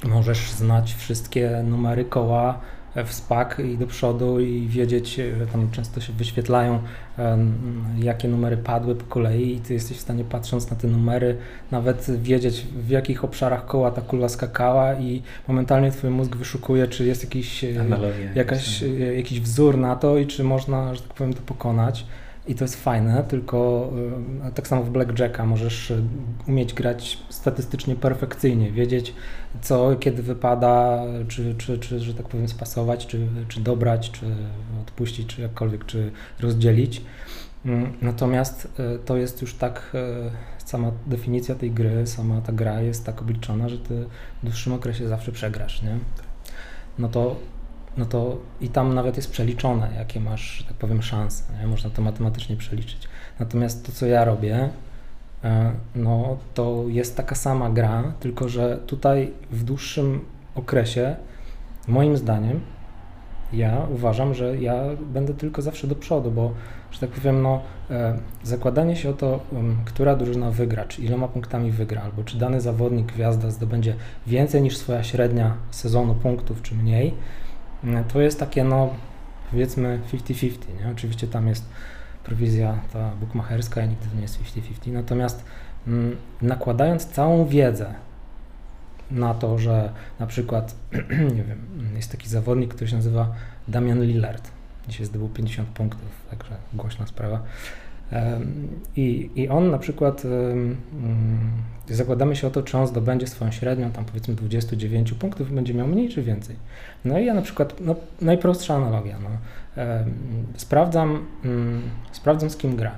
możesz 0.05 0.51
znać 0.51 0.95
wszystkie 0.95 1.63
numery 1.65 2.05
koła 2.05 2.61
w 3.03 3.13
SPAK 3.13 3.59
i 3.59 3.79
do 3.79 3.87
przodu 3.87 4.41
i 4.41 4.69
wiedzieć, 4.69 5.15
że 5.39 5.47
tam 5.47 5.71
często 5.71 6.01
się 6.01 6.13
wyświetlają, 6.13 6.79
jakie 7.99 8.29
numery 8.29 8.57
padły 8.57 8.95
po 8.95 9.05
kolei 9.05 9.57
i 9.57 9.61
ty 9.61 9.75
jesteś 9.75 9.97
w 9.97 10.01
stanie 10.01 10.25
patrząc 10.25 10.71
na 10.71 10.77
te 10.77 10.89
numery 10.89 11.37
nawet 11.71 12.23
wiedzieć 12.23 12.67
w 12.77 12.91
jakich 12.91 13.25
obszarach 13.25 13.67
koła 13.67 13.91
ta 13.91 14.01
kula 14.01 14.29
skakała 14.29 14.95
i 14.95 15.23
momentalnie 15.49 15.91
twój 15.91 16.11
mózg 16.11 16.37
wyszukuje, 16.37 16.87
czy 16.87 17.05
jest 17.05 17.25
jakiś, 17.25 17.65
e, 17.65 17.75
jakaś, 18.35 18.83
e, 18.83 18.89
jakiś 19.17 19.41
wzór 19.41 19.79
na 19.79 19.97
to 19.97 20.19
i 20.19 20.27
czy 20.27 20.45
można, 20.45 20.95
że 20.95 21.03
tak 21.03 21.15
powiem, 21.15 21.35
to 21.35 21.41
pokonać. 21.47 22.07
I 22.47 22.55
to 22.55 22.65
jest 22.65 22.77
fajne, 22.77 23.25
tylko 23.29 23.91
e, 24.47 24.51
tak 24.53 24.69
samo 24.69 24.83
w 24.83 24.91
Blackjacka 24.91 25.47
możesz 25.47 25.91
e, 25.91 26.03
umieć 26.49 26.75
grać 26.75 27.19
statystycznie 27.29 27.97
perfekcyjnie, 27.97 28.73
wiedzieć 28.73 29.15
co, 29.63 29.97
kiedy 29.97 30.23
wypada, 30.23 31.03
czy, 31.29 31.55
czy, 31.55 31.79
czy 31.79 32.01
że 32.01 32.15
tak 32.15 32.29
powiem 32.29 32.49
spasować, 32.49 33.07
czy, 33.07 33.29
czy 33.49 33.61
dobrać, 33.61 34.11
czy 34.11 34.27
odpuścić, 34.83 35.27
czy 35.27 35.43
jakkolwiek, 35.43 35.87
czy 35.87 36.13
rozdzielić. 36.41 37.03
Mm, 37.67 37.93
natomiast 38.03 38.69
e, 38.79 38.99
to 38.99 39.17
jest 39.17 39.43
już 39.43 39.55
tak, 39.55 39.97
sama 40.65 40.91
definicja 41.07 41.55
tej 41.55 41.71
gry, 41.71 42.07
sama 42.07 42.41
ta 42.41 42.53
gra 42.53 42.81
jest 42.81 43.07
tak 43.07 43.23
obliczona, 43.23 43.69
że 43.69 43.79
ty 43.79 44.05
w 44.43 44.47
dłuższym 44.47 44.73
okresie 44.73 45.09
zawsze 45.09 45.33
przegrasz, 45.33 45.83
nie? 45.83 45.99
No 46.99 47.09
to 47.09 47.37
no 47.97 48.07
to 48.07 48.39
i 48.61 48.69
tam 48.69 48.95
nawet 48.95 49.17
jest 49.17 49.31
przeliczone, 49.31 49.91
jakie 49.97 50.21
masz, 50.21 50.65
tak 50.69 50.77
powiem, 50.77 51.03
szanse. 51.03 51.45
Nie? 51.61 51.67
Można 51.67 51.91
to 51.91 52.03
matematycznie 52.03 52.57
przeliczyć. 52.57 53.09
Natomiast 53.41 53.87
to, 53.87 53.93
co 53.93 54.07
ja 54.07 54.25
robię, 54.25 54.69
no 55.95 56.37
to 56.55 56.85
jest 56.89 57.17
taka 57.17 57.35
sama 57.35 57.71
gra, 57.71 58.13
tylko 58.21 58.49
że 58.49 58.79
tutaj 58.87 59.33
w 59.51 59.65
dłuższym 59.65 60.21
okresie, 60.55 61.17
moim 61.89 62.17
zdaniem, 62.17 62.61
ja 63.53 63.87
uważam, 63.95 64.35
że 64.35 64.57
ja 64.57 64.83
będę 65.13 65.35
tylko 65.35 65.63
zawsze 65.63 65.87
do 65.87 65.95
przodu, 65.95 66.31
bo, 66.31 66.53
że 66.91 67.01
tak 67.01 67.11
powiem, 67.11 67.43
no, 67.43 67.63
e, 67.91 68.19
zakładanie 68.43 68.97
się 68.97 69.11
o 69.11 69.13
to, 69.13 69.41
która 69.85 70.17
drużyna 70.17 70.51
wygra, 70.51 70.85
czy 70.85 71.03
iloma 71.03 71.29
punktami 71.29 71.71
wygra, 71.71 72.03
albo 72.03 72.25
czy 72.25 72.39
dany 72.39 72.61
zawodnik, 72.61 73.13
gwiazda 73.13 73.51
zdobędzie 73.51 73.95
więcej 74.27 74.63
niż 74.63 74.77
swoja 74.77 75.03
średnia 75.03 75.57
sezonu 75.71 76.15
punktów, 76.15 76.63
czy 76.63 76.75
mniej, 76.75 77.15
to 78.09 78.21
jest 78.21 78.41
takie, 78.41 78.65
no, 78.65 78.91
powiedzmy 79.51 80.01
50-50, 80.13 80.59
nie? 80.81 80.91
Oczywiście 80.93 81.27
tam 81.27 81.49
jest 81.49 81.65
prowizja 82.25 82.79
ta 82.93 83.11
bukmacherska, 83.11 83.81
ja 83.81 83.87
nigdy 83.87 84.07
to 84.07 84.17
nie 84.17 84.23
jest 84.23 84.43
50-50, 84.43 84.93
natomiast 84.93 85.45
mm, 85.87 86.17
nakładając 86.43 87.07
całą 87.07 87.47
wiedzę 87.47 87.95
na 89.11 89.35
to, 89.35 89.59
że 89.59 89.93
na 90.21 90.27
przykład, 90.27 90.77
nie 91.37 91.45
wiem, 91.45 91.59
jest 91.97 92.13
taki 92.13 92.29
zawodnik, 92.29 92.75
który 92.75 92.91
się 92.91 92.97
nazywa 92.97 93.35
Damian 93.69 94.03
Lillard. 94.03 94.51
Dzisiaj 94.89 95.07
zdobył 95.07 95.29
50 95.29 95.69
punktów, 95.69 96.09
także 96.31 96.57
głośna 96.75 97.07
sprawa. 97.07 97.43
I, 98.97 99.31
I 99.35 99.49
on 99.49 99.71
na 99.71 99.79
przykład, 99.79 100.25
mm, 100.25 100.77
zakładamy 101.89 102.37
się 102.37 102.47
o 102.47 102.51
to, 102.51 102.63
czy 102.63 102.79
on 102.79 102.87
zdobędzie 102.87 103.27
swoją 103.27 103.51
średnią, 103.51 103.91
tam 103.91 104.05
powiedzmy 104.05 104.35
29 104.35 105.13
punktów, 105.13 105.53
będzie 105.53 105.75
miał 105.75 105.87
mniej 105.87 106.09
czy 106.09 106.23
więcej. 106.23 106.57
No 107.05 107.19
i 107.19 107.27
ja 107.27 107.35
na 107.35 107.43
przykład, 107.43 107.75
no, 107.81 107.95
najprostsza 108.21 108.75
analogia, 108.75 109.17
no, 109.23 109.31
sprawdzam, 110.57 111.27
mm, 111.45 111.83
sprawdzam 112.13 112.51
z 112.51 112.57
kim 112.57 112.77
gra. 112.77 112.93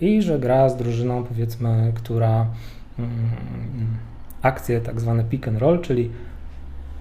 I 0.00 0.22
że 0.22 0.38
gra 0.38 0.68
z 0.68 0.76
drużyną, 0.76 1.24
powiedzmy, 1.24 1.92
która 1.94 2.46
mm, 2.98 3.10
akcje 4.42 4.80
tak 4.80 5.00
zwane 5.00 5.24
pick 5.24 5.48
and 5.48 5.58
roll, 5.58 5.80
czyli 5.80 6.10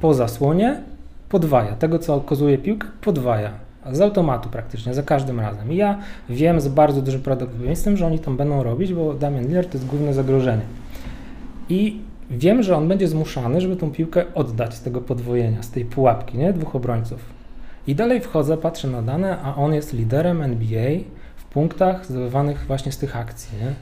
po 0.02 0.14
zasłonie 0.14 0.82
podwaja. 1.30 1.76
Tego, 1.76 2.00
co 2.00 2.16
okazuje 2.16 2.58
piłkę, 2.58 2.88
podwaja. 3.02 3.52
Z 3.92 4.02
automatu 4.02 4.50
praktycznie, 4.50 4.94
za 4.94 5.04
każdym 5.04 5.40
razem. 5.40 5.72
I 5.72 5.76
ja 5.76 5.98
wiem 6.30 6.62
z 6.62 6.68
bardzo 6.68 7.02
dużym 7.02 7.22
prawdopodobieństwem, 7.22 7.98
że 7.98 8.08
oni 8.08 8.20
tam 8.20 8.38
będą 8.38 8.64
robić, 8.64 8.94
bo 8.94 9.14
Damian 9.14 9.48
Lillard 9.48 9.72
to 9.72 9.78
jest 9.78 9.88
główne 9.88 10.14
zagrożenie. 10.14 10.64
I 11.74 12.02
wiem, 12.32 12.64
że 12.64 12.78
on 12.78 12.88
będzie 12.88 13.08
zmuszany, 13.08 13.62
żeby 13.62 13.76
tą 13.76 13.92
piłkę 13.92 14.26
oddać 14.34 14.74
z 14.74 14.82
tego 14.82 15.02
podwojenia, 15.02 15.64
z 15.64 15.72
tej 15.72 15.86
pułapki, 15.86 16.38
nie? 16.38 16.54
Dwóch 16.54 16.76
obrońców. 16.76 17.20
I 17.88 17.96
dalej 17.96 18.22
wchodzę, 18.22 18.58
patrzę 18.58 18.88
na 18.88 19.02
dane, 19.02 19.42
a 19.42 19.56
on 19.56 19.74
jest 19.74 19.94
liderem 19.94 20.42
NBA 20.42 20.92
w 21.36 21.44
punktach 21.44 22.06
zdobywanych 22.06 22.66
właśnie 22.68 22.92
z 22.92 22.98
tych 22.98 23.18
akcji, 23.18 23.58
nie? 23.58 23.74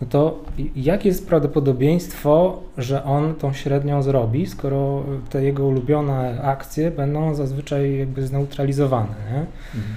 no 0.00 0.06
to 0.10 0.44
jakie 0.76 1.08
jest 1.08 1.28
prawdopodobieństwo, 1.28 2.62
że 2.78 3.04
on 3.04 3.34
tą 3.34 3.52
średnią 3.52 4.02
zrobi, 4.02 4.46
skoro 4.46 5.04
te 5.30 5.44
jego 5.44 5.66
ulubione 5.66 6.42
akcje 6.42 6.90
będą 6.90 7.34
zazwyczaj 7.34 7.98
jakby 7.98 8.26
zneutralizowane, 8.26 9.14
nie? 9.32 9.38
Mhm. 9.74 9.94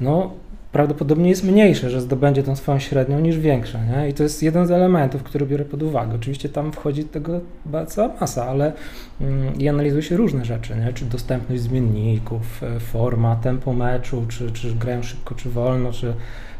No, 0.00 0.30
prawdopodobnie 0.76 1.28
jest 1.28 1.44
mniejsze, 1.44 1.90
że 1.90 2.00
zdobędzie 2.00 2.42
tą 2.42 2.56
swoją 2.56 2.78
średnią 2.78 3.20
niż 3.20 3.38
większe, 3.38 3.80
nie? 3.86 4.08
I 4.08 4.14
to 4.14 4.22
jest 4.22 4.42
jeden 4.42 4.66
z 4.66 4.70
elementów, 4.70 5.22
który 5.22 5.46
biorę 5.46 5.64
pod 5.64 5.82
uwagę. 5.82 6.14
Oczywiście 6.14 6.48
tam 6.48 6.72
wchodzi 6.72 7.04
tego 7.04 7.40
cała 7.86 8.14
masa, 8.20 8.46
ale 8.46 8.72
mm, 9.20 9.58
i 9.58 9.68
analizuje 9.68 10.02
się 10.02 10.16
różne 10.16 10.44
rzeczy, 10.44 10.76
nie? 10.76 10.92
Czy 10.92 11.04
dostępność 11.04 11.62
zmienników, 11.62 12.62
e, 12.62 12.80
forma, 12.80 13.36
tempo 13.36 13.72
meczu, 13.72 14.24
czy, 14.28 14.50
czy 14.50 14.74
grają 14.74 15.02
szybko, 15.02 15.34
czy 15.34 15.50
wolno, 15.50 15.92
czy 15.92 16.14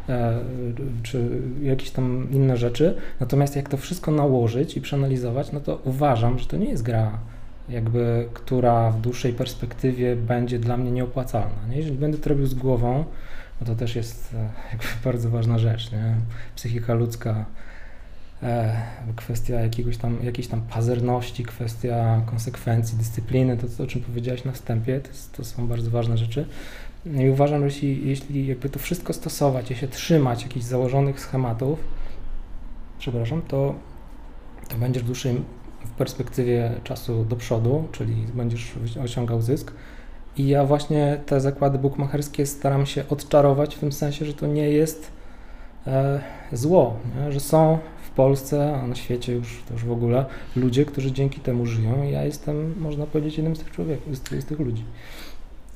E, 0.09 0.39
czy 1.03 1.29
jakieś 1.61 1.91
tam 1.91 2.27
inne 2.31 2.57
rzeczy. 2.57 2.95
Natomiast 3.19 3.55
jak 3.55 3.69
to 3.69 3.77
wszystko 3.77 4.11
nałożyć 4.11 4.77
i 4.77 4.81
przeanalizować, 4.81 5.51
no 5.51 5.59
to 5.59 5.81
uważam, 5.83 6.39
że 6.39 6.45
to 6.45 6.57
nie 6.57 6.69
jest 6.69 6.83
gra 6.83 7.11
jakby, 7.69 8.27
która 8.33 8.91
w 8.91 9.01
dłuższej 9.01 9.33
perspektywie 9.33 10.15
będzie 10.15 10.59
dla 10.59 10.77
mnie 10.77 10.91
nieopłacalna. 10.91 11.67
Nie? 11.69 11.77
Jeżeli 11.77 11.97
będę 11.97 12.17
to 12.17 12.29
robił 12.29 12.45
z 12.45 12.53
głową, 12.53 13.03
no 13.61 13.67
to 13.67 13.75
też 13.75 13.95
jest 13.95 14.33
e, 14.33 14.49
bardzo 15.05 15.29
ważna 15.29 15.59
rzecz. 15.59 15.91
Nie? 15.91 16.15
Psychika 16.55 16.93
ludzka, 16.93 17.45
e, 18.43 18.81
kwestia 19.15 19.53
jakiegoś 19.53 19.97
tam, 19.97 20.17
jakiejś 20.23 20.47
tam 20.47 20.61
pazerności, 20.61 21.43
kwestia 21.43 22.21
konsekwencji, 22.25 22.97
dyscypliny, 22.97 23.57
to, 23.57 23.83
o 23.83 23.87
czym 23.87 24.01
powiedziałeś 24.01 24.43
na 24.43 24.51
wstępie, 24.51 24.99
to, 24.99 25.09
to 25.37 25.43
są 25.43 25.67
bardzo 25.67 25.91
ważne 25.91 26.17
rzeczy. 26.17 26.45
I 27.05 27.29
uważam, 27.29 27.59
że 27.59 27.65
jeśli, 27.65 28.07
jeśli 28.07 28.47
jakby 28.47 28.69
to 28.69 28.79
wszystko 28.79 29.13
stosować, 29.13 29.67
się 29.67 29.87
trzymać 29.87 30.43
jakichś 30.43 30.65
założonych 30.65 31.19
schematów, 31.19 31.79
przepraszam, 32.99 33.41
to, 33.41 33.75
to 34.67 34.77
będziesz 34.77 35.03
w 35.03 35.05
dłuższej 35.05 35.41
w 35.85 35.89
perspektywie 35.89 36.71
czasu 36.83 37.25
do 37.25 37.35
przodu, 37.35 37.87
czyli 37.91 38.15
będziesz 38.33 38.73
osiągał 39.03 39.41
zysk. 39.41 39.71
I 40.37 40.47
ja 40.47 40.65
właśnie 40.65 41.19
te 41.25 41.41
zakłady 41.41 41.79
bukmacherskie 41.79 42.45
staram 42.45 42.85
się 42.85 43.03
odczarować 43.09 43.75
w 43.75 43.79
tym 43.79 43.91
sensie, 43.91 44.25
że 44.25 44.33
to 44.33 44.47
nie 44.47 44.69
jest 44.69 45.11
e, 45.87 46.19
zło, 46.51 46.95
nie? 47.15 47.31
że 47.31 47.39
są 47.39 47.79
w 48.03 48.09
Polsce, 48.09 48.75
a 48.83 48.87
na 48.87 48.95
świecie 48.95 49.33
już, 49.33 49.63
to 49.67 49.73
już 49.73 49.85
w 49.85 49.91
ogóle 49.91 50.25
ludzie, 50.55 50.85
którzy 50.85 51.11
dzięki 51.11 51.39
temu 51.39 51.65
żyją 51.65 52.03
i 52.03 52.11
ja 52.11 52.23
jestem, 52.23 52.73
można 52.79 53.05
powiedzieć, 53.05 53.37
jednym 53.37 53.55
z 53.55 53.59
tych 53.59 53.71
człowieków, 53.71 54.17
z, 54.17 54.29
z 54.43 54.45
tych 54.45 54.59
ludzi. 54.59 54.83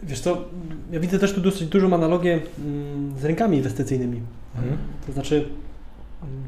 Wiesz 0.03 0.19
co, 0.19 0.37
ja 0.91 0.99
widzę 0.99 1.19
też 1.19 1.33
tu 1.33 1.41
dosyć 1.41 1.67
dużą 1.67 1.93
analogię 1.93 2.39
mm, 2.59 3.13
z 3.19 3.25
rynkami 3.25 3.57
inwestycyjnymi. 3.57 4.21
Mhm. 4.55 4.77
To 5.07 5.13
znaczy 5.13 5.49
mm, 6.23 6.43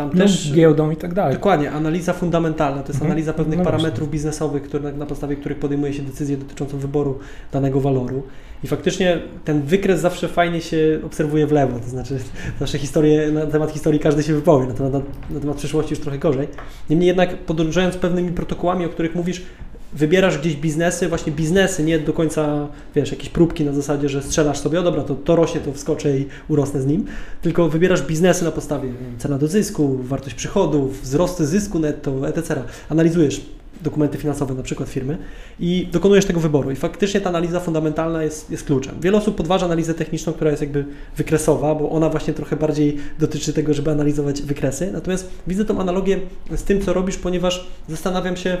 tam 0.00 0.10
no, 0.14 0.24
też... 0.24 0.52
giełdą 0.52 0.90
i 0.90 0.96
tak 0.96 1.14
dalej. 1.14 1.34
Dokładnie, 1.34 1.70
analiza 1.70 2.12
fundamentalna, 2.12 2.82
to 2.82 2.88
jest 2.88 2.96
mhm. 2.96 3.10
analiza 3.10 3.32
pewnych 3.32 3.58
no 3.58 3.64
parametrów 3.64 4.10
biznesowych, 4.10 4.62
które, 4.62 4.92
na 4.92 5.06
podstawie 5.06 5.36
których 5.36 5.58
podejmuje 5.58 5.92
się 5.92 6.02
decyzję 6.02 6.36
dotyczącą 6.36 6.78
wyboru 6.78 7.18
danego 7.52 7.80
waloru. 7.80 8.22
I 8.64 8.66
faktycznie 8.66 9.20
ten 9.44 9.62
wykres 9.62 10.00
zawsze 10.00 10.28
fajnie 10.28 10.60
się 10.60 11.00
obserwuje 11.06 11.46
w 11.46 11.52
lewo, 11.52 11.78
to 11.78 11.88
znaczy 11.88 12.18
zawsze 12.60 12.78
historie, 12.78 13.32
na 13.32 13.46
temat 13.46 13.70
historii 13.70 14.00
każdy 14.00 14.22
się 14.22 14.34
wypowie, 14.34 14.66
na 14.66 14.74
temat, 14.74 14.92
na, 14.92 15.00
na 15.30 15.40
temat 15.40 15.56
przyszłości 15.56 15.92
już 15.92 16.00
trochę 16.00 16.18
gorzej. 16.18 16.48
Niemniej 16.90 17.06
jednak 17.06 17.36
podążając 17.36 17.96
pewnymi 17.96 18.32
protokołami, 18.32 18.84
o 18.84 18.88
których 18.88 19.14
mówisz, 19.14 19.42
wybierasz 19.92 20.38
gdzieś 20.38 20.56
biznesy, 20.56 21.08
właśnie 21.08 21.32
biznesy, 21.32 21.84
nie 21.84 21.98
do 21.98 22.12
końca, 22.12 22.68
wiesz, 22.94 23.10
jakieś 23.10 23.28
próbki 23.28 23.64
na 23.64 23.72
zasadzie, 23.72 24.08
że 24.08 24.22
strzelasz 24.22 24.58
sobie, 24.58 24.80
o 24.80 24.82
dobra, 24.82 25.02
to, 25.02 25.14
to 25.14 25.36
rośnie, 25.36 25.60
to 25.60 25.72
wskoczę 25.72 26.18
i 26.18 26.26
urosnę 26.48 26.82
z 26.82 26.86
nim, 26.86 27.04
tylko 27.42 27.68
wybierasz 27.68 28.02
biznesy 28.02 28.44
na 28.44 28.50
podstawie 28.50 28.92
cena 29.18 29.38
do 29.38 29.48
zysku, 29.48 29.98
wartość 30.02 30.34
przychodów, 30.34 31.02
wzrosty 31.02 31.46
zysku 31.46 31.78
netto, 31.78 32.28
etc. 32.28 32.62
Analizujesz 32.88 33.40
dokumenty 33.82 34.18
finansowe 34.18 34.54
na 34.54 34.62
przykład 34.62 34.88
firmy 34.88 35.18
i 35.60 35.88
dokonujesz 35.92 36.24
tego 36.24 36.40
wyboru. 36.40 36.70
I 36.70 36.76
faktycznie 36.76 37.20
ta 37.20 37.28
analiza 37.28 37.60
fundamentalna 37.60 38.22
jest, 38.22 38.50
jest 38.50 38.64
kluczem. 38.64 38.94
Wiele 39.00 39.18
osób 39.18 39.36
podważa 39.36 39.66
analizę 39.66 39.94
techniczną, 39.94 40.32
która 40.32 40.50
jest 40.50 40.62
jakby 40.62 40.84
wykresowa, 41.16 41.74
bo 41.74 41.90
ona 41.90 42.08
właśnie 42.08 42.34
trochę 42.34 42.56
bardziej 42.56 42.96
dotyczy 43.18 43.52
tego, 43.52 43.74
żeby 43.74 43.90
analizować 43.90 44.42
wykresy. 44.42 44.92
Natomiast 44.92 45.30
widzę 45.46 45.64
tą 45.64 45.80
analogię 45.80 46.20
z 46.56 46.62
tym, 46.62 46.80
co 46.80 46.92
robisz, 46.92 47.16
ponieważ 47.16 47.66
zastanawiam 47.88 48.36
się, 48.36 48.56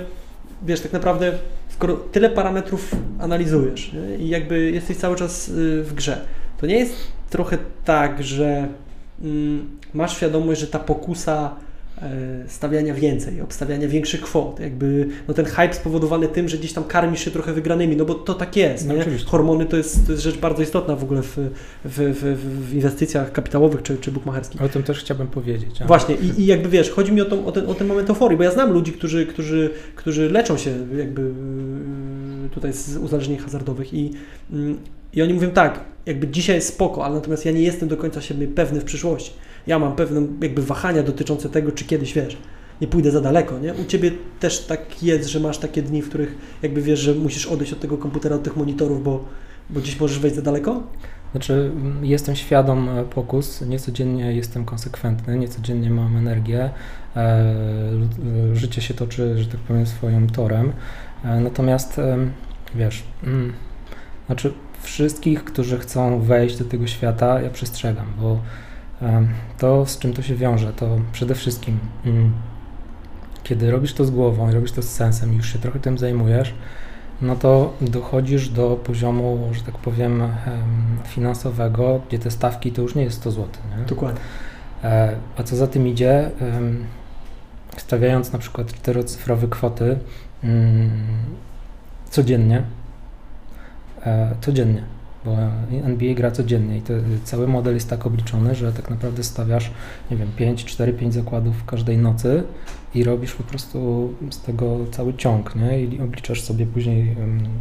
wiesz, 0.62 0.80
tak 0.80 0.92
naprawdę, 0.92 1.32
skoro 1.68 1.96
tyle 1.96 2.30
parametrów 2.30 2.90
analizujesz 3.20 3.92
nie? 3.92 4.16
i 4.16 4.28
jakby 4.28 4.70
jesteś 4.70 4.96
cały 4.96 5.16
czas 5.16 5.48
y, 5.48 5.82
w 5.82 5.94
grze, 5.94 6.24
to 6.58 6.66
nie 6.66 6.78
jest 6.78 6.94
trochę 7.30 7.58
tak, 7.84 8.22
że 8.22 8.68
mm, 9.22 9.78
masz 9.94 10.16
świadomość, 10.16 10.60
że 10.60 10.66
ta 10.66 10.78
pokusa 10.78 11.56
stawiania 12.46 12.94
więcej, 12.94 13.40
obstawiania 13.40 13.88
większych 13.88 14.20
kwot. 14.20 14.60
Jakby 14.60 15.08
no 15.28 15.34
ten 15.34 15.44
hype 15.44 15.74
spowodowany 15.74 16.28
tym, 16.28 16.48
że 16.48 16.58
gdzieś 16.58 16.72
tam 16.72 16.84
karmisz 16.84 17.24
się 17.24 17.30
trochę 17.30 17.52
wygranymi, 17.52 17.96
no 17.96 18.04
bo 18.04 18.14
to 18.14 18.34
tak 18.34 18.56
jest. 18.56 18.88
No, 18.88 18.94
Hormony 19.26 19.66
to 19.66 19.76
jest, 19.76 20.06
to 20.06 20.12
jest 20.12 20.24
rzecz 20.24 20.38
bardzo 20.38 20.62
istotna 20.62 20.96
w 20.96 21.04
ogóle 21.04 21.22
w, 21.22 21.36
w, 21.36 21.50
w, 21.84 22.68
w 22.68 22.74
inwestycjach 22.74 23.32
kapitałowych 23.32 23.82
czy, 23.82 23.98
czy 23.98 24.12
bukmacherskich. 24.12 24.62
O 24.62 24.68
tym 24.68 24.82
też 24.82 25.00
chciałbym 25.00 25.26
powiedzieć. 25.26 25.82
A? 25.82 25.86
Właśnie 25.86 26.14
I, 26.14 26.40
i 26.40 26.46
jakby 26.46 26.68
wiesz, 26.68 26.90
chodzi 26.90 27.12
mi 27.12 27.20
o, 27.20 27.24
tą, 27.24 27.46
o, 27.46 27.52
ten, 27.52 27.66
o 27.66 27.74
ten 27.74 27.86
moment 27.86 28.10
euforii, 28.10 28.38
bo 28.38 28.44
ja 28.44 28.50
znam 28.50 28.72
ludzi, 28.72 28.92
którzy, 28.92 29.26
którzy, 29.26 29.70
którzy 29.96 30.30
leczą 30.30 30.56
się 30.56 30.70
jakby 30.98 31.22
y, 31.22 32.50
tutaj 32.50 32.72
z 32.72 32.96
uzależnień 32.96 33.38
hazardowych 33.38 33.94
i, 33.94 34.12
mm, 34.52 34.78
i 35.12 35.22
oni 35.22 35.34
mówią 35.34 35.50
tak, 35.50 35.84
jakby 36.06 36.28
dzisiaj 36.28 36.56
jest 36.56 36.68
spoko, 36.68 37.04
ale 37.04 37.14
natomiast 37.14 37.44
ja 37.44 37.52
nie 37.52 37.62
jestem 37.62 37.88
do 37.88 37.96
końca 37.96 38.20
siebie 38.20 38.48
pewny 38.48 38.80
w 38.80 38.84
przyszłości 38.84 39.32
ja 39.66 39.78
mam 39.78 39.96
pewne 39.96 40.22
jakby 40.42 40.62
wahania 40.62 41.02
dotyczące 41.02 41.48
tego, 41.48 41.72
czy 41.72 41.84
kiedyś 41.84 42.14
wiesz, 42.14 42.36
nie 42.80 42.86
pójdę 42.86 43.10
za 43.10 43.20
daleko, 43.20 43.58
nie? 43.58 43.74
U 43.74 43.84
Ciebie 43.84 44.10
też 44.40 44.66
tak 44.66 45.02
jest, 45.02 45.28
że 45.28 45.40
masz 45.40 45.58
takie 45.58 45.82
dni, 45.82 46.02
w 46.02 46.08
których 46.08 46.34
jakby 46.62 46.82
wiesz, 46.82 47.00
że 47.00 47.14
musisz 47.14 47.46
odejść 47.46 47.72
od 47.72 47.80
tego 47.80 47.98
komputera, 47.98 48.36
od 48.36 48.42
tych 48.42 48.56
monitorów, 48.56 49.04
bo, 49.04 49.24
bo 49.70 49.80
gdzieś 49.80 50.00
możesz 50.00 50.18
wejść 50.18 50.36
za 50.36 50.42
daleko? 50.42 50.82
Znaczy, 51.32 51.70
jestem 52.02 52.36
świadom 52.36 52.88
e, 52.88 53.04
pokus, 53.04 53.60
niecodziennie 53.60 54.32
jestem 54.32 54.64
konsekwentny, 54.64 55.38
niecodziennie 55.38 55.90
mam 55.90 56.16
energię, 56.16 56.70
e, 57.16 57.54
życie 58.52 58.82
się 58.82 58.94
toczy, 58.94 59.38
że 59.38 59.46
tak 59.46 59.60
powiem, 59.60 59.86
swoim 59.86 60.30
torem. 60.30 60.72
E, 61.24 61.40
natomiast, 61.40 62.00
wiesz, 62.74 63.02
mm, 63.24 63.52
znaczy 64.26 64.52
wszystkich, 64.82 65.44
którzy 65.44 65.78
chcą 65.78 66.20
wejść 66.20 66.58
do 66.58 66.64
tego 66.64 66.86
świata, 66.86 67.40
ja 67.40 67.50
przestrzegam, 67.50 68.06
bo 68.20 68.40
To 69.58 69.86
z 69.86 69.98
czym 69.98 70.12
to 70.12 70.22
się 70.22 70.34
wiąże, 70.34 70.72
to 70.72 70.98
przede 71.12 71.34
wszystkim, 71.34 71.78
mm, 72.04 72.32
kiedy 73.42 73.70
robisz 73.70 73.94
to 73.94 74.04
z 74.04 74.10
głową 74.10 74.50
i 74.50 74.52
robisz 74.52 74.72
to 74.72 74.82
z 74.82 74.88
sensem 74.88 75.32
i 75.32 75.36
już 75.36 75.52
się 75.52 75.58
trochę 75.58 75.80
tym 75.80 75.98
zajmujesz, 75.98 76.54
no 77.22 77.36
to 77.36 77.72
dochodzisz 77.80 78.48
do 78.48 78.76
poziomu, 78.84 79.48
że 79.52 79.62
tak 79.62 79.78
powiem, 79.78 80.22
finansowego, 81.04 82.00
gdzie 82.08 82.18
te 82.18 82.30
stawki 82.30 82.72
to 82.72 82.82
już 82.82 82.94
nie 82.94 83.02
jest 83.02 83.16
100 83.16 83.30
zł. 83.30 83.48
Nie? 83.78 83.84
Dokładnie. 83.84 84.20
E, 84.84 85.16
a 85.36 85.42
co 85.42 85.56
za 85.56 85.66
tym 85.66 85.88
idzie, 85.88 86.30
stawiając 87.76 88.32
na 88.32 88.38
przykład 88.38 88.72
czterocyfrowe 88.72 89.48
kwoty 89.48 89.98
mm, 90.44 90.90
codziennie, 92.10 92.62
e, 94.02 94.34
codziennie, 94.40 94.82
bo 95.24 95.36
NBA 95.84 96.14
gra 96.14 96.30
codziennie 96.30 96.78
i 96.78 96.82
to, 96.82 96.92
cały 97.24 97.48
model 97.48 97.74
jest 97.74 97.90
tak 97.90 98.06
obliczony, 98.06 98.54
że 98.54 98.72
tak 98.72 98.90
naprawdę 98.90 99.22
stawiasz, 99.22 99.70
nie 100.10 100.16
wiem, 100.16 100.28
5, 100.36 100.64
4, 100.64 100.92
5 100.92 101.14
zakładów 101.14 101.64
każdej 101.64 101.98
nocy 101.98 102.42
i 102.94 103.04
robisz 103.04 103.34
po 103.34 103.42
prostu 103.42 104.10
z 104.30 104.40
tego 104.40 104.78
cały 104.90 105.14
ciąg, 105.14 105.54
nie? 105.56 105.82
I 105.82 106.00
obliczasz 106.00 106.42
sobie 106.42 106.66
później 106.66 107.16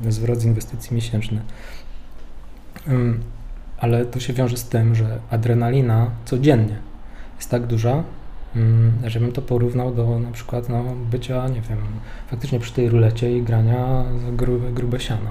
zwrot 0.09 0.39
z 0.39 0.45
inwestycji 0.45 0.95
miesięczny. 0.95 1.41
Ale 3.77 4.05
to 4.05 4.19
się 4.19 4.33
wiąże 4.33 4.57
z 4.57 4.63
tym, 4.63 4.95
że 4.95 5.19
adrenalina 5.29 6.11
codziennie 6.25 6.75
jest 7.37 7.49
tak 7.49 7.67
duża, 7.67 8.03
żebym 9.03 9.31
to 9.31 9.41
porównał 9.41 9.93
do 9.93 10.19
na 10.19 10.31
przykład 10.31 10.69
no, 10.69 10.83
bycia, 11.11 11.47
nie 11.47 11.61
wiem, 11.61 11.77
faktycznie 12.27 12.59
przy 12.59 12.73
tej 12.73 12.89
rulecie 12.89 13.37
i 13.37 13.41
grania 13.43 14.05
grube, 14.31 14.71
grube 14.71 14.99
siano. 14.99 15.29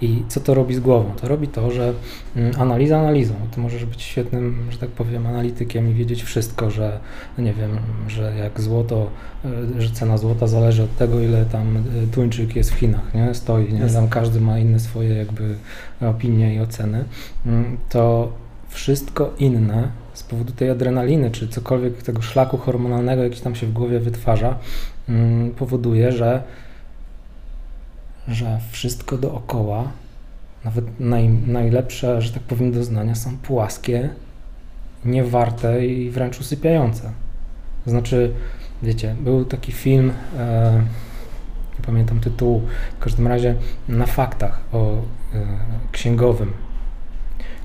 I 0.00 0.22
co 0.28 0.40
to 0.40 0.54
robi 0.54 0.74
z 0.74 0.80
głową? 0.80 1.12
To 1.20 1.28
robi 1.28 1.48
to, 1.48 1.70
że 1.70 1.94
mm, 2.36 2.52
analiza 2.60 2.98
analizą. 2.98 3.34
Ty 3.50 3.60
możesz 3.60 3.84
być 3.84 4.02
świetnym, 4.02 4.66
że 4.70 4.78
tak 4.78 4.90
powiem, 4.90 5.26
analitykiem 5.26 5.90
i 5.90 5.94
wiedzieć 5.94 6.22
wszystko, 6.22 6.70
że 6.70 7.00
nie 7.38 7.52
wiem, 7.52 7.78
że 8.08 8.36
jak 8.36 8.60
złoto, 8.60 9.10
e, 9.44 9.82
że 9.82 9.90
cena 9.90 10.18
złota 10.18 10.46
zależy 10.46 10.82
od 10.82 10.96
tego, 10.96 11.20
ile 11.20 11.44
tam 11.44 11.76
e, 11.76 11.80
tuńczyk 12.12 12.56
jest 12.56 12.70
w 12.70 12.74
Chinach, 12.74 13.14
nie? 13.14 13.34
Stoi, 13.34 13.72
nie? 13.72 13.86
Tam 13.86 14.08
każdy 14.08 14.40
ma 14.40 14.58
inne 14.58 14.80
swoje 14.80 15.14
jakby 15.14 15.54
opinie 16.00 16.54
i 16.54 16.60
oceny. 16.60 17.04
Mm, 17.46 17.76
to 17.88 18.32
wszystko 18.68 19.34
inne 19.38 19.88
powodu 20.30 20.52
tej 20.52 20.70
adrenaliny, 20.70 21.30
czy 21.30 21.48
cokolwiek 21.48 22.02
tego 22.02 22.22
szlaku 22.22 22.56
hormonalnego, 22.56 23.22
jaki 23.22 23.40
tam 23.40 23.54
się 23.54 23.66
w 23.66 23.72
głowie 23.72 24.00
wytwarza, 24.00 24.58
mm, 25.08 25.50
powoduje, 25.50 26.12
że, 26.12 26.42
że 28.28 28.60
wszystko 28.70 29.18
dookoła, 29.18 29.92
nawet 30.64 31.00
naj, 31.00 31.28
najlepsze, 31.28 32.22
że 32.22 32.32
tak 32.32 32.42
powiem, 32.42 32.72
doznania 32.72 33.14
są 33.14 33.36
płaskie, 33.36 34.10
niewarte 35.04 35.86
i 35.86 36.10
wręcz 36.10 36.40
usypiające. 36.40 37.10
Znaczy, 37.86 38.32
wiecie, 38.82 39.16
był 39.20 39.44
taki 39.44 39.72
film, 39.72 40.12
e, 40.38 40.82
nie 41.78 41.84
pamiętam 41.86 42.20
tytułu, 42.20 42.62
w 43.00 43.02
każdym 43.02 43.26
razie 43.26 43.54
na 43.88 44.06
faktach 44.06 44.60
o 44.72 44.92
e, 44.92 45.00
księgowym, 45.92 46.52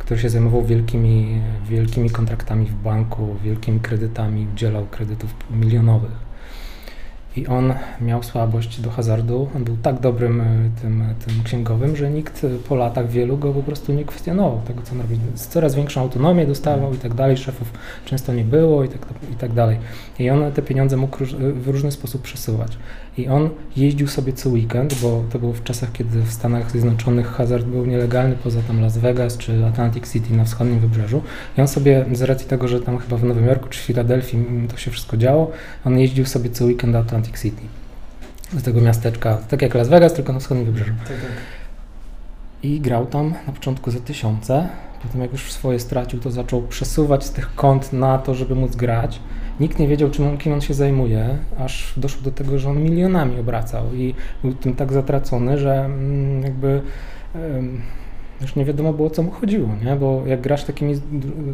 który 0.06 0.20
się 0.20 0.30
zajmował 0.30 0.66
wielkimi, 0.66 1.42
wielkimi 1.70 2.10
kontraktami 2.10 2.66
w 2.66 2.76
banku, 2.76 3.36
wielkimi 3.44 3.80
kredytami, 3.80 4.48
udzielał 4.54 4.86
kredytów 4.86 5.36
milionowych. 5.52 6.12
I 7.38 7.48
on 7.48 7.74
miał 8.02 8.24
słabość 8.24 8.82
do 8.82 8.90
hazardu. 8.90 9.50
On 9.56 9.64
był 9.64 9.78
tak 9.78 10.00
dobrym 10.00 10.42
e, 10.42 10.46
tym, 10.82 11.04
tym 11.26 11.44
księgowym, 11.44 11.96
że 11.96 12.10
nikt 12.10 12.46
po 12.70 12.76
latach 12.76 13.10
wielu 13.10 13.38
go 13.38 13.54
po 13.54 13.64
prostu 13.64 13.94
nie 13.94 14.06
kwestionował 14.06 14.62
tego, 14.68 14.82
co 14.82 14.92
on 14.92 15.02
robi. 15.02 15.20
Coraz 15.36 15.76
większą 15.76 16.02
autonomię 16.02 16.46
dostawał 16.48 16.94
i 16.94 16.98
tak 16.98 17.14
dalej. 17.14 17.38
Szefów 17.38 17.74
często 18.06 18.34
nie 18.34 18.44
było 18.44 18.84
i 18.84 18.90
tak, 18.90 19.06
i 19.34 19.36
tak 19.36 19.54
dalej. 19.54 19.78
I 20.20 20.30
on 20.30 20.52
te 20.52 20.62
pieniądze 20.62 20.98
mógł 20.98 21.18
w 21.56 21.68
różny 21.68 21.92
sposób 21.92 22.22
przesuwać. 22.22 22.78
I 23.18 23.28
on 23.28 23.50
jeździł 23.78 24.08
sobie 24.08 24.34
co 24.34 24.50
weekend, 24.50 25.02
bo 25.02 25.24
to 25.30 25.40
było 25.40 25.54
w 25.54 25.64
czasach, 25.64 25.92
kiedy 25.92 26.22
w 26.22 26.32
Stanach 26.32 26.72
Zjednoczonych 26.72 27.28
hazard 27.28 27.66
był 27.66 27.86
nielegalny 27.86 28.36
poza 28.44 28.62
tam 28.62 28.82
Las 28.82 28.98
Vegas 28.98 29.38
czy 29.38 29.66
Atlantic 29.66 30.14
City 30.14 30.34
na 30.34 30.44
wschodnim 30.44 30.80
wybrzeżu. 30.80 31.22
I 31.58 31.62
on 31.62 31.68
sobie 31.68 32.06
z 32.14 32.22
racji 32.22 32.48
tego, 32.48 32.68
że 32.68 32.82
tam 32.82 32.98
chyba 32.98 33.18
w 33.18 33.24
Nowym 33.24 33.46
Jorku 33.46 33.70
czy 33.70 33.80
Filadelfii 33.80 34.46
to 34.70 34.78
się 34.78 34.92
wszystko 34.92 35.18
działo, 35.18 35.52
on 35.86 36.00
jeździł 36.00 36.26
sobie 36.26 36.50
co 36.50 36.66
weekend 36.66 36.94
do 36.94 37.00
Atlantic 37.00 37.25
City. 37.32 37.62
Do 38.54 38.62
tego 38.62 38.82
miasteczka, 38.82 39.38
tak 39.50 39.62
jak 39.62 39.76
Las 39.76 39.90
Vegas, 39.90 40.14
tylko 40.14 40.34
na 40.34 40.40
wschodnim 40.40 40.66
wybrzeżu. 40.66 40.94
Tak, 40.98 41.08
tak. 41.08 41.32
I 42.64 42.80
grał 42.80 43.06
tam 43.06 43.34
na 43.48 43.54
początku 43.54 43.92
za 43.92 44.00
tysiące, 44.00 44.70
potem 45.04 45.22
jak 45.22 45.32
już 45.32 45.52
swoje 45.52 45.80
stracił, 45.80 46.20
to 46.20 46.32
zaczął 46.32 46.62
przesuwać 46.62 47.26
z 47.26 47.32
tych 47.32 47.56
kont 47.56 47.94
na 47.94 48.18
to, 48.18 48.36
żeby 48.36 48.56
móc 48.56 48.76
grać. 48.76 49.20
Nikt 49.60 49.80
nie 49.80 49.88
wiedział, 49.88 50.10
czym, 50.10 50.38
kim 50.38 50.54
on 50.54 50.62
się 50.62 50.74
zajmuje, 50.74 51.38
aż 51.60 51.94
doszło 51.98 52.22
do 52.22 52.32
tego, 52.32 52.60
że 52.60 52.70
on 52.70 52.84
milionami 52.84 53.40
obracał 53.40 53.94
i 53.94 54.16
był 54.44 54.54
tym 54.54 54.76
tak 54.76 54.94
zatracony, 54.94 55.58
że 55.58 55.86
mm, 55.86 56.44
jakby 56.44 56.82
już 58.42 58.56
nie 58.56 58.66
wiadomo 58.66 58.94
było, 58.94 59.10
co 59.10 59.24
mu 59.24 59.32
chodziło, 59.32 59.70
nie? 59.86 59.96
bo 59.96 60.24
jak 60.26 60.42
grasz 60.42 60.64
takimi, 60.64 61.02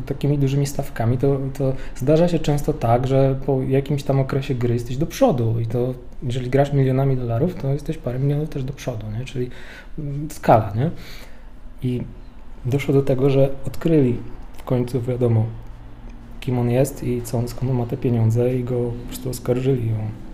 takimi 0.05 0.37
dużymi 0.37 0.65
stawkami, 0.65 1.17
to, 1.17 1.39
to 1.57 1.73
zdarza 1.95 2.27
się 2.27 2.39
często 2.39 2.73
tak, 2.73 3.07
że 3.07 3.35
po 3.45 3.61
jakimś 3.61 4.03
tam 4.03 4.19
okresie 4.19 4.55
gry 4.55 4.73
jesteś 4.73 4.97
do 4.97 5.05
przodu 5.05 5.59
i 5.59 5.65
to 5.67 5.93
jeżeli 6.23 6.49
grasz 6.49 6.73
milionami 6.73 7.17
dolarów, 7.17 7.55
to 7.55 7.73
jesteś 7.73 7.97
parę 7.97 8.19
milionów 8.19 8.49
też 8.49 8.63
do 8.63 8.73
przodu, 8.73 9.05
nie? 9.19 9.25
czyli 9.25 9.49
mm, 9.99 10.31
skala. 10.31 10.73
Nie? 10.75 10.91
I 11.83 12.01
doszło 12.65 12.93
do 12.93 13.01
tego, 13.01 13.29
że 13.29 13.49
odkryli 13.67 14.17
w 14.57 14.63
końcu, 14.63 15.01
wiadomo, 15.01 15.45
kim 16.39 16.59
on 16.59 16.69
jest 16.69 17.03
i 17.03 17.21
co 17.21 17.37
on, 17.37 17.47
skąd 17.47 17.71
on 17.71 17.77
ma 17.77 17.85
te 17.85 17.97
pieniądze 17.97 18.55
i 18.55 18.63
go 18.63 18.91
po 18.91 19.07
prostu 19.07 19.29
oskarżyli 19.29 19.91
o 19.91 20.31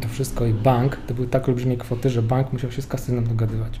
to 0.00 0.08
wszystko. 0.08 0.46
I 0.46 0.52
bank, 0.52 0.98
to 1.06 1.14
były 1.14 1.28
tak 1.28 1.48
olbrzymie 1.48 1.76
kwoty, 1.76 2.10
że 2.10 2.22
bank 2.22 2.52
musiał 2.52 2.72
się 2.72 2.82
z 2.82 2.86
kasynem 2.86 3.24
dogadywać. 3.24 3.80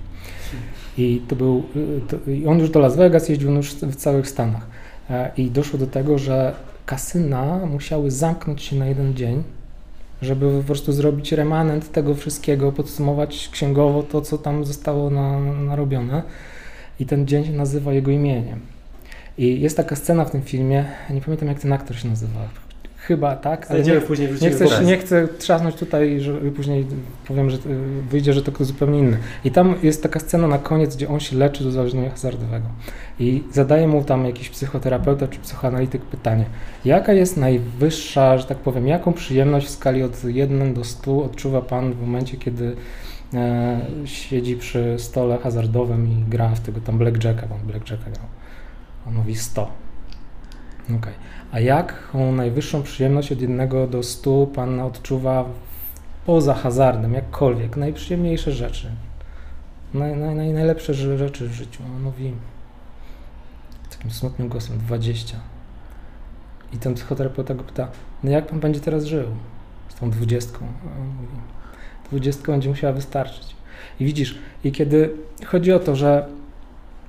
I 0.98 1.22
to 1.28 1.36
był, 1.36 1.62
to, 2.08 2.30
i 2.30 2.46
on 2.46 2.58
już 2.58 2.70
do 2.70 2.80
Las 2.80 2.96
Vegas 2.96 3.28
jeździł 3.28 3.50
już 3.50 3.74
w 3.74 3.96
całych 3.96 4.28
Stanach. 4.28 4.66
E, 5.10 5.30
I 5.36 5.50
doszło 5.50 5.78
do 5.78 5.86
tego, 5.86 6.18
że 6.18 6.54
kasyna 6.86 7.66
musiały 7.66 8.10
zamknąć 8.10 8.62
się 8.62 8.76
na 8.76 8.86
jeden 8.86 9.14
dzień, 9.14 9.42
żeby 10.22 10.58
po 10.58 10.64
prostu 10.64 10.92
zrobić 10.92 11.32
remanent 11.32 11.92
tego 11.92 12.14
wszystkiego, 12.14 12.72
podsumować 12.72 13.48
księgowo 13.52 14.02
to, 14.02 14.20
co 14.20 14.38
tam 14.38 14.64
zostało 14.64 15.10
na, 15.10 15.40
narobione. 15.40 16.22
I 17.00 17.06
ten 17.06 17.26
dzień 17.26 17.54
nazywa 17.54 17.92
jego 17.92 18.10
imieniem. 18.10 18.60
I 19.38 19.60
jest 19.60 19.76
taka 19.76 19.96
scena 19.96 20.24
w 20.24 20.30
tym 20.30 20.42
filmie, 20.42 20.84
nie 21.10 21.20
pamiętam 21.20 21.48
jak 21.48 21.60
ten 21.60 21.72
aktor 21.72 21.96
się 21.96 22.08
nazywa. 22.08 22.67
Chyba 23.08 23.36
tak, 23.36 23.70
ale 23.70 23.82
nie, 23.82 24.00
później 24.00 24.28
nie, 24.40 24.50
chcę, 24.50 24.84
nie 24.84 24.98
chcę 24.98 25.28
trzasnąć 25.38 25.74
tutaj, 25.74 26.20
że 26.20 26.34
później 26.34 26.86
powiem, 27.28 27.50
że 27.50 27.58
wyjdzie, 28.10 28.32
że 28.32 28.42
to 28.42 28.52
ktoś 28.52 28.66
zupełnie 28.66 28.98
inny. 28.98 29.18
I 29.44 29.50
tam 29.50 29.74
jest 29.82 30.02
taka 30.02 30.20
scena 30.20 30.48
na 30.48 30.58
koniec, 30.58 30.96
gdzie 30.96 31.08
on 31.08 31.20
się 31.20 31.36
leczy 31.36 31.62
do 31.62 31.68
uzależnienia 31.68 32.10
hazardowego. 32.10 32.66
I 33.20 33.44
zadaje 33.52 33.88
mu 33.88 34.04
tam 34.04 34.24
jakiś 34.24 34.48
psychoterapeuta 34.48 35.28
czy 35.28 35.38
psychoanalityk 35.38 36.02
pytanie, 36.02 36.44
jaka 36.84 37.12
jest 37.12 37.36
najwyższa, 37.36 38.38
że 38.38 38.44
tak 38.44 38.58
powiem, 38.58 38.86
jaką 38.88 39.12
przyjemność 39.12 39.66
w 39.66 39.70
skali 39.70 40.02
od 40.02 40.24
1 40.24 40.74
do 40.74 40.84
100 40.84 41.22
odczuwa 41.22 41.62
Pan 41.62 41.92
w 41.92 42.00
momencie, 42.00 42.36
kiedy 42.36 42.76
e, 43.34 43.80
siedzi 44.04 44.56
przy 44.56 44.94
stole 44.98 45.38
hazardowym 45.38 46.08
i 46.08 46.30
gra 46.30 46.48
w 46.48 46.60
tego 46.60 46.80
tam 46.80 46.98
blackjacka, 46.98 47.46
bo 47.46 47.54
on 47.54 47.60
blackjacka 47.60 48.10
grał. 48.10 48.26
On 49.06 49.14
mówi 49.14 49.34
100. 49.36 49.87
Okay. 50.96 51.12
A 51.52 51.60
jaką 51.60 52.32
najwyższą 52.32 52.82
przyjemność 52.82 53.32
od 53.32 53.40
1 53.40 53.90
do 53.90 54.02
100 54.02 54.46
Pan 54.46 54.80
odczuwa 54.80 55.44
poza 56.26 56.54
hazardem, 56.54 57.14
jakkolwiek? 57.14 57.76
Najprzyjemniejsze 57.76 58.52
rzeczy. 58.52 58.90
Naj, 59.94 60.16
naj, 60.16 60.34
naj, 60.34 60.52
najlepsze 60.52 60.94
rzeczy 60.94 61.48
w 61.48 61.52
życiu. 61.52 61.82
On 61.96 62.02
mówi 62.02 62.32
takim 63.90 64.10
smutnym 64.10 64.48
głosem 64.48 64.78
20. 64.78 65.36
I 66.72 66.78
ten 66.78 66.94
psychoterapeuta 66.94 67.54
go 67.54 67.64
pyta, 67.64 67.88
no 68.22 68.30
jak 68.30 68.46
Pan 68.46 68.60
będzie 68.60 68.80
teraz 68.80 69.04
żył 69.04 69.26
z 69.88 69.94
tą 69.94 70.10
dwudziestką? 70.10 70.66
A 70.84 71.00
on 71.00 71.06
mówi, 71.06 71.42
dwudziestka 72.04 72.52
będzie 72.52 72.68
musiała 72.68 72.92
wystarczyć. 72.92 73.56
I 74.00 74.04
widzisz, 74.04 74.38
i 74.64 74.72
kiedy 74.72 75.10
chodzi 75.46 75.72
o 75.72 75.78
to, 75.78 75.96
że 75.96 76.28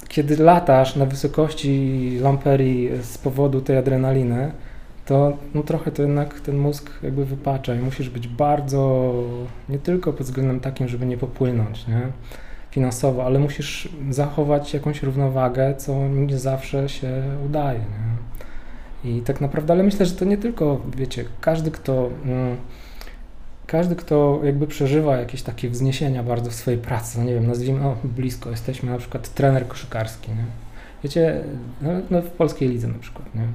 kiedy 0.10 0.38
latasz 0.38 0.96
na 0.96 1.06
wysokości 1.06 2.18
lamperii 2.22 2.90
z 3.02 3.18
powodu 3.18 3.62
tej 3.62 3.78
adrenaliny, 3.78 4.52
to 5.06 5.38
no 5.54 5.64
trochę 5.64 5.92
to 5.92 6.02
jednak 6.02 6.40
ten 6.40 6.58
mózg 6.58 6.90
jakby 7.04 7.26
wypacza 7.26 7.76
i 7.76 7.80
musisz 7.80 8.10
być 8.10 8.28
bardzo, 8.28 9.14
nie 9.70 9.80
tylko 9.80 10.14
pod 10.14 10.26
względem 10.28 10.60
takim, 10.60 10.88
żeby 10.88 11.06
nie 11.06 11.18
popłynąć, 11.18 11.88
nie? 11.88 12.02
finansowo, 12.72 13.26
ale 13.26 13.40
musisz 13.40 13.90
zachować 14.10 14.74
jakąś 14.74 15.04
równowagę, 15.04 15.76
co 15.76 16.08
nie 16.08 16.38
zawsze 16.38 16.90
się 16.90 17.24
udaje. 17.46 17.80
Nie? 17.80 18.20
I 19.12 19.22
tak 19.22 19.42
naprawdę, 19.42 19.74
ale 19.74 19.84
myślę, 19.84 20.06
że 20.06 20.16
to 20.16 20.26
nie 20.26 20.38
tylko, 20.38 20.82
wiecie, 20.98 21.26
każdy, 21.42 21.72
kto 21.72 22.10
mm, 22.26 22.58
każdy, 23.70 23.96
kto 23.96 24.42
jakby 24.44 24.68
przeżywa 24.68 25.18
jakieś 25.18 25.42
takie 25.42 25.70
wzniesienia 25.70 26.24
bardzo 26.24 26.50
w 26.50 26.54
swojej 26.54 26.80
pracy, 26.80 27.20
no 27.20 27.26
nie 27.26 27.34
wiem, 27.34 27.48
nazwijmy, 27.48 27.86
o 27.86 27.96
blisko, 28.04 28.50
jesteśmy 28.50 28.92
na 28.92 28.98
przykład 28.98 29.34
trener 29.34 29.68
koszykarski, 29.68 30.32
nie? 30.32 30.46
Wiecie, 31.04 31.44
no, 31.82 31.90
no 32.10 32.22
w 32.22 32.30
polskiej 32.30 32.70
lidze 32.70 32.88
na 32.88 33.00
przykład, 33.00 33.36
nie? 33.36 33.48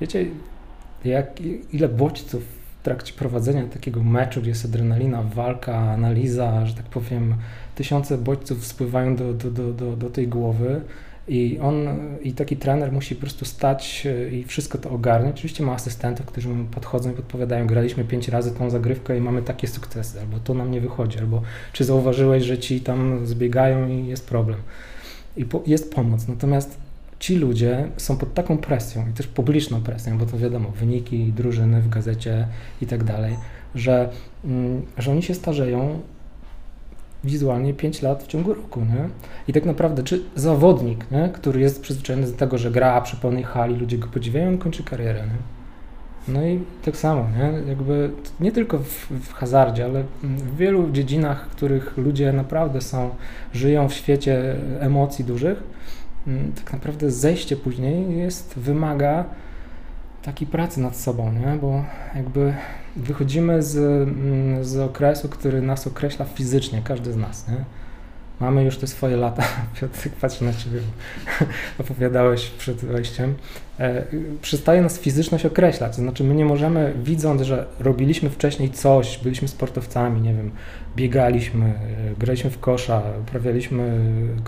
wiecie, 0.00 0.26
jak, 1.04 1.40
ile 1.72 1.88
bodźców 1.88 2.42
w 2.80 2.82
trakcie 2.82 3.12
prowadzenia 3.12 3.66
takiego 3.66 4.02
meczu, 4.02 4.40
gdzie 4.40 4.50
jest 4.50 4.64
adrenalina, 4.64 5.22
walka, 5.22 5.76
analiza, 5.76 6.66
że 6.66 6.74
tak 6.74 6.86
powiem, 6.86 7.34
tysiące 7.74 8.18
bodźców 8.18 8.66
spływają 8.66 9.16
do, 9.16 9.34
do, 9.34 9.50
do, 9.50 9.72
do, 9.72 9.96
do 9.96 10.10
tej 10.10 10.28
głowy 10.28 10.80
i 11.30 11.58
on, 11.58 11.88
i 12.22 12.32
taki 12.32 12.56
trener 12.56 12.92
musi 12.92 13.14
po 13.14 13.20
prostu 13.20 13.44
stać 13.44 14.06
e, 14.06 14.30
i 14.30 14.44
wszystko 14.44 14.78
to 14.78 14.90
ogarnąć. 14.90 15.34
Oczywiście 15.34 15.64
ma 15.64 15.72
asystentów, 15.72 16.26
którzy 16.26 16.48
mu 16.48 16.64
podchodzą 16.64 17.10
i 17.10 17.14
podpowiadają, 17.14 17.66
graliśmy 17.66 18.04
pięć 18.04 18.28
razy 18.28 18.50
tą 18.50 18.70
zagrywkę 18.70 19.18
i 19.18 19.20
mamy 19.20 19.42
takie 19.42 19.68
sukcesy, 19.68 20.20
albo 20.20 20.38
to 20.38 20.54
nam 20.54 20.70
nie 20.70 20.80
wychodzi, 20.80 21.18
albo 21.18 21.42
czy 21.72 21.84
zauważyłeś, 21.84 22.44
że 22.44 22.58
ci 22.58 22.80
tam 22.80 23.26
zbiegają 23.26 23.88
i 23.88 24.06
jest 24.06 24.28
problem. 24.28 24.58
I 25.36 25.44
po, 25.44 25.62
jest 25.66 25.94
pomoc. 25.94 26.28
Natomiast 26.28 26.78
ci 27.18 27.36
ludzie 27.36 27.88
są 27.96 28.16
pod 28.16 28.34
taką 28.34 28.58
presją 28.58 29.08
i 29.10 29.12
też 29.12 29.26
publiczną 29.26 29.82
presją, 29.82 30.18
bo 30.18 30.26
to 30.26 30.38
wiadomo, 30.38 30.70
wyniki 30.70 31.32
drużyny 31.32 31.82
w 31.82 31.88
gazecie 31.88 32.46
i 32.82 32.86
tak 32.86 33.04
dalej, 33.04 33.36
że, 33.74 34.10
mm, 34.44 34.82
że 34.98 35.10
oni 35.10 35.22
się 35.22 35.34
starzeją 35.34 36.00
wizualnie 37.24 37.74
5 37.74 38.02
lat 38.02 38.22
w 38.22 38.26
ciągu 38.26 38.54
roku, 38.54 38.80
nie? 38.80 39.08
I 39.48 39.52
tak 39.52 39.64
naprawdę, 39.64 40.02
czy 40.02 40.22
zawodnik, 40.34 41.10
nie? 41.10 41.30
który 41.34 41.60
jest 41.60 41.82
przyzwyczajony 41.82 42.26
do 42.26 42.32
tego, 42.32 42.58
że 42.58 42.70
gra 42.70 43.00
przy 43.00 43.16
pełnej 43.16 43.44
hali, 43.44 43.76
ludzie 43.76 43.98
go 43.98 44.08
podziwiają, 44.08 44.58
kończy 44.58 44.84
karierę, 44.84 45.22
nie? 45.22 45.60
No 46.28 46.46
i 46.46 46.60
tak 46.84 46.96
samo, 46.96 47.26
nie? 47.38 47.68
Jakby 47.68 48.10
nie 48.40 48.52
tylko 48.52 48.78
w, 48.78 49.10
w 49.10 49.32
hazardzie, 49.32 49.84
ale 49.84 50.04
w 50.22 50.56
wielu 50.56 50.90
dziedzinach, 50.90 51.46
w 51.46 51.50
których 51.50 51.96
ludzie 51.96 52.32
naprawdę 52.32 52.80
są, 52.80 53.10
żyją 53.54 53.88
w 53.88 53.94
świecie 53.94 54.56
emocji 54.80 55.24
dużych, 55.24 55.62
mm, 56.26 56.52
tak 56.52 56.72
naprawdę 56.72 57.10
zejście 57.10 57.56
później 57.56 58.18
jest, 58.18 58.58
wymaga 58.58 59.24
takiej 60.22 60.48
pracy 60.48 60.80
nad 60.80 60.96
sobą, 60.96 61.32
nie? 61.32 61.58
Bo 61.60 61.84
jakby 62.14 62.54
wychodzimy 62.96 63.62
z, 63.62 63.76
mm, 63.76 64.64
z 64.64 64.76
okresu, 64.76 65.28
który 65.28 65.62
nas 65.62 65.86
określa 65.86 66.24
fizycznie, 66.24 66.82
każdy 66.84 67.12
z 67.12 67.16
nas. 67.16 67.48
Nie? 67.48 67.64
Mamy 68.40 68.64
już 68.64 68.76
te 68.76 68.86
swoje 68.86 69.16
lata. 69.16 69.42
Piotr, 69.80 70.08
patrzę 70.20 70.44
na 70.44 70.52
Ciebie, 70.52 70.80
opowiadałeś 71.80 72.46
przed 72.50 72.76
wejściem. 72.76 73.34
E, 73.78 74.04
przestaje 74.42 74.82
nas 74.82 74.98
fizyczność 74.98 75.46
określać. 75.46 75.96
To 75.96 76.02
znaczy, 76.02 76.24
my 76.24 76.34
nie 76.34 76.44
możemy, 76.44 76.94
widząc, 77.04 77.42
że 77.42 77.66
robiliśmy 77.80 78.30
wcześniej 78.30 78.70
coś, 78.70 79.18
byliśmy 79.18 79.48
sportowcami, 79.48 80.20
nie 80.20 80.34
wiem, 80.34 80.50
biegaliśmy, 80.96 81.66
e, 81.66 82.14
graliśmy 82.18 82.50
w 82.50 82.60
kosza, 82.60 83.02
uprawialiśmy 83.20 83.98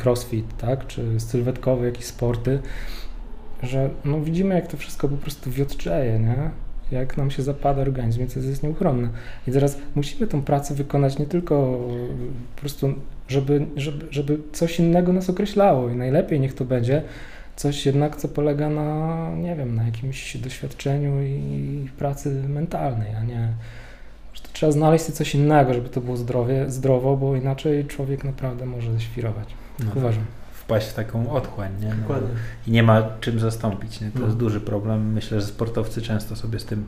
crossfit, 0.05 0.57
tak, 0.57 0.87
czy 0.87 1.21
sylwetkowe 1.21 1.87
jakieś 1.87 2.05
sporty, 2.05 2.59
że 3.63 3.91
no, 4.05 4.21
widzimy, 4.21 4.55
jak 4.55 4.67
to 4.67 4.77
wszystko 4.77 5.09
po 5.09 5.17
prostu 5.17 5.51
wiotczeje, 5.51 6.19
nie? 6.19 6.51
Jak 6.93 7.17
nam 7.17 7.31
się 7.31 7.43
zapada 7.43 7.83
organizm, 7.83 8.19
więc 8.19 8.35
to 8.35 8.41
jest 8.41 8.63
nieuchronne. 8.63 9.09
I 9.49 9.53
teraz 9.53 9.79
musimy 9.95 10.27
tą 10.27 10.43
pracę 10.43 10.75
wykonać 10.75 11.19
nie 11.19 11.27
tylko 11.27 11.81
po 12.55 12.61
prostu, 12.61 12.95
żeby, 13.29 13.67
żeby, 13.77 14.07
żeby 14.11 14.39
coś 14.53 14.79
innego 14.79 15.13
nas 15.13 15.31
określało 15.31 15.91
i 15.91 15.97
najlepiej 15.97 16.41
niech 16.41 16.55
to 16.55 16.65
będzie 16.65 17.03
coś 17.57 17.87
jednak, 17.87 18.17
co 18.17 18.29
polega 18.29 18.69
na, 18.69 19.31
nie 19.37 19.57
wiem, 19.57 19.75
na 19.75 19.85
jakimś 19.85 20.37
doświadczeniu 20.37 21.23
i 21.23 21.89
pracy 21.99 22.43
mentalnej, 22.49 23.15
a 23.15 23.25
nie 23.25 23.49
że 24.35 24.43
trzeba 24.53 24.73
znaleźć 24.73 25.05
coś 25.05 25.35
innego, 25.35 25.75
żeby 25.75 25.89
to 25.89 26.01
było 26.01 26.17
zdrowie, 26.17 26.71
zdrowo, 26.71 27.17
bo 27.17 27.37
inaczej 27.37 27.85
człowiek 27.85 28.25
naprawdę 28.25 28.67
może 28.67 29.01
świrować. 29.01 29.49
Tak 29.79 29.87
no. 29.87 29.93
uważam 29.97 30.25
wpaść 30.73 30.89
w 30.89 30.95
taką 30.95 31.31
otchłań, 31.31 31.73
nie? 31.81 31.89
No, 31.89 31.95
Dokładnie. 31.95 32.29
I 32.67 32.71
nie 32.71 32.83
ma 32.83 33.03
czym 33.21 33.41
zastąpić, 33.41 34.01
nie? 34.01 34.11
To 34.11 34.19
no. 34.19 34.25
jest 34.25 34.37
duży 34.37 34.61
problem. 34.61 35.13
Myślę, 35.13 35.41
że 35.41 35.47
sportowcy 35.47 36.03
często 36.03 36.37
sobie 36.37 36.59
z 36.59 36.65
tym 36.65 36.87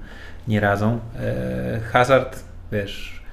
nie 0.49 0.61
radzą. 0.61 0.99
E, 1.17 1.81
hazard, 1.81 2.45
wiesz, 2.73 3.24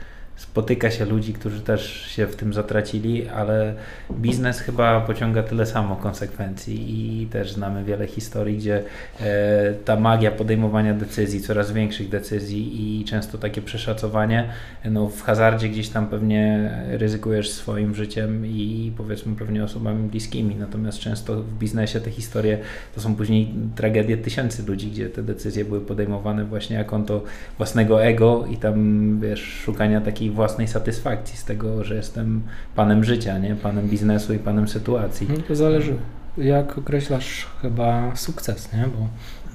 spotyka 0.41 0.91
się 0.91 1.05
ludzi, 1.05 1.33
którzy 1.33 1.61
też 1.61 2.07
się 2.07 2.27
w 2.27 2.35
tym 2.35 2.53
zatracili, 2.53 3.27
ale 3.27 3.73
biznes 4.11 4.59
chyba 4.59 5.01
pociąga 5.01 5.43
tyle 5.43 5.65
samo 5.65 5.95
konsekwencji 5.95 6.85
i 7.21 7.27
też 7.27 7.51
znamy 7.51 7.83
wiele 7.83 8.07
historii, 8.07 8.57
gdzie 8.57 8.83
e, 9.21 9.73
ta 9.85 9.95
magia 9.95 10.31
podejmowania 10.31 10.93
decyzji, 10.93 11.41
coraz 11.41 11.71
większych 11.71 12.09
decyzji 12.09 12.61
i 13.01 13.05
często 13.05 13.37
takie 13.37 13.61
przeszacowanie, 13.61 14.49
no 14.85 15.07
w 15.07 15.21
hazardzie 15.21 15.69
gdzieś 15.69 15.89
tam 15.89 16.07
pewnie 16.07 16.71
ryzykujesz 16.87 17.51
swoim 17.51 17.95
życiem 17.95 18.45
i 18.45 18.91
powiedzmy 18.97 19.35
pewnie 19.35 19.63
osobami 19.63 20.09
bliskimi, 20.09 20.55
natomiast 20.55 20.99
często 20.99 21.35
w 21.35 21.57
biznesie 21.57 21.99
te 21.99 22.11
historie 22.11 22.57
to 22.95 23.01
są 23.01 23.15
później 23.15 23.53
tragedie 23.75 24.17
tysięcy 24.17 24.63
ludzi, 24.63 24.91
gdzie 24.91 25.09
te 25.09 25.23
decyzje 25.23 25.65
były 25.65 25.81
podejmowane 25.81 26.45
właśnie 26.45 26.75
jak 26.75 26.87
konto 26.87 27.23
własnego 27.57 28.03
ego 28.03 28.45
i 28.51 28.57
tam 28.57 29.19
wiesz, 29.19 29.41
szukania 29.41 30.01
takiej 30.01 30.30
własnej 30.31 30.67
satysfakcji 30.67 31.37
z 31.37 31.45
tego, 31.45 31.83
że 31.83 31.95
jestem 31.95 32.41
panem 32.75 33.03
życia, 33.03 33.37
nie? 33.37 33.55
panem 33.55 33.87
biznesu 33.87 34.33
i 34.33 34.39
panem 34.39 34.67
sytuacji. 34.67 35.27
No 35.29 35.35
to 35.47 35.55
zależy, 35.55 35.95
jak 36.37 36.77
określasz 36.77 37.47
chyba 37.61 38.15
sukces, 38.15 38.73
nie? 38.73 38.87
bo 38.87 39.07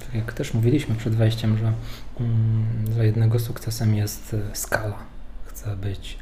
tak 0.07 0.15
jak 0.15 0.33
też 0.33 0.55
mówiliśmy 0.55 0.95
przed 0.95 1.15
wejściem, 1.15 1.59
że 1.59 1.73
mm, 2.21 2.67
dla 2.85 3.05
jednego 3.05 3.39
sukcesem 3.39 3.95
jest 3.95 4.35
e, 4.35 4.57
skala. 4.57 4.97
Chcę 5.45 5.77
być 5.77 6.19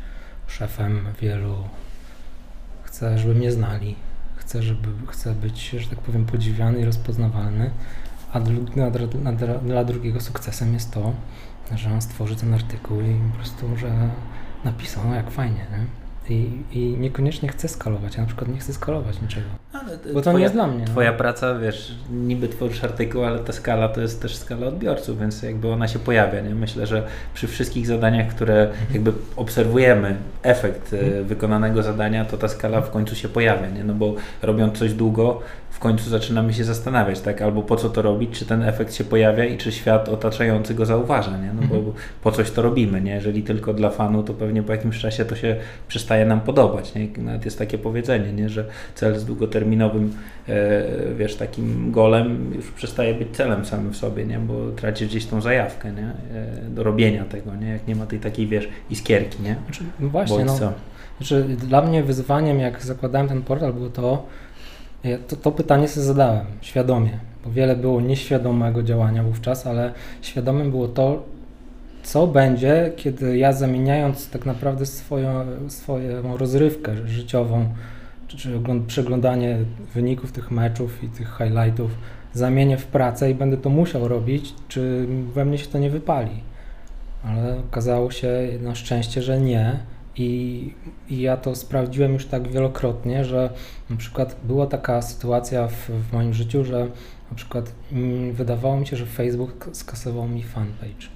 szefem 0.46 1.06
wielu, 1.20 1.56
chcę, 2.82 3.18
żeby 3.18 3.34
mnie 3.34 3.52
znali, 3.52 3.94
chcę, 4.36 4.62
żeby, 4.62 4.88
chcę 5.08 5.34
być, 5.34 5.70
że 5.70 5.88
tak 5.88 5.98
powiem, 5.98 6.26
podziwiany 6.26 6.80
i 6.80 6.84
rozpoznawalny, 6.84 7.70
a 8.32 8.40
dla, 8.40 8.90
dla, 8.90 9.58
dla 9.58 9.84
drugiego 9.84 10.20
sukcesem 10.20 10.74
jest 10.74 10.90
to, 10.90 11.12
że 11.74 11.92
on 11.92 12.02
stworzy 12.02 12.36
ten 12.36 12.54
artykuł 12.54 13.00
i 13.00 13.14
po 13.30 13.36
prostu, 13.36 13.76
że 13.76 14.10
napisał, 14.64 15.02
no 15.08 15.14
jak 15.14 15.30
fajnie, 15.30 15.66
nie? 15.70 16.03
I, 16.30 16.50
I 16.72 16.96
niekoniecznie 16.98 17.48
chcę 17.48 17.68
skalować, 17.68 18.14
ja 18.14 18.20
na 18.20 18.26
przykład 18.26 18.50
nie 18.50 18.58
chcę 18.58 18.72
skalować 18.72 19.22
niczego. 19.22 19.46
Ale 19.72 19.96
bo 19.96 20.14
to 20.14 20.20
twoja, 20.20 20.36
nie 20.36 20.42
jest 20.42 20.54
dla 20.54 20.66
mnie. 20.66 20.78
No. 20.80 20.86
Twoja 20.86 21.12
no. 21.12 21.18
praca, 21.18 21.58
wiesz, 21.58 21.94
niby 22.10 22.48
tworzysz 22.48 22.84
artykuł, 22.84 23.24
ale 23.24 23.38
ta 23.38 23.52
skala 23.52 23.88
to 23.88 24.00
jest 24.00 24.22
też 24.22 24.36
skala 24.36 24.66
odbiorców, 24.66 25.20
więc 25.20 25.42
jakby 25.42 25.72
ona 25.72 25.88
się 25.88 25.98
pojawia. 25.98 26.40
Nie? 26.40 26.54
Myślę, 26.54 26.86
że 26.86 27.06
przy 27.34 27.46
wszystkich 27.46 27.86
zadaniach, 27.86 28.28
które 28.28 28.62
mhm. 28.62 28.86
jakby 28.92 29.12
obserwujemy 29.36 30.16
efekt 30.42 30.92
e, 30.92 31.00
mhm. 31.00 31.24
wykonanego 31.24 31.82
zadania, 31.82 32.24
to 32.24 32.36
ta 32.36 32.48
skala 32.48 32.80
w 32.80 32.90
końcu 32.90 33.14
się 33.14 33.28
pojawia. 33.28 33.68
Nie? 33.68 33.84
No 33.84 33.94
bo 33.94 34.14
robiąc 34.42 34.78
coś 34.78 34.94
długo, 34.94 35.40
w 35.74 35.78
końcu 35.78 36.10
zaczynamy 36.10 36.54
się 36.54 36.64
zastanawiać, 36.64 37.20
tak? 37.20 37.42
Albo 37.42 37.62
po 37.62 37.76
co 37.76 37.90
to 37.90 38.02
robić, 38.02 38.38
czy 38.38 38.46
ten 38.46 38.62
efekt 38.62 38.94
się 38.94 39.04
pojawia 39.04 39.44
i 39.44 39.58
czy 39.58 39.72
świat 39.72 40.08
otaczający 40.08 40.74
go 40.74 40.86
zauważa, 40.86 41.36
nie? 41.38 41.52
No 41.52 41.62
bo 41.68 41.76
mhm. 41.76 41.92
po 42.22 42.32
coś 42.32 42.50
to 42.50 42.62
robimy, 42.62 43.00
nie? 43.00 43.14
Jeżeli 43.14 43.42
tylko 43.42 43.74
dla 43.74 43.90
fanu, 43.90 44.22
to 44.22 44.34
pewnie 44.34 44.62
po 44.62 44.72
jakimś 44.72 44.98
czasie 44.98 45.24
to 45.24 45.36
się 45.36 45.56
przestaje 45.88 46.13
nam 46.26 46.40
podobać, 46.40 46.94
nie? 46.94 47.08
Nawet 47.22 47.44
jest 47.44 47.58
takie 47.58 47.78
powiedzenie, 47.78 48.32
nie? 48.32 48.48
Że 48.48 48.64
cel 48.94 49.18
z 49.18 49.24
długoterminowym, 49.24 50.12
e, 50.48 50.82
wiesz, 51.18 51.36
takim 51.36 51.92
golem 51.92 52.54
już 52.54 52.70
przestaje 52.70 53.14
być 53.14 53.28
celem 53.32 53.64
samym 53.64 53.92
w 53.92 53.96
sobie, 53.96 54.26
nie? 54.26 54.38
Bo 54.38 54.70
tracisz 54.70 55.08
gdzieś 55.08 55.26
tą 55.26 55.40
zajawkę, 55.40 55.92
nie? 55.92 56.12
E, 56.38 56.70
do 56.70 56.82
robienia 56.82 57.24
tego, 57.24 57.56
nie? 57.56 57.68
Jak 57.68 57.88
nie 57.88 57.96
ma 57.96 58.06
tej 58.06 58.20
takiej, 58.20 58.46
wiesz, 58.46 58.68
iskierki, 58.90 59.42
nie? 59.42 59.56
Znaczy, 59.64 59.84
no 60.00 60.08
właśnie, 60.08 60.44
no. 60.44 60.72
Znaczy, 61.18 61.44
dla 61.44 61.82
mnie 61.82 62.02
wyzwaniem, 62.02 62.60
jak 62.60 62.82
zakładałem 62.82 63.28
ten 63.28 63.42
portal, 63.42 63.72
było 63.72 63.88
to, 63.88 64.26
ja 65.04 65.18
to, 65.28 65.36
to 65.36 65.52
pytanie 65.52 65.88
sobie 65.88 66.06
zadałem 66.06 66.46
świadomie, 66.60 67.18
bo 67.44 67.50
wiele 67.50 67.76
było 67.76 68.00
nieświadomego 68.00 68.82
działania 68.82 69.22
wówczas, 69.22 69.66
ale 69.66 69.92
świadomym 70.22 70.70
było 70.70 70.88
to, 70.88 71.22
co 72.04 72.26
będzie, 72.26 72.92
kiedy 72.96 73.38
ja 73.38 73.52
zamieniając 73.52 74.30
tak 74.30 74.46
naprawdę 74.46 74.86
swoją, 74.86 75.46
swoją 75.68 76.36
rozrywkę 76.36 77.08
życiową, 77.08 77.68
czy, 78.28 78.60
przeglądanie 78.86 79.58
wyników 79.94 80.32
tych 80.32 80.50
meczów 80.50 81.04
i 81.04 81.08
tych 81.08 81.38
highlightów, 81.38 81.90
zamienię 82.32 82.76
w 82.76 82.86
pracę 82.86 83.30
i 83.30 83.34
będę 83.34 83.56
to 83.56 83.70
musiał 83.70 84.08
robić, 84.08 84.54
czy 84.68 85.06
we 85.34 85.44
mnie 85.44 85.58
się 85.58 85.66
to 85.66 85.78
nie 85.78 85.90
wypali. 85.90 86.40
Ale 87.24 87.58
okazało 87.58 88.10
się 88.10 88.28
na 88.60 88.74
szczęście, 88.74 89.22
że 89.22 89.40
nie 89.40 89.78
i, 90.16 90.70
I, 91.10 91.20
ja 91.20 91.36
to 91.36 91.54
sprawdziłem 91.54 92.12
już 92.12 92.26
tak 92.26 92.48
wielokrotnie, 92.48 93.24
że 93.24 93.50
na 93.90 93.96
przykład 93.96 94.36
była 94.44 94.66
taka 94.66 95.02
sytuacja 95.02 95.68
w, 95.68 95.90
w 95.90 96.12
moim 96.12 96.34
życiu, 96.34 96.64
że 96.64 96.86
na 97.30 97.36
przykład 97.36 97.72
mm, 97.92 98.32
wydawało 98.32 98.76
mi 98.76 98.86
się, 98.86 98.96
że 98.96 99.06
Facebook 99.06 99.70
skasował 99.72 100.28
mi 100.28 100.42
fanpage. 100.42 101.13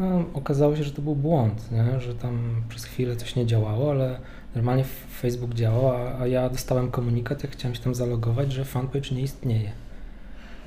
No, 0.00 0.24
okazało 0.34 0.76
się, 0.76 0.84
że 0.84 0.90
to 0.90 1.02
był 1.02 1.16
błąd, 1.16 1.72
nie? 1.72 2.00
że 2.00 2.14
tam 2.14 2.62
przez 2.68 2.84
chwilę 2.84 3.16
coś 3.16 3.36
nie 3.36 3.46
działało, 3.46 3.90
ale 3.90 4.20
normalnie 4.54 4.84
Facebook 5.20 5.54
działał, 5.54 5.92
a, 6.20 6.26
ja 6.26 6.48
dostałem 6.48 6.90
komunikat, 6.90 7.42
jak 7.42 7.52
chciałem 7.52 7.74
się 7.74 7.82
tam 7.82 7.94
zalogować, 7.94 8.52
że 8.52 8.64
fanpage 8.64 9.14
nie 9.14 9.22
istnieje. 9.22 9.72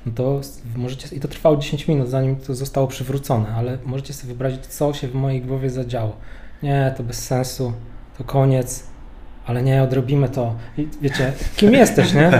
No 0.06 0.12
to 0.12 0.40
możecie, 0.76 1.16
i 1.16 1.20
to 1.20 1.28
trwało 1.28 1.56
10 1.56 1.88
minut, 1.88 2.08
zanim 2.08 2.36
to 2.36 2.54
zostało 2.54 2.86
przywrócone, 2.86 3.48
ale 3.48 3.78
możecie 3.84 4.14
sobie 4.14 4.28
wyobrazić, 4.28 4.66
co 4.66 4.92
się 4.92 5.08
w 5.08 5.14
mojej 5.14 5.42
głowie 5.42 5.70
zadziało 5.70 6.16
nie, 6.64 6.94
to 6.96 7.02
bez 7.02 7.26
sensu, 7.26 7.72
to 8.18 8.24
koniec. 8.24 8.86
Ale 9.46 9.62
nie, 9.62 9.82
odrobimy 9.82 10.28
to. 10.28 10.54
I 10.78 10.88
wiecie, 11.00 11.32
kim 11.56 11.72
jesteś, 11.72 12.14
nie? 12.14 12.30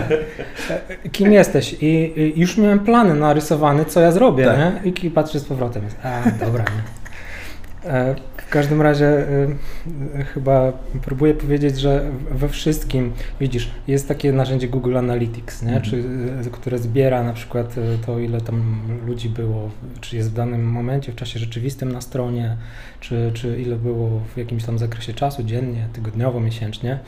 Kim 1.13 1.33
jesteś? 1.33 1.73
I, 1.81 2.13
I, 2.21 2.41
już 2.41 2.59
miałem 2.59 2.79
plany 2.81 3.15
narysowane, 3.15 3.85
co 3.85 4.01
ja 4.01 4.13
zrobię, 4.13 4.45
tak. 4.45 4.85
nie? 4.85 4.91
I 4.91 5.11
patrzę 5.11 5.41
z 5.41 5.45
powrotem. 5.45 5.83
A, 6.03 6.45
dobra, 6.45 6.65
nie? 6.65 8.15
W 8.47 8.51
każdym 8.51 8.83
razie 8.83 9.07
e, 9.07 10.25
chyba 10.25 10.73
próbuję 11.03 11.35
powiedzieć, 11.35 11.81
że 11.81 12.11
we 12.31 12.49
wszystkim, 12.49 13.13
widzisz, 13.41 13.71
jest 13.89 14.09
takie 14.09 14.33
narzędzie 14.33 14.69
Google 14.69 14.97
Analytics, 14.97 15.63
nie? 15.63 15.77
Mhm. 15.77 15.85
Czy, 15.85 16.05
e, 16.47 16.51
które 16.51 16.79
zbiera 16.79 17.23
na 17.23 17.33
przykład 17.33 17.75
to, 18.07 18.19
ile 18.19 18.41
tam 18.41 18.81
ludzi 19.07 19.29
było, 19.29 19.71
czy 20.01 20.17
jest 20.17 20.31
w 20.31 20.35
danym 20.35 20.65
momencie, 20.71 21.13
w 21.13 21.17
czasie 21.17 21.39
rzeczywistym 21.39 21.93
na 21.93 22.01
stronie, 22.01 22.57
czy, 23.01 23.31
czy 23.35 23.61
ile 23.61 23.77
było 23.77 24.21
w 24.35 24.37
jakimś 24.37 24.65
tam 24.65 24.79
zakresie 24.79 25.15
czasu, 25.15 25.43
dziennie, 25.43 25.89
tygodniowo, 25.93 26.41
miesięcznie. 26.41 26.99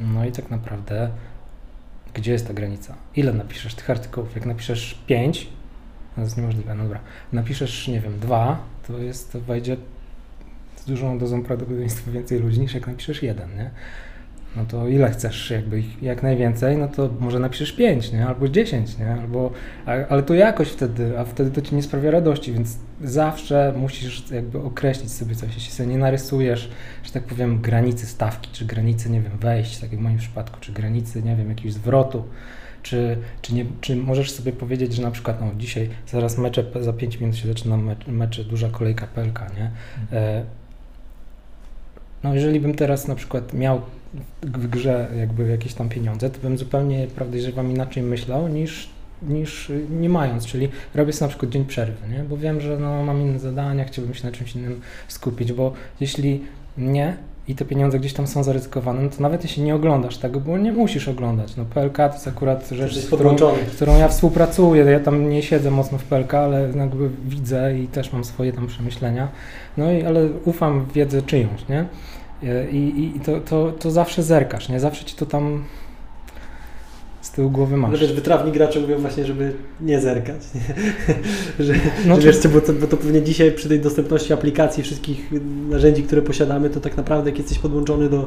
No 0.00 0.24
i 0.24 0.32
tak 0.32 0.50
naprawdę, 0.50 1.10
gdzie 2.14 2.32
jest 2.32 2.46
ta 2.46 2.54
granica? 2.54 2.94
Ile 3.16 3.32
napiszesz 3.32 3.74
tych 3.74 3.90
artykułów? 3.90 4.34
Jak 4.34 4.46
napiszesz 4.46 4.98
5, 5.06 5.48
to 6.14 6.20
jest 6.20 6.36
niemożliwe, 6.36 6.74
no 6.74 6.82
dobra. 6.82 7.00
Napiszesz, 7.32 7.88
nie 7.88 8.00
wiem, 8.00 8.20
dwa, 8.20 8.58
to 8.86 8.98
jest, 8.98 9.32
to 9.32 9.40
wejdzie 9.40 9.76
z 10.84 10.86
dużą 10.86 11.18
dozą 11.18 11.42
prawdopodobieństwa 11.42 12.10
więcej 12.10 12.40
ludzi 12.40 12.60
niż 12.60 12.74
jak 12.74 12.86
napiszesz 12.86 13.22
jeden, 13.22 13.56
nie? 13.56 13.70
No 14.56 14.64
to 14.64 14.88
ile 14.88 15.10
chcesz 15.10 15.50
jakby 15.50 15.82
jak 16.02 16.22
najwięcej, 16.22 16.76
no 16.76 16.88
to 16.88 17.10
może 17.20 17.38
napiszesz 17.38 17.72
pięć, 17.72 18.12
nie? 18.12 18.26
Albo 18.26 18.48
dziesięć, 18.48 18.98
nie? 18.98 19.12
Albo, 19.12 19.50
ale 20.08 20.22
to 20.22 20.34
jakoś 20.34 20.68
wtedy, 20.68 21.18
a 21.18 21.24
wtedy 21.24 21.50
to 21.50 21.62
ci 21.62 21.74
nie 21.74 21.82
sprawia 21.82 22.10
radości, 22.10 22.52
więc 22.52 22.78
zawsze 23.02 23.74
musisz 23.76 24.30
jakby 24.30 24.58
określić 24.58 25.12
sobie 25.12 25.34
coś. 25.34 25.54
Jeśli 25.54 25.72
sobie 25.72 25.88
nie 25.88 25.98
narysujesz, 25.98 26.70
że 27.02 27.12
tak 27.12 27.22
powiem, 27.22 27.60
granicy 27.60 28.06
stawki, 28.06 28.50
czy 28.52 28.64
granicy, 28.64 29.10
nie 29.10 29.20
wiem, 29.20 29.38
wejść, 29.38 29.78
tak 29.78 29.92
jak 29.92 30.00
w 30.00 30.04
moim 30.04 30.18
przypadku, 30.18 30.60
czy 30.60 30.72
granicy, 30.72 31.22
nie 31.22 31.36
wiem, 31.36 31.48
jakiegoś 31.48 31.72
zwrotu, 31.72 32.24
czy, 32.82 33.18
czy, 33.42 33.54
nie, 33.54 33.64
czy 33.80 33.96
możesz 33.96 34.30
sobie 34.30 34.52
powiedzieć, 34.52 34.94
że 34.94 35.02
na 35.02 35.10
przykład 35.10 35.40
no, 35.40 35.50
dzisiaj, 35.56 35.88
zaraz 36.06 36.38
mecze, 36.38 36.64
za 36.80 36.92
5 36.92 37.20
minut 37.20 37.36
się 37.36 37.48
zaczyna 37.48 37.76
mecz, 37.76 38.06
mecze, 38.06 38.44
duża 38.44 38.68
kolejka 38.68 39.06
pelka, 39.06 39.46
nie? 39.56 39.70
E, 40.18 40.44
no 42.24 42.34
jeżeli 42.34 42.60
bym 42.60 42.74
teraz 42.74 43.08
na 43.08 43.14
przykład 43.14 43.52
miał 43.52 43.80
w 44.42 44.66
grze 44.66 45.08
jakby 45.18 45.48
jakieś 45.48 45.74
tam 45.74 45.88
pieniądze, 45.88 46.30
to 46.30 46.40
bym 46.40 46.58
zupełnie, 46.58 47.06
prawdę 47.06 47.40
że 47.40 47.52
wam 47.52 47.70
inaczej 47.70 48.02
myślał 48.02 48.48
niż, 48.48 48.88
niż 49.22 49.72
nie 49.90 50.08
mając, 50.08 50.46
czyli 50.46 50.68
robię 50.94 51.12
sobie 51.12 51.26
na 51.26 51.30
przykład 51.30 51.52
dzień 51.52 51.64
przerwy, 51.64 52.08
nie? 52.08 52.18
bo 52.18 52.36
wiem, 52.36 52.60
że 52.60 52.78
no, 52.78 53.02
mam 53.02 53.20
inne 53.20 53.38
zadania, 53.38 53.84
chciałbym 53.84 54.14
się 54.14 54.26
na 54.26 54.32
czymś 54.32 54.56
innym 54.56 54.80
skupić, 55.08 55.52
bo 55.52 55.72
jeśli 56.00 56.44
nie, 56.78 57.16
i 57.48 57.54
te 57.54 57.64
pieniądze 57.64 57.98
gdzieś 57.98 58.12
tam 58.12 58.26
są 58.26 58.42
zaryzykowane, 58.42 59.02
no 59.02 59.10
to 59.10 59.22
nawet 59.22 59.42
jeśli 59.42 59.62
nie 59.62 59.74
oglądasz 59.74 60.18
tego, 60.18 60.40
bo 60.40 60.58
nie 60.58 60.72
musisz 60.72 61.08
oglądać. 61.08 61.56
No 61.56 61.64
PLK 61.64 61.96
to 61.96 62.12
jest 62.12 62.28
akurat 62.28 62.68
rzecz, 62.68 62.94
z 62.94 63.06
którą, 63.06 63.36
z 63.72 63.76
którą 63.76 63.98
ja 63.98 64.08
współpracuję. 64.08 64.84
Ja 64.84 65.00
tam 65.00 65.30
nie 65.30 65.42
siedzę 65.42 65.70
mocno 65.70 65.98
w 65.98 66.04
PLK, 66.04 66.34
ale 66.34 66.68
jakby 66.76 67.10
widzę 67.24 67.78
i 67.78 67.86
też 67.86 68.12
mam 68.12 68.24
swoje 68.24 68.52
tam 68.52 68.66
przemyślenia. 68.66 69.28
No 69.76 69.92
i 69.92 70.02
ale 70.02 70.28
ufam 70.44 70.86
wiedzę 70.94 71.22
czyjąś, 71.22 71.68
nie? 71.68 71.86
I, 72.70 73.12
i 73.16 73.20
to, 73.20 73.40
to, 73.40 73.72
to 73.72 73.90
zawsze 73.90 74.22
zerkasz, 74.22 74.68
nie? 74.68 74.80
Zawsze 74.80 75.04
ci 75.04 75.16
to 75.16 75.26
tam 75.26 75.64
tyłu 77.34 77.50
głowy 77.50 77.76
masz. 77.76 77.92
No 77.92 77.98
wiesz, 77.98 78.12
wytrawni 78.12 78.52
gracze 78.52 78.80
mówią 78.80 78.98
właśnie, 78.98 79.24
żeby 79.24 79.52
nie 79.80 80.00
zerkać. 80.00 80.40
Nie? 80.54 80.60
że, 81.64 81.74
no 82.06 82.20
że 82.20 82.26
wiesz, 82.26 82.48
bo 82.48 82.60
to, 82.60 82.72
bo 82.72 82.86
to 82.86 82.96
pewnie 82.96 83.22
dzisiaj 83.22 83.52
przy 83.52 83.68
tej 83.68 83.80
dostępności 83.80 84.32
aplikacji, 84.32 84.82
wszystkich 84.82 85.30
narzędzi, 85.70 86.02
które 86.02 86.22
posiadamy, 86.22 86.70
to 86.70 86.80
tak 86.80 86.96
naprawdę 86.96 87.30
jak 87.30 87.38
jesteś 87.38 87.58
podłączony 87.58 88.08
do, 88.08 88.22
y, 88.22 88.26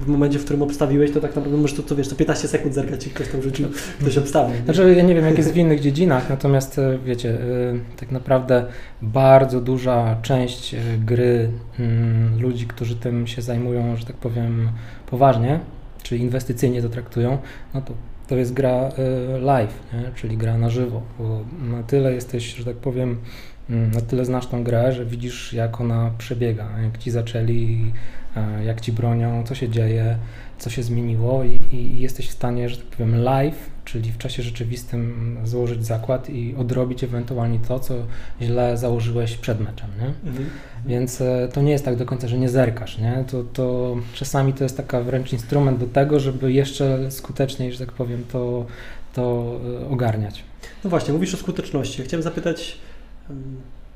w 0.00 0.06
momencie, 0.06 0.38
w 0.38 0.44
którym 0.44 0.62
obstawiłeś, 0.62 1.10
to 1.10 1.20
tak 1.20 1.36
naprawdę 1.36 1.56
możesz 1.56 1.76
to, 1.76 1.82
to 1.82 1.96
wiesz, 1.96 2.08
to 2.08 2.16
15 2.16 2.48
sekund 2.48 2.74
zerkać 2.74 3.06
i 3.06 3.10
ktoś 3.10 3.28
tam 3.28 3.42
rzucił, 3.42 3.68
ktoś 4.00 4.18
obstawił. 4.18 4.64
Znaczy 4.64 4.94
ja 4.96 5.02
nie 5.02 5.14
wiem, 5.14 5.24
jak 5.24 5.38
jest 5.38 5.52
w 5.52 5.56
innych 5.56 5.80
dziedzinach, 5.80 6.30
natomiast 6.30 6.78
e, 6.78 6.98
wiecie, 7.04 7.30
e, 7.30 7.98
tak 8.00 8.10
naprawdę 8.10 8.64
bardzo 9.02 9.60
duża 9.60 10.16
część 10.22 10.74
e, 10.74 10.78
gry 11.04 11.50
mm, 11.78 12.40
ludzi, 12.40 12.66
którzy 12.66 12.96
tym 12.96 13.26
się 13.26 13.42
zajmują, 13.42 13.96
że 13.96 14.06
tak 14.06 14.16
powiem, 14.16 14.68
poważnie, 15.10 15.60
czy 16.08 16.16
inwestycyjnie 16.16 16.82
to 16.82 16.88
traktują, 16.88 17.38
no 17.74 17.80
to 17.82 17.94
to 18.28 18.36
jest 18.36 18.52
gra 18.52 18.88
y, 18.88 19.40
live, 19.40 19.80
nie? 19.92 20.10
czyli 20.14 20.36
gra 20.36 20.58
na 20.58 20.70
żywo, 20.70 21.02
bo 21.18 21.44
na 21.60 21.82
tyle 21.82 22.12
jesteś, 22.12 22.54
że 22.54 22.64
tak 22.64 22.76
powiem, 22.76 23.18
mm, 23.70 23.90
na 23.90 24.00
tyle 24.00 24.24
znasz 24.24 24.46
tą 24.46 24.64
grę, 24.64 24.92
że 24.92 25.04
widzisz 25.06 25.52
jak 25.52 25.80
ona 25.80 26.10
przebiega, 26.18 26.68
jak 26.82 26.98
ci 26.98 27.10
zaczęli, 27.10 27.92
jak 28.64 28.80
ci 28.80 28.92
bronią, 28.92 29.44
co 29.44 29.54
się 29.54 29.68
dzieje, 29.68 30.18
co 30.58 30.70
się 30.70 30.82
zmieniło 30.82 31.44
i, 31.44 31.58
i 31.72 32.00
jesteś 32.00 32.28
w 32.28 32.32
stanie, 32.32 32.68
że 32.68 32.76
tak 32.76 32.86
powiem, 32.86 33.16
live, 33.16 33.70
czyli 33.92 34.12
w 34.12 34.18
czasie 34.18 34.42
rzeczywistym 34.42 35.36
założyć 35.44 35.86
zakład 35.86 36.30
i 36.30 36.54
odrobić 36.56 37.04
ewentualnie 37.04 37.58
to, 37.68 37.80
co 37.80 37.94
źle 38.42 38.76
założyłeś 38.76 39.36
przed 39.36 39.60
meczem, 39.60 39.90
nie? 40.00 40.30
Mhm. 40.30 40.50
Więc 40.86 41.20
e, 41.20 41.48
to 41.52 41.62
nie 41.62 41.72
jest 41.72 41.84
tak 41.84 41.96
do 41.96 42.06
końca, 42.06 42.28
że 42.28 42.38
nie 42.38 42.48
zerkasz, 42.48 42.98
nie? 42.98 43.24
To, 43.30 43.44
to 43.44 43.96
czasami 44.14 44.52
to 44.52 44.64
jest 44.64 44.76
taka 44.76 45.00
wręcz 45.00 45.32
instrument 45.32 45.78
do 45.78 45.86
tego, 45.86 46.20
żeby 46.20 46.52
jeszcze 46.52 47.10
skuteczniej, 47.10 47.72
że 47.72 47.86
tak 47.86 47.92
powiem, 47.94 48.24
to, 48.32 48.66
to 49.14 49.56
e, 49.82 49.88
ogarniać. 49.88 50.44
No 50.84 50.90
właśnie, 50.90 51.14
mówisz 51.14 51.34
o 51.34 51.36
skuteczności. 51.36 52.02
chciałem 52.02 52.22
zapytać, 52.22 52.78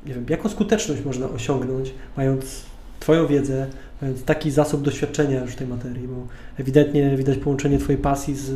nie 0.06 0.14
wiem, 0.14 0.26
jaką 0.28 0.48
skuteczność 0.48 1.04
można 1.04 1.28
osiągnąć, 1.28 1.94
mając 2.16 2.72
Twoją 3.02 3.26
wiedzę, 3.26 3.66
mając 4.02 4.24
taki 4.24 4.50
zasób 4.50 4.82
doświadczenia 4.82 5.40
już 5.40 5.50
w 5.52 5.56
tej 5.56 5.66
materii, 5.66 6.08
bo 6.08 6.26
ewidentnie 6.58 7.16
widać 7.16 7.38
połączenie 7.38 7.78
Twojej 7.78 8.02
pasji 8.02 8.36
z, 8.36 8.50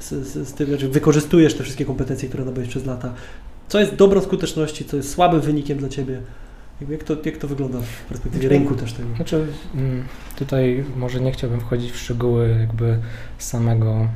z, 0.00 0.08
z, 0.08 0.48
z 0.48 0.52
tym, 0.52 0.78
że 0.78 0.88
wykorzystujesz 0.88 1.54
te 1.54 1.62
wszystkie 1.62 1.84
kompetencje, 1.84 2.28
które 2.28 2.44
nabyłeś 2.44 2.68
przez 2.68 2.86
lata. 2.86 3.14
Co 3.68 3.80
jest 3.80 3.94
dobrą 3.94 4.20
skuteczności, 4.20 4.84
co 4.84 4.96
jest 4.96 5.12
słabym 5.12 5.40
wynikiem 5.40 5.78
dla 5.78 5.88
Ciebie? 5.88 6.20
Jak 6.88 7.04
to, 7.04 7.16
jak 7.24 7.36
to 7.36 7.48
wygląda 7.48 7.78
w 7.80 8.04
perspektywie 8.08 8.48
znaczy, 8.48 8.58
rynku 8.58 8.74
też 8.74 8.92
tego? 8.92 9.08
Znaczy, 9.16 9.46
mm, 9.74 10.04
tutaj 10.36 10.84
może 10.96 11.20
nie 11.20 11.32
chciałbym 11.32 11.60
wchodzić 11.60 11.92
w 11.92 11.98
szczegóły 11.98 12.56
jakby 12.60 12.98
samego 13.38 14.08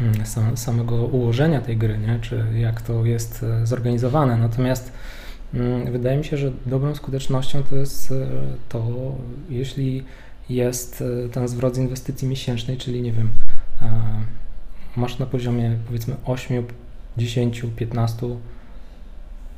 mm, 0.00 0.56
samego 0.56 0.96
ułożenia 0.96 1.60
tej 1.60 1.76
gry, 1.76 1.98
nie? 1.98 2.18
czy 2.20 2.44
jak 2.56 2.82
to 2.82 3.04
jest 3.04 3.42
e, 3.42 3.66
zorganizowane. 3.66 4.36
Natomiast 4.36 4.92
Mm, 5.54 5.92
wydaje 5.92 6.18
mi 6.18 6.24
się, 6.24 6.36
że 6.36 6.52
dobrą 6.66 6.94
skutecznością 6.94 7.62
to 7.62 7.76
jest 7.76 8.12
e, 8.12 8.26
to, 8.68 9.12
jeśli 9.50 10.04
jest 10.48 11.02
e, 11.26 11.28
ten 11.28 11.48
zwrot 11.48 11.74
z 11.74 11.78
inwestycji 11.78 12.28
miesięcznej, 12.28 12.76
czyli 12.76 13.02
nie 13.02 13.12
wiem, 13.12 13.28
masz 14.96 15.18
na 15.18 15.26
poziomie 15.26 15.78
powiedzmy 15.86 16.16
8, 16.24 16.66
10, 17.16 17.62
15 17.76 18.26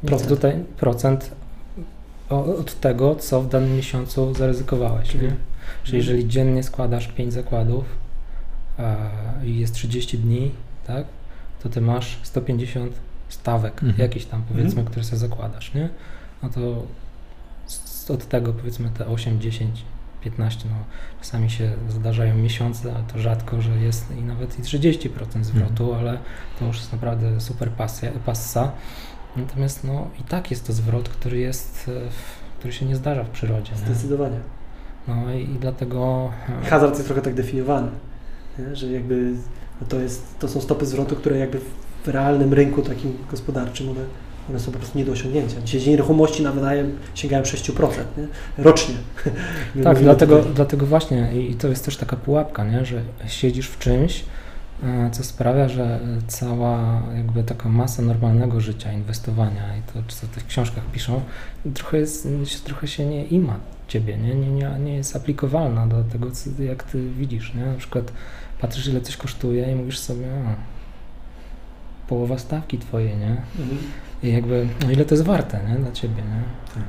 procent, 0.07 0.67
procent 0.77 1.31
od 2.29 2.81
tego, 2.81 3.17
co 3.17 3.43
w 3.43 3.49
danym 3.49 3.77
miesiącu 3.77 4.35
zaryzykowałeś. 4.35 5.15
Nie? 5.15 5.21
Mhm. 5.21 5.41
Czyli 5.85 5.99
jeżeli 5.99 6.29
dziennie 6.29 6.63
składasz 6.63 7.09
5 7.09 7.33
zakładów 7.33 7.85
i 9.45 9.59
jest 9.59 9.75
30 9.75 10.19
dni, 10.19 10.51
tak, 10.87 11.07
to 11.63 11.69
ty 11.69 11.81
masz 11.81 12.19
150 12.23 12.93
stawek, 13.29 13.83
mhm. 13.83 13.95
jakiś 13.99 14.27
tam 14.27 14.43
powiedzmy, 14.49 14.71
mhm. 14.71 14.87
które 14.87 15.05
sobie 15.05 15.19
zakładasz, 15.19 15.75
nie? 15.75 15.89
No 16.43 16.49
to 16.49 16.83
od 18.15 18.29
tego 18.29 18.53
powiedzmy 18.53 18.91
te 18.91 19.07
8, 19.07 19.41
10, 19.41 19.85
15, 20.21 20.69
no 20.69 20.77
czasami 21.21 21.51
się 21.51 21.73
zdarzają 21.89 22.37
miesiące, 22.37 22.95
ale 22.95 23.05
to 23.13 23.19
rzadko, 23.19 23.63
że 23.63 23.71
jest 23.71 24.11
i 24.19 24.23
nawet 24.23 24.59
i 24.59 24.63
30% 24.63 25.45
zwrotu, 25.45 25.85
mhm. 25.85 26.01
ale 26.01 26.19
to 26.59 26.65
już 26.65 26.77
jest 26.77 26.93
naprawdę 26.93 27.41
super 27.41 27.71
pasja, 27.71 28.11
passa. 28.27 28.73
Natomiast 29.37 29.85
no 29.85 30.11
i 30.21 30.23
tak 30.23 30.51
jest 30.51 30.67
to 30.67 30.73
zwrot, 30.73 31.09
który 31.09 31.39
jest, 31.39 31.91
e, 32.07 32.09
który 32.59 32.73
się 32.73 32.87
nie 32.87 32.97
zdarza 32.97 33.25
w 33.25 33.31
przyrodzie. 33.31 33.77
Zdecydowanie. 33.77 34.41
Nie? 35.09 35.15
No 35.15 35.35
i, 35.35 35.43
i 35.43 35.59
dlatego... 35.61 36.31
E, 36.63 36.67
Hazard 36.67 36.95
jest 36.95 37.07
trochę 37.07 37.23
tak 37.23 37.35
definiowany, 37.35 37.91
nie? 38.59 38.77
że 38.77 38.93
jakby 38.93 39.35
to, 39.89 40.01
jest, 40.01 40.39
to 40.39 40.49
są 40.49 40.61
stopy 40.61 40.87
zwrotu, 40.87 41.17
które 41.17 41.39
jakby 41.39 41.61
w 42.05 42.09
realnym 42.09 42.53
rynku 42.53 42.83
takim 42.83 43.19
gospodarczym 43.31 43.89
one, 43.89 44.05
one 44.51 44.61
są 44.61 44.73
po 44.73 44.79
prostu 44.79 44.99
nie 44.99 45.05
do 45.05 45.13
osiągnięcia. 45.13 45.57
Dzisiaj 45.65 45.91
nieruchomości 45.91 46.43
na 46.43 46.53
wynajem 46.53 46.99
sięgają 47.15 47.43
6% 47.43 47.89
nie? 48.19 48.27
rocznie. 48.65 48.95
tak, 49.85 50.01
dlatego, 50.01 50.43
dlatego 50.55 50.87
właśnie 50.87 51.33
i 51.35 51.55
to 51.55 51.69
jest 51.69 51.85
też 51.85 51.97
taka 51.97 52.17
pułapka, 52.17 52.65
nie? 52.65 52.85
że 52.85 53.03
siedzisz 53.27 53.69
w 53.69 53.79
czymś, 53.79 54.25
e, 54.83 55.11
co 55.13 55.25
sprawia, 55.25 55.69
że 55.69 56.01
cała 56.27 57.03
jakby 57.17 57.45
taka 57.45 57.69
masa 57.69 58.03
normalnego 58.03 58.61
życia, 58.61 58.93
inwestowania 58.93 59.77
i 59.77 59.93
to, 59.93 60.15
co 60.15 60.27
w 60.27 60.31
tych 60.31 60.47
książkach 60.47 60.85
piszą, 60.93 61.21
trochę, 61.75 61.99
jest, 61.99 62.29
trochę 62.65 62.89
się 62.89 63.07
nie 63.07 63.25
ima 63.25 63.57
ciebie, 63.89 64.17
nie, 64.17 64.35
nie, 64.35 64.51
nie, 64.51 64.71
nie 64.85 64.95
jest 64.95 65.17
aplikowalna 65.17 65.87
do 65.87 66.05
tego, 66.05 66.31
co, 66.31 66.63
jak 66.63 66.83
ty 66.83 67.11
widzisz. 67.11 67.55
Nie? 67.55 67.67
Na 67.67 67.75
przykład 67.75 68.13
patrzysz, 68.61 68.89
ile 68.89 69.01
coś 69.01 69.17
kosztuje 69.17 69.73
i 69.73 69.75
mówisz 69.75 69.99
sobie, 69.99 70.27
połowa 72.09 72.39
stawki 72.39 72.79
twojej, 72.79 73.17
nie? 73.17 73.37
Mhm. 73.59 73.79
I 74.23 74.33
jakby, 74.33 74.67
no 74.85 74.91
ile 74.91 75.05
to 75.05 75.15
jest 75.15 75.25
warte, 75.25 75.61
nie? 75.69 75.75
Dla 75.75 75.93
ciebie, 75.93 76.23
nie? 76.23 76.43
Tak. 76.75 76.85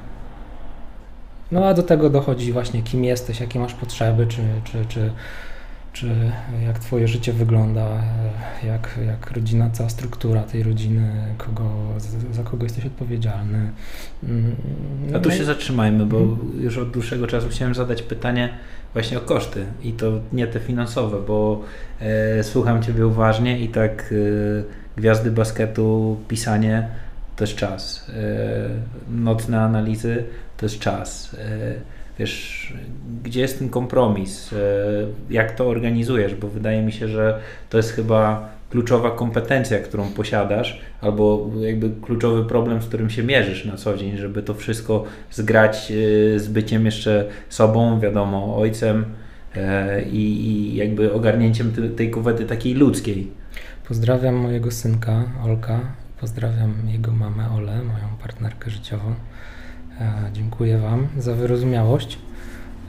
No 1.51 1.65
a 1.65 1.74
do 1.74 1.84
tego 1.84 2.09
dochodzi 2.09 2.53
właśnie 2.53 2.84
kim 2.84 3.03
jesteś, 3.03 3.39
jakie 3.39 3.59
masz 3.59 3.74
potrzeby, 3.74 4.28
czy, 4.28 4.41
czy, 4.63 4.86
czy, 4.86 5.11
czy 5.93 6.32
jak 6.65 6.80
twoje 6.80 7.07
życie 7.07 7.34
wygląda, 7.34 8.03
jak, 8.63 8.99
jak 9.07 9.32
rodzina, 9.32 9.70
cała 9.70 9.89
struktura 9.89 10.43
tej 10.43 10.63
rodziny, 10.63 11.11
kogo, 11.38 11.70
za, 12.32 12.43
kogo 12.43 12.63
jesteś 12.63 12.86
odpowiedzialny. 12.86 13.72
Mm, 14.24 14.55
a 15.15 15.20
tu 15.20 15.30
no 15.30 15.36
się 15.36 15.45
zatrzymajmy, 15.45 16.05
bo 16.05 16.20
mhm. 16.20 16.63
już 16.63 16.78
od 16.78 16.91
dłuższego 16.91 17.28
czasu 17.28 17.49
chciałem 17.49 17.76
zadać 17.76 18.01
pytanie 18.01 18.49
właśnie 18.93 19.18
o 19.18 19.22
koszty 19.22 19.65
i 19.84 19.93
to 19.93 20.11
nie 20.34 20.47
te 20.47 20.59
finansowe, 20.59 21.18
bo 21.28 21.61
e, 21.99 22.43
słucham 22.43 22.84
Ciebie 22.84 23.07
uważnie 23.07 23.59
i 23.59 23.70
tak 23.70 24.13
e, 24.13 24.87
gwiazdy 24.98 25.32
basketu, 25.32 26.18
pisanie 26.28 26.88
to 27.36 27.43
jest 27.43 27.56
czas. 27.56 28.10
E, 28.10 28.70
nocne 29.10 29.62
analizy 29.62 30.24
to 30.58 30.66
jest 30.66 30.80
czas. 30.80 31.36
E, 31.39 31.74
wiesz, 32.20 32.74
gdzie 33.24 33.41
jest 33.41 33.60
ten 33.60 33.70
kompromis? 33.70 34.54
E, 34.54 34.58
jak 35.30 35.52
to 35.52 35.68
organizujesz? 35.68 36.36
Bo 36.36 36.48
wydaje 36.48 36.82
mi 36.82 36.91
się, 36.91 37.08
że 37.08 37.39
to 37.70 37.78
jest 37.78 37.91
chyba 37.91 38.50
kluczowa 38.70 39.12
kompetencja, 39.12 39.80
którą 39.80 40.10
posiadasz, 40.10 40.82
albo 41.02 41.50
jakby 41.60 41.89
kluczowy 42.02 42.45
problem, 42.45 42.82
z 42.82 42.86
którym 42.86 43.10
się 43.10 43.24
mierzysz 43.24 43.66
na 43.66 43.78
co 43.78 43.98
dzień, 43.98 44.18
żeby 44.18 44.43
to 44.43 44.54
wszystko 44.54 45.04
zgrać 45.32 45.93
z 46.36 46.48
byciem 46.48 46.86
jeszcze 46.86 47.26
sobą, 47.50 48.00
wiadomo, 48.00 48.58
ojcem 48.58 49.06
i, 50.12 50.72
jakby 50.76 51.14
ogarnięciem 51.14 51.74
tej 51.95 52.12
kuwety 52.12 52.45
takiej 52.45 52.74
ludzkiej. 52.74 53.32
Pozdrawiam 53.88 54.36
mojego 54.36 54.72
synka, 54.72 55.24
Olka, 55.44 55.80
Pozdrawiam 56.20 56.90
jego 56.90 57.12
mamę 57.12 57.50
Ole, 57.50 57.84
moją 57.84 58.18
partnerkę 58.22 58.70
życiową. 58.70 59.16
E, 60.02 60.30
dziękuję 60.34 60.78
Wam 60.78 61.08
za 61.18 61.34
wyrozumiałość. 61.34 62.20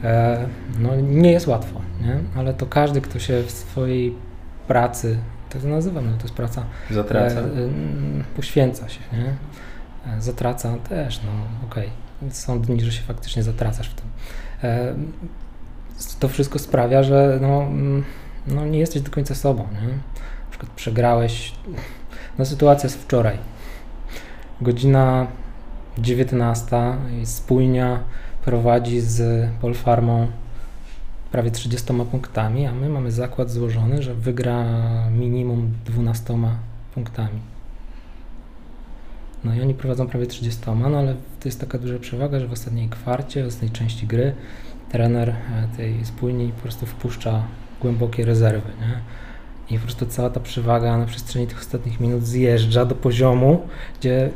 E, 0.04 0.46
no, 0.78 0.96
nie 1.00 1.32
jest 1.32 1.46
łatwo, 1.46 1.80
nie? 2.00 2.18
ale 2.36 2.54
to 2.54 2.66
każdy, 2.66 3.00
kto 3.00 3.18
się 3.18 3.42
w 3.42 3.50
swojej 3.50 4.14
pracy, 4.68 5.18
tak 5.50 5.62
to 5.62 5.68
nazywam, 5.68 6.10
no, 6.10 6.16
to 6.16 6.22
jest 6.22 6.34
praca, 6.34 6.64
zatraca. 6.90 7.40
E, 7.40 7.46
poświęca 8.36 8.88
się. 8.88 9.00
Nie? 9.12 9.34
E, 10.12 10.20
zatraca 10.20 10.76
też, 10.88 11.20
no 11.22 11.32
okej. 11.68 11.90
Okay. 12.20 12.30
Są 12.30 12.60
dni, 12.60 12.80
że 12.80 12.92
się 12.92 13.02
faktycznie 13.02 13.42
zatracasz 13.42 13.90
w 13.90 13.94
tym. 13.94 14.06
E, 14.62 14.94
to 16.20 16.28
wszystko 16.28 16.58
sprawia, 16.58 17.02
że 17.02 17.38
no, 17.42 17.62
mm, 17.62 18.04
no, 18.46 18.66
nie 18.66 18.78
jesteś 18.78 19.02
do 19.02 19.10
końca 19.10 19.34
sobą. 19.34 19.62
Nie? 19.72 19.98
Przykład 20.58 20.76
przegrałeś 20.76 21.52
no 22.38 22.44
sytuacja 22.44 22.88
z 22.88 22.94
wczoraj. 22.94 23.38
Godzina 24.60 25.26
19 25.98 26.76
i 27.22 27.26
spójnia 27.26 28.00
prowadzi 28.44 29.00
z 29.00 29.48
Polfarmą 29.60 30.26
prawie 31.32 31.50
30 31.50 31.94
punktami, 32.10 32.66
a 32.66 32.72
my 32.72 32.88
mamy 32.88 33.12
zakład 33.12 33.50
złożony, 33.50 34.02
że 34.02 34.14
wygra 34.14 34.64
minimum 35.10 35.74
12 35.84 36.38
punktami. 36.94 37.40
No 39.44 39.54
i 39.54 39.60
oni 39.60 39.74
prowadzą 39.74 40.06
prawie 40.06 40.26
30, 40.26 40.62
no 40.76 40.98
ale 40.98 41.14
to 41.14 41.48
jest 41.48 41.60
taka 41.60 41.78
duża 41.78 41.98
przewaga, 41.98 42.40
że 42.40 42.46
w 42.46 42.52
ostatniej 42.52 42.88
kwarcie, 42.88 43.44
w 43.44 43.46
ostatniej 43.46 43.70
części 43.70 44.06
gry 44.06 44.34
trener 44.92 45.28
e, 45.28 45.36
tej 45.76 46.04
spójni 46.04 46.52
po 46.52 46.62
prostu 46.62 46.86
wpuszcza 46.86 47.42
głębokie 47.80 48.24
rezerwy, 48.24 48.68
nie? 48.80 49.00
I 49.70 49.78
po 49.78 49.84
prostu 49.84 50.06
cała 50.06 50.30
ta 50.30 50.40
przewaga 50.40 50.98
na 50.98 51.06
przestrzeni 51.06 51.46
tych 51.46 51.58
ostatnich 51.58 52.00
minut 52.00 52.26
zjeżdża 52.26 52.84
do 52.84 52.94
poziomu, 52.94 53.62
gdzie 54.00 54.30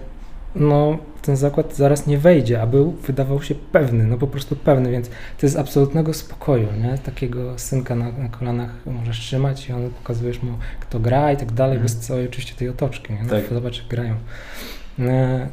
no, 0.54 0.98
ten 1.22 1.36
zakład 1.36 1.76
zaraz 1.76 2.06
nie 2.06 2.18
wejdzie, 2.18 2.62
a 2.62 2.66
był, 2.66 2.92
wydawał 2.92 3.42
się 3.42 3.54
pewny, 3.54 4.04
no 4.04 4.18
po 4.18 4.26
prostu 4.26 4.56
pewny, 4.56 4.90
więc 4.90 5.08
to 5.08 5.46
jest 5.46 5.58
absolutnego 5.58 6.14
spokoju, 6.14 6.68
nie? 6.82 6.98
Takiego 6.98 7.58
synka 7.58 7.94
na, 7.94 8.12
na 8.12 8.28
kolanach 8.28 8.70
możesz 8.86 9.20
trzymać 9.20 9.68
i 9.68 9.72
on 9.72 9.90
pokazujesz 9.90 10.42
mu, 10.42 10.52
kto 10.80 11.00
gra 11.00 11.32
i 11.32 11.36
tak 11.36 11.52
dalej, 11.52 11.76
mm. 11.76 11.82
bez 11.82 11.96
całej 11.96 12.28
oczywiście 12.28 12.54
tej 12.54 12.68
otoczki, 12.68 13.12
nie? 13.12 13.22
No, 13.22 13.30
tak. 13.30 13.44
Zobacz, 13.52 13.78
jak 13.78 13.86
grają. 13.86 14.14
E, 14.98 15.48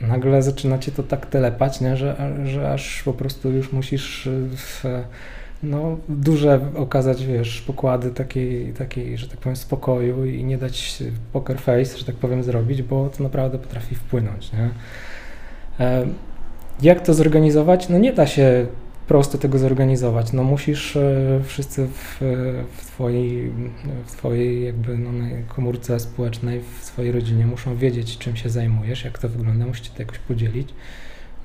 nagle 0.00 0.42
zaczyna 0.42 0.78
cię 0.78 0.92
to 0.92 1.02
tak 1.02 1.26
telepać, 1.26 1.80
nie? 1.80 1.96
Że, 1.96 2.36
że 2.44 2.72
aż 2.72 3.02
po 3.02 3.12
prostu 3.12 3.50
już 3.50 3.72
musisz 3.72 4.28
w, 4.56 4.84
no, 5.62 5.96
duże 6.08 6.60
okazać, 6.76 7.26
wiesz, 7.26 7.60
pokłady 7.60 8.10
takiej, 8.10 8.72
takiej, 8.72 9.18
że 9.18 9.28
tak 9.28 9.38
powiem, 9.38 9.56
spokoju 9.56 10.24
i 10.24 10.44
nie 10.44 10.58
dać 10.58 11.02
poker 11.32 11.58
face, 11.58 11.98
że 11.98 12.04
tak 12.04 12.14
powiem, 12.14 12.42
zrobić, 12.42 12.82
bo 12.82 13.10
to 13.16 13.22
naprawdę 13.22 13.58
potrafi 13.58 13.94
wpłynąć, 13.94 14.52
nie? 14.52 14.70
Jak 16.82 17.00
to 17.00 17.14
zorganizować? 17.14 17.88
No 17.88 17.98
nie 17.98 18.12
da 18.12 18.26
się 18.26 18.66
prosto 19.06 19.38
tego 19.38 19.58
zorganizować. 19.58 20.32
No 20.32 20.44
musisz 20.44 20.96
e, 20.96 21.40
wszyscy 21.44 21.86
w, 21.86 22.16
w, 22.76 22.86
twojej, 22.86 23.52
w 24.06 24.12
twojej 24.12 24.64
jakby 24.64 24.98
no, 24.98 25.10
komórce 25.48 26.00
społecznej, 26.00 26.60
w 26.80 26.84
swojej 26.84 27.12
rodzinie 27.12 27.46
muszą 27.46 27.76
wiedzieć, 27.76 28.18
czym 28.18 28.36
się 28.36 28.50
zajmujesz, 28.50 29.04
jak 29.04 29.18
to 29.18 29.28
wygląda, 29.28 29.66
musicie 29.66 29.90
to 29.96 30.02
jakoś 30.02 30.18
podzielić. 30.18 30.68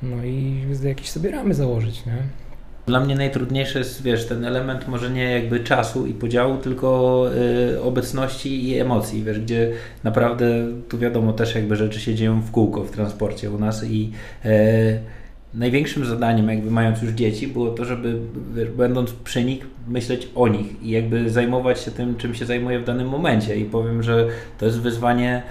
No 0.02 0.24
i 0.24 0.66
jakieś 0.84 1.10
sobie 1.10 1.32
ramy 1.32 1.54
założyć, 1.54 2.06
nie? 2.06 2.47
Dla 2.88 3.00
mnie 3.00 3.16
najtrudniejszy 3.16 3.80
jest, 3.80 4.04
wiesz, 4.04 4.26
ten 4.26 4.46
element 4.46 4.88
może 4.88 5.10
nie 5.10 5.32
jakby 5.32 5.60
czasu 5.60 6.06
i 6.06 6.14
podziału, 6.14 6.58
tylko 6.58 7.26
y, 7.76 7.82
obecności 7.82 8.70
i 8.70 8.80
emocji, 8.80 9.24
wiesz, 9.24 9.40
gdzie 9.40 9.72
naprawdę, 10.04 10.46
tu 10.90 10.98
wiadomo, 10.98 11.34
też 11.34 11.56
jakby 11.56 11.76
rzeczy 11.76 12.00
się 12.00 12.16
dzieją 12.16 12.42
w 12.42 12.52
kółko 12.52 12.84
w 12.84 12.92
transporcie 12.92 13.52
u 13.52 13.60
nas 13.60 13.84
i 13.84 14.12
y, 14.46 14.50
największym 15.54 16.06
zadaniem, 16.06 16.50
jakby 16.50 16.72
mając 16.72 17.02
już 17.02 17.12
dzieci, 17.12 17.48
było 17.48 17.70
to, 17.70 17.86
żeby 17.86 18.20
będąc 18.78 19.14
przy 19.14 19.44
nich, 19.44 19.68
myśleć 19.88 20.30
o 20.36 20.48
nich 20.48 20.84
i 20.84 20.90
jakby 20.90 21.30
zajmować 21.30 21.80
się 21.82 21.92
tym, 21.92 22.16
czym 22.16 22.36
się 22.36 22.46
zajmuję 22.46 22.80
w 22.80 22.86
danym 22.86 23.10
momencie. 23.10 23.56
I 23.56 23.66
powiem, 23.66 24.04
że 24.04 24.28
to 24.60 24.66
jest 24.66 24.82
wyzwanie 24.82 25.44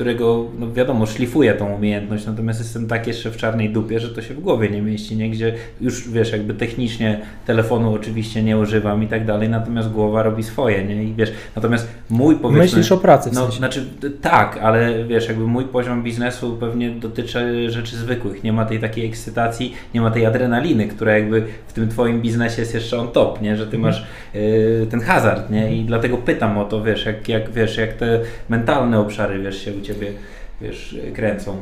którego, 0.00 0.46
no 0.58 0.72
wiadomo, 0.72 1.06
szlifuje 1.06 1.54
tą 1.54 1.74
umiejętność, 1.74 2.26
natomiast 2.26 2.60
jestem 2.60 2.86
tak 2.86 3.06
jeszcze 3.06 3.30
w 3.30 3.36
czarnej 3.36 3.70
dupie, 3.70 4.00
że 4.00 4.08
to 4.08 4.22
się 4.22 4.34
w 4.34 4.40
głowie 4.40 4.70
nie 4.70 4.82
mieści, 4.82 5.16
nie? 5.16 5.30
Gdzie 5.30 5.54
już, 5.80 6.08
wiesz, 6.08 6.32
jakby 6.32 6.54
technicznie 6.54 7.20
telefonu 7.46 7.94
oczywiście 7.94 8.42
nie 8.42 8.58
używam 8.58 9.02
i 9.02 9.06
tak 9.06 9.26
dalej, 9.26 9.48
natomiast 9.48 9.90
głowa 9.90 10.22
robi 10.22 10.42
swoje, 10.42 10.84
nie? 10.84 11.04
I 11.04 11.14
wiesz, 11.14 11.32
natomiast 11.56 11.88
mój 12.10 12.36
powiedzmy... 12.36 12.62
Myślisz 12.62 12.92
o 12.92 12.96
pracy 12.96 13.30
w 13.30 13.32
no, 13.32 13.40
sensie. 13.40 13.58
Znaczy, 13.58 13.86
tak, 14.20 14.58
ale 14.62 15.04
wiesz, 15.04 15.28
jakby 15.28 15.46
mój 15.46 15.64
poziom 15.64 16.02
biznesu 16.02 16.56
pewnie 16.60 16.90
dotyczy 16.90 17.70
rzeczy 17.70 17.96
zwykłych, 17.96 18.44
nie 18.44 18.52
ma 18.52 18.64
tej 18.64 18.80
takiej 18.80 19.06
ekscytacji, 19.06 19.74
nie 19.94 20.00
ma 20.00 20.10
tej 20.10 20.26
adrenaliny, 20.26 20.88
która 20.88 21.18
jakby 21.18 21.44
w 21.68 21.72
tym 21.72 21.88
twoim 21.88 22.22
biznesie 22.22 22.60
jest 22.62 22.74
jeszcze 22.74 22.98
on 22.98 23.08
top, 23.08 23.42
nie? 23.42 23.56
Że 23.56 23.66
ty 23.66 23.78
masz 23.78 24.06
y, 24.34 24.86
ten 24.90 25.00
hazard, 25.00 25.50
nie? 25.50 25.76
I 25.76 25.84
dlatego 25.84 26.16
pytam 26.16 26.58
o 26.58 26.64
to, 26.64 26.82
wiesz, 26.82 27.06
jak, 27.06 27.28
jak, 27.28 27.50
wiesz, 27.50 27.76
jak 27.76 27.92
te 27.92 28.20
mentalne 28.48 29.00
obszary, 29.00 29.42
wiesz, 29.42 29.64
się 29.64 29.72
u 29.72 29.80
Ciebie, 29.94 30.12
wiesz, 30.60 30.96
kręcą? 31.14 31.56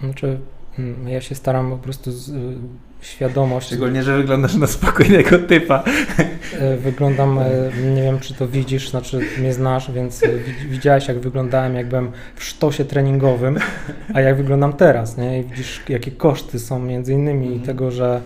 Znaczy, 0.00 0.38
mm, 0.78 1.08
ja 1.08 1.20
się 1.20 1.34
staram 1.34 1.70
po 1.70 1.76
prostu 1.76 2.12
z, 2.12 2.28
y, 2.28 2.32
świadomość. 3.00 3.66
Szczególnie, 3.66 4.02
że 4.02 4.16
wyglądasz 4.16 4.54
na 4.54 4.66
spokojnego 4.66 5.38
typa. 5.38 5.84
E, 6.54 6.76
wyglądam, 6.76 7.38
e, 7.38 7.44
nie 7.94 8.02
wiem 8.02 8.18
czy 8.20 8.34
to 8.34 8.48
widzisz, 8.48 8.90
znaczy 8.90 9.20
mnie 9.38 9.52
znasz, 9.52 9.92
więc 9.92 10.22
e, 10.22 10.28
widziałeś 10.68 11.08
jak 11.08 11.18
wyglądałem, 11.18 11.74
jak 11.74 11.88
byłem 11.88 12.10
w 12.36 12.44
sztosie 12.44 12.84
treningowym, 12.84 13.58
a 14.14 14.20
jak 14.20 14.36
wyglądam 14.36 14.72
teraz, 14.72 15.16
nie? 15.16 15.40
I 15.40 15.44
widzisz 15.44 15.82
jakie 15.88 16.10
koszty 16.10 16.58
są 16.58 16.78
między 16.78 17.12
innymi 17.12 17.46
mm. 17.46 17.60
tego, 17.60 17.90
że 17.90 18.20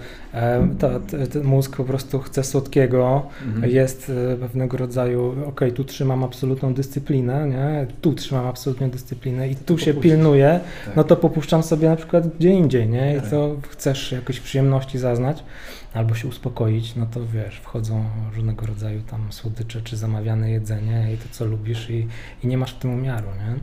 ta, 0.78 0.88
ten 1.32 1.44
mózg 1.44 1.76
po 1.76 1.84
prostu 1.84 2.18
chce 2.18 2.44
słodkiego, 2.44 3.22
mhm. 3.46 3.72
jest 3.72 4.12
pewnego 4.40 4.76
rodzaju, 4.76 5.34
ok, 5.46 5.60
tu 5.74 5.84
trzymam 5.84 6.24
absolutną 6.24 6.74
dyscyplinę, 6.74 7.48
nie? 7.48 7.86
tu 8.00 8.12
trzymam 8.12 8.46
absolutną 8.46 8.90
dyscyplinę 8.90 9.48
i 9.48 9.56
tu 9.56 9.78
się 9.78 9.94
pilnuję, 9.94 10.60
tak. 10.84 10.96
no 10.96 11.04
to 11.04 11.16
popuszczam 11.16 11.62
sobie 11.62 11.88
na 11.88 11.96
przykład 11.96 12.28
gdzie 12.38 12.50
indziej, 12.50 12.88
nie? 12.88 13.16
I 13.16 13.30
to 13.30 13.56
tak. 13.60 13.70
chcesz 13.70 14.12
jakoś 14.12 14.40
przyjemności 14.40 14.98
zaznać 14.98 15.44
albo 15.94 16.14
się 16.14 16.28
uspokoić, 16.28 16.96
no 16.96 17.06
to 17.06 17.26
wiesz, 17.26 17.56
wchodzą 17.56 18.04
różnego 18.34 18.66
rodzaju 18.66 19.02
tam 19.02 19.32
słodycze 19.32 19.82
czy 19.82 19.96
zamawiane 19.96 20.50
jedzenie 20.50 21.12
i 21.14 21.16
to, 21.16 21.24
co 21.30 21.44
lubisz 21.44 21.90
i, 21.90 22.06
i 22.44 22.46
nie 22.46 22.58
masz 22.58 22.74
w 22.74 22.78
tym 22.78 22.94
umiaru, 22.94 23.26
nie? 23.26 23.60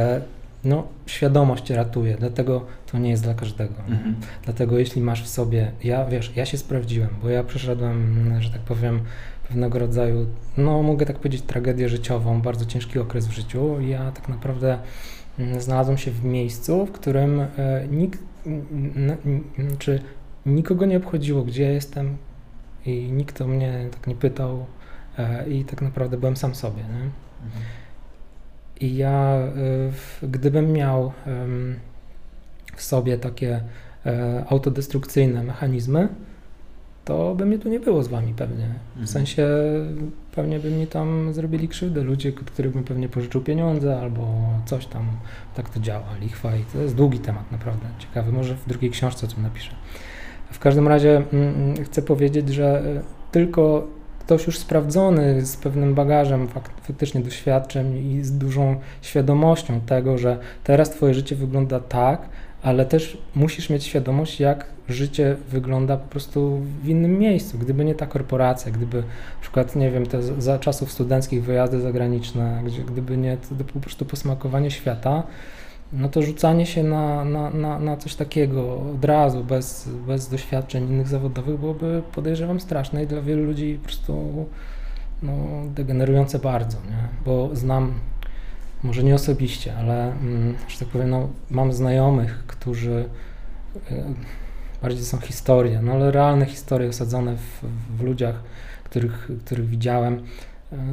E, 0.00 0.20
no, 0.64 0.86
świadomość 1.06 1.70
ratuje, 1.70 2.16
dlatego 2.16 2.66
to 2.92 2.98
nie 2.98 3.10
jest 3.10 3.22
dla 3.22 3.34
każdego. 3.34 3.74
Mhm. 3.88 4.16
Dlatego 4.44 4.78
jeśli 4.78 5.02
masz 5.02 5.24
w 5.24 5.28
sobie, 5.28 5.72
ja 5.84 6.04
wiesz, 6.04 6.32
ja 6.36 6.46
się 6.46 6.58
sprawdziłem, 6.58 7.10
bo 7.22 7.28
ja 7.28 7.44
przeszedłem, 7.44 8.34
że 8.40 8.50
tak 8.50 8.60
powiem, 8.60 9.00
pewnego 9.48 9.78
rodzaju, 9.78 10.26
no 10.56 10.82
mogę 10.82 11.06
tak 11.06 11.16
powiedzieć, 11.16 11.42
tragedię 11.42 11.88
życiową, 11.88 12.42
bardzo 12.42 12.64
ciężki 12.64 12.98
okres 12.98 13.26
w 13.26 13.32
życiu 13.32 13.80
i 13.80 13.88
ja 13.88 14.12
tak 14.12 14.28
naprawdę 14.28 14.78
mm, 15.38 15.60
znalazłem 15.60 15.98
się 15.98 16.10
w 16.10 16.24
miejscu, 16.24 16.86
w 16.86 16.92
którym 16.92 17.40
e, 17.40 17.48
nikt, 17.90 18.20
czy 19.78 20.00
nikogo 20.54 20.86
nie 20.86 20.96
obchodziło, 20.96 21.42
gdzie 21.42 21.62
ja 21.62 21.70
jestem 21.70 22.16
i 22.86 23.12
nikt 23.12 23.40
o 23.40 23.46
mnie 23.46 23.88
tak 23.90 24.06
nie 24.06 24.14
pytał 24.14 24.66
e, 25.18 25.48
i 25.50 25.64
tak 25.64 25.82
naprawdę 25.82 26.16
byłem 26.18 26.36
sam 26.36 26.54
sobie. 26.54 26.82
Nie? 26.82 26.88
Mhm. 27.46 27.64
I 28.80 28.96
ja, 28.96 29.34
e, 30.22 30.28
gdybym 30.28 30.72
miał 30.72 31.12
w 32.76 32.82
sobie 32.82 33.18
takie 33.18 33.60
e, 34.06 34.44
autodestrukcyjne 34.48 35.42
mechanizmy, 35.42 36.08
to 37.04 37.34
by 37.34 37.46
mnie 37.46 37.58
tu 37.58 37.68
nie 37.68 37.80
było 37.80 38.02
z 38.02 38.08
wami 38.08 38.34
pewnie. 38.34 38.66
W 38.66 38.88
Mhm. 38.90 39.06
sensie 39.06 39.48
pewnie 40.34 40.58
by 40.60 40.70
mi 40.70 40.86
tam 40.86 41.32
zrobili 41.32 41.68
krzywdę 41.68 42.02
ludzie, 42.02 42.32
których 42.32 42.72
bym 42.72 42.84
pewnie 42.84 43.08
pożyczył 43.08 43.40
pieniądze 43.40 44.00
albo 44.00 44.48
coś 44.66 44.86
tam. 44.86 45.06
Tak 45.54 45.68
to 45.68 45.80
działa, 45.80 46.06
lichwa 46.20 46.56
i 46.56 46.64
to 46.72 46.78
jest 46.78 46.94
długi 46.94 47.18
temat 47.18 47.52
naprawdę. 47.52 47.86
Ciekawy, 47.98 48.32
może 48.32 48.54
w 48.54 48.68
drugiej 48.68 48.90
książce 48.90 49.26
o 49.26 49.30
tym 49.30 49.42
napiszę. 49.42 49.74
W 50.50 50.58
każdym 50.58 50.88
razie 50.88 51.16
mm, 51.16 51.54
mm, 51.54 51.84
chcę 51.84 52.02
powiedzieć, 52.02 52.48
że 52.48 52.82
y, 52.86 53.00
tylko 53.32 53.86
ktoś 54.20 54.46
już 54.46 54.58
sprawdzony 54.58 55.46
z 55.46 55.56
pewnym 55.56 55.94
bagażem 55.94 56.48
fak- 56.48 56.82
faktycznie 56.82 57.20
doświadczeń 57.20 57.96
i 57.96 58.24
z 58.24 58.38
dużą 58.38 58.76
świadomością 59.02 59.80
tego, 59.80 60.18
że 60.18 60.38
teraz 60.64 60.90
twoje 60.90 61.14
życie 61.14 61.36
wygląda 61.36 61.80
tak, 61.80 62.28
ale 62.62 62.86
też 62.86 63.18
musisz 63.34 63.70
mieć 63.70 63.84
świadomość, 63.84 64.40
jak 64.40 64.66
życie 64.88 65.36
wygląda 65.48 65.96
po 65.96 66.08
prostu 66.08 66.60
w 66.82 66.88
innym 66.88 67.18
miejscu. 67.18 67.58
Gdyby 67.58 67.84
nie 67.84 67.94
ta 67.94 68.06
korporacja, 68.06 68.72
gdyby 68.72 68.96
na 68.98 69.40
przykład, 69.40 69.76
nie 69.76 69.90
wiem, 69.90 70.06
te 70.06 70.22
za 70.22 70.58
czasów 70.58 70.92
studenckich 70.92 71.44
wyjazdy 71.44 71.80
zagraniczne, 71.80 72.62
gdzie, 72.64 72.82
gdyby 72.82 73.16
nie 73.16 73.36
to, 73.36 73.64
to 73.64 73.72
po 73.72 73.80
prostu 73.80 74.04
posmakowanie 74.04 74.70
świata, 74.70 75.22
no 75.92 76.08
to 76.08 76.22
rzucanie 76.22 76.66
się 76.66 76.82
na, 76.82 77.24
na, 77.24 77.50
na, 77.50 77.78
na 77.78 77.96
coś 77.96 78.14
takiego 78.14 78.80
od 78.94 79.04
razu, 79.04 79.44
bez, 79.44 79.88
bez 80.06 80.28
doświadczeń 80.28 80.88
innych 80.88 81.08
zawodowych, 81.08 81.60
byłoby 81.60 82.02
podejrzewam 82.14 82.60
straszne 82.60 83.04
i 83.04 83.06
dla 83.06 83.22
wielu 83.22 83.44
ludzi 83.44 83.78
po 83.82 83.84
prostu 83.84 84.46
no, 85.22 85.32
degenerujące 85.74 86.38
bardzo, 86.38 86.78
nie? 86.78 87.08
bo 87.24 87.56
znam, 87.56 87.92
może 88.82 89.02
nie 89.02 89.14
osobiście, 89.14 89.76
ale 89.76 90.12
mm, 90.12 90.54
że 90.68 90.78
tak 90.78 90.88
powiem, 90.88 91.10
no, 91.10 91.28
mam 91.50 91.72
znajomych, 91.72 92.44
którzy 92.46 93.08
y, 93.90 94.04
bardziej 94.82 95.04
są 95.04 95.18
historie, 95.18 95.80
no 95.82 95.92
ale 95.92 96.10
realne 96.10 96.46
historie 96.46 96.88
osadzone 96.88 97.36
w, 97.36 97.64
w 97.98 98.02
ludziach, 98.02 98.42
których, 98.84 99.30
których 99.44 99.68
widziałem, 99.68 100.22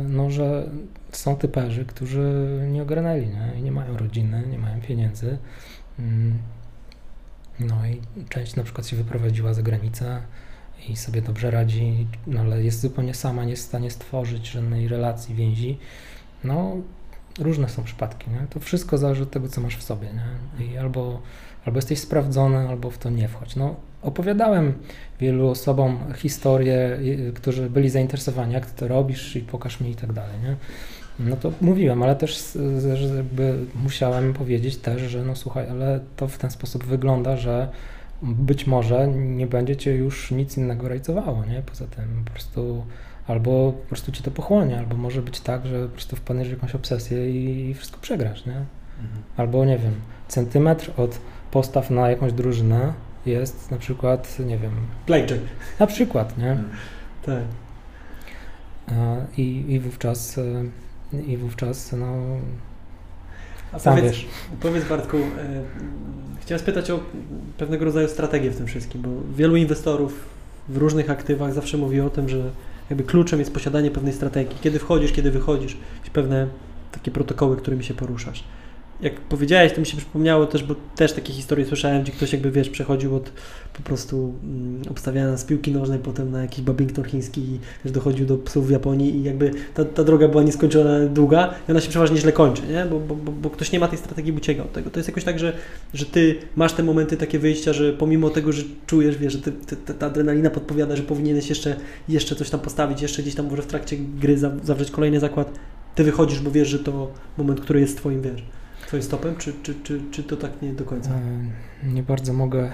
no, 0.09 0.31
że 0.31 0.69
są 1.11 1.35
typerzy, 1.35 1.85
którzy 1.85 2.59
nie 2.71 2.81
ogarnęli, 2.81 3.27
nie? 3.27 3.61
Nie 3.61 3.71
mają 3.71 3.97
rodziny, 3.97 4.43
nie 4.51 4.57
mają 4.57 4.81
pieniędzy. 4.81 5.37
Mm, 5.99 6.37
No 7.59 7.87
i 7.87 8.01
część 8.29 8.55
na 8.55 8.63
przykład 8.63 8.87
się 8.87 8.95
wyprowadziła 8.95 9.53
za 9.53 9.61
granicę 9.61 10.21
i 10.89 10.95
sobie 10.95 11.21
dobrze 11.21 11.51
radzi, 11.51 12.07
no 12.27 12.41
ale 12.41 12.63
jest 12.63 12.81
zupełnie 12.81 13.13
sama, 13.13 13.43
nie 13.43 13.49
jest 13.49 13.63
w 13.63 13.67
stanie 13.67 13.91
stworzyć 13.91 14.47
żadnej 14.51 14.87
relacji, 14.87 15.35
więzi. 15.35 15.77
No, 16.43 16.75
różne 17.39 17.69
są 17.69 17.83
przypadki, 17.83 18.29
nie? 18.31 18.47
To 18.49 18.59
wszystko 18.59 18.97
zależy 18.97 19.23
od 19.23 19.31
tego, 19.31 19.49
co 19.49 19.61
masz 19.61 19.77
w 19.77 19.83
sobie, 19.83 20.07
nie? 20.13 20.65
I 20.65 20.77
albo, 20.77 21.21
albo 21.65 21.77
jesteś 21.77 21.99
sprawdzony, 21.99 22.69
albo 22.69 22.91
w 22.91 22.97
to 22.97 23.09
nie 23.09 23.27
wchodź. 23.27 23.55
No, 23.55 23.75
opowiadałem 24.05 24.73
wielu 25.19 25.49
osobom 25.49 25.99
historie, 26.15 26.97
y, 27.01 27.31
którzy 27.35 27.69
byli 27.69 27.89
zainteresowani, 27.89 28.53
jak 28.53 28.65
ty 28.65 28.79
to 28.79 28.87
robisz 28.87 29.35
i 29.35 29.41
pokaż 29.41 29.79
mi 29.79 29.91
i 29.91 29.95
tak 29.95 30.13
dalej, 30.13 30.35
nie? 30.43 30.55
No 31.19 31.35
to 31.35 31.51
mówiłem, 31.61 32.03
ale 32.03 32.15
też 32.15 32.57
że 32.95 33.15
jakby 33.15 33.57
musiałem 33.83 34.33
powiedzieć 34.33 34.77
też, 34.77 35.01
że 35.01 35.23
no 35.23 35.35
słuchaj, 35.35 35.69
ale 35.69 35.99
to 36.15 36.27
w 36.27 36.37
ten 36.37 36.51
sposób 36.51 36.85
wygląda, 36.85 37.37
że 37.37 37.67
być 38.21 38.67
może 38.67 39.07
nie 39.07 39.47
będzie 39.47 39.75
cię 39.75 39.95
już 39.95 40.31
nic 40.31 40.57
innego 40.57 40.89
rajcowało, 40.89 41.45
nie? 41.45 41.61
Poza 41.61 41.87
tym 41.87 42.05
po 42.25 42.31
prostu 42.31 42.85
albo 43.27 43.71
po 43.71 43.87
prostu 43.87 44.11
cię 44.11 44.23
to 44.23 44.31
pochłonie, 44.31 44.79
albo 44.79 44.97
może 44.97 45.21
być 45.21 45.39
tak, 45.39 45.65
że 45.65 45.87
po 45.87 45.93
prostu 45.93 46.15
wpadniesz 46.15 46.47
w 46.47 46.51
jakąś 46.51 46.75
obsesję 46.75 47.29
i 47.29 47.73
wszystko 47.73 47.97
przegrasz, 48.01 48.45
nie? 48.45 48.57
Mhm. 49.01 49.23
Albo 49.37 49.65
nie 49.65 49.77
wiem, 49.77 49.93
centymetr 50.27 50.91
od 50.97 51.19
postaw 51.51 51.89
na 51.89 52.09
jakąś 52.09 52.33
drużynę 52.33 52.93
jest 53.25 53.71
na 53.71 53.77
przykład, 53.77 54.39
nie 54.39 54.57
wiem, 54.57 54.71
Blackjack. 55.07 55.41
na 55.79 55.87
przykład, 55.87 56.37
nie? 56.37 56.57
Tak. 57.25 57.43
E, 58.91 59.25
I, 59.37 59.65
i 59.73 59.79
wówczas, 59.79 60.37
e, 60.37 61.21
i 61.27 61.37
wówczas, 61.37 61.91
no, 61.91 62.15
A 63.73 63.79
sam 63.79 63.95
powiedz, 63.95 64.11
wiesz. 64.13 64.25
powiedz 64.61 64.85
Bartku, 64.85 65.17
e, 65.17 65.21
chciałem 66.41 66.59
spytać 66.59 66.91
o 66.91 66.99
pewnego 67.57 67.85
rodzaju 67.85 68.07
strategię 68.07 68.51
w 68.51 68.57
tym 68.57 68.67
wszystkim, 68.67 69.01
bo 69.01 69.09
wielu 69.35 69.55
inwestorów 69.55 70.25
w 70.69 70.77
różnych 70.77 71.09
aktywach 71.09 71.53
zawsze 71.53 71.77
mówi 71.77 72.01
o 72.01 72.09
tym, 72.09 72.29
że 72.29 72.51
jakby 72.89 73.03
kluczem 73.03 73.39
jest 73.39 73.53
posiadanie 73.53 73.91
pewnej 73.91 74.13
strategii. 74.13 74.57
Kiedy 74.61 74.79
wchodzisz, 74.79 75.11
kiedy 75.11 75.31
wychodzisz, 75.31 75.77
jakieś 75.97 76.09
pewne 76.09 76.47
takie 76.91 77.11
protokoły, 77.11 77.57
którymi 77.57 77.83
się 77.83 77.93
poruszasz. 77.93 78.43
Jak 79.05 79.21
powiedziałeś, 79.21 79.73
to 79.73 79.79
mi 79.79 79.85
się 79.85 79.97
przypomniało 79.97 80.45
też, 80.45 80.63
bo 80.63 80.75
też 80.95 81.13
takie 81.13 81.33
historie 81.33 81.65
słyszałem, 81.65 82.03
gdzie 82.03 82.11
ktoś 82.11 82.33
jakby, 82.33 82.51
wiesz, 82.51 82.69
przechodził 82.69 83.15
od 83.15 83.31
po 83.73 83.83
prostu 83.83 84.33
mm, 84.43 84.81
obstawiania 84.89 85.37
z 85.37 85.45
piłki 85.45 85.71
nożnej, 85.71 85.99
potem 85.99 86.31
na 86.31 86.41
jakiś 86.41 86.61
Babington 86.61 87.05
chiński 87.05 87.41
i 87.41 87.59
też 87.83 87.91
dochodził 87.91 88.25
do 88.25 88.37
psów 88.37 88.67
w 88.67 88.71
Japonii 88.71 89.15
i 89.15 89.23
jakby 89.23 89.51
ta, 89.73 89.85
ta 89.85 90.03
droga 90.03 90.27
była 90.27 90.43
nieskończona 90.43 91.05
długa 91.05 91.53
i 91.67 91.71
ona 91.71 91.81
się 91.81 91.89
przeważnie 91.89 92.17
źle 92.17 92.31
kończy, 92.31 92.61
nie? 92.69 92.85
Bo, 92.85 92.99
bo, 92.99 93.15
bo, 93.15 93.31
bo 93.31 93.49
ktoś 93.49 93.71
nie 93.71 93.79
ma 93.79 93.87
tej 93.87 93.97
strategii, 93.97 94.33
by 94.33 94.37
uciekał 94.37 94.65
od 94.65 94.73
tego. 94.73 94.89
To 94.89 94.99
jest 94.99 95.09
jakoś 95.09 95.23
tak, 95.23 95.39
że, 95.39 95.53
że 95.93 96.05
ty 96.05 96.35
masz 96.55 96.73
te 96.73 96.83
momenty 96.83 97.17
takie 97.17 97.39
wyjścia, 97.39 97.73
że 97.73 97.93
pomimo 97.93 98.29
tego, 98.29 98.51
że 98.51 98.63
czujesz, 98.87 99.17
wiesz, 99.17 99.33
że 99.33 99.39
ty, 99.39 99.51
ty, 99.51 99.93
ta 99.93 100.05
adrenalina 100.05 100.49
podpowiada, 100.49 100.95
że 100.95 101.03
powinieneś 101.03 101.49
jeszcze, 101.49 101.75
jeszcze 102.09 102.35
coś 102.35 102.49
tam 102.49 102.59
postawić, 102.59 103.01
jeszcze 103.01 103.21
gdzieś 103.21 103.35
tam 103.35 103.49
może 103.49 103.61
w 103.61 103.67
trakcie 103.67 103.97
gry 103.97 104.37
za, 104.37 104.51
zawrzeć 104.63 104.91
kolejny 104.91 105.19
zakład, 105.19 105.51
ty 105.95 106.03
wychodzisz, 106.03 106.39
bo 106.39 106.51
wiesz, 106.51 106.67
że 106.67 106.79
to 106.79 107.11
moment, 107.37 107.61
który 107.61 107.79
jest 107.79 107.97
twoim, 107.97 108.21
wiesz, 108.21 108.43
twoim 108.87 109.03
stopem, 109.03 109.35
czy, 109.35 109.53
czy, 109.63 109.75
czy, 109.83 110.01
czy 110.11 110.23
to 110.23 110.37
tak 110.37 110.61
nie 110.61 110.73
do 110.73 110.85
końca? 110.85 111.09
E, 111.09 111.87
Nie 111.87 112.03
bardzo 112.03 112.33
mogę, 112.33 112.71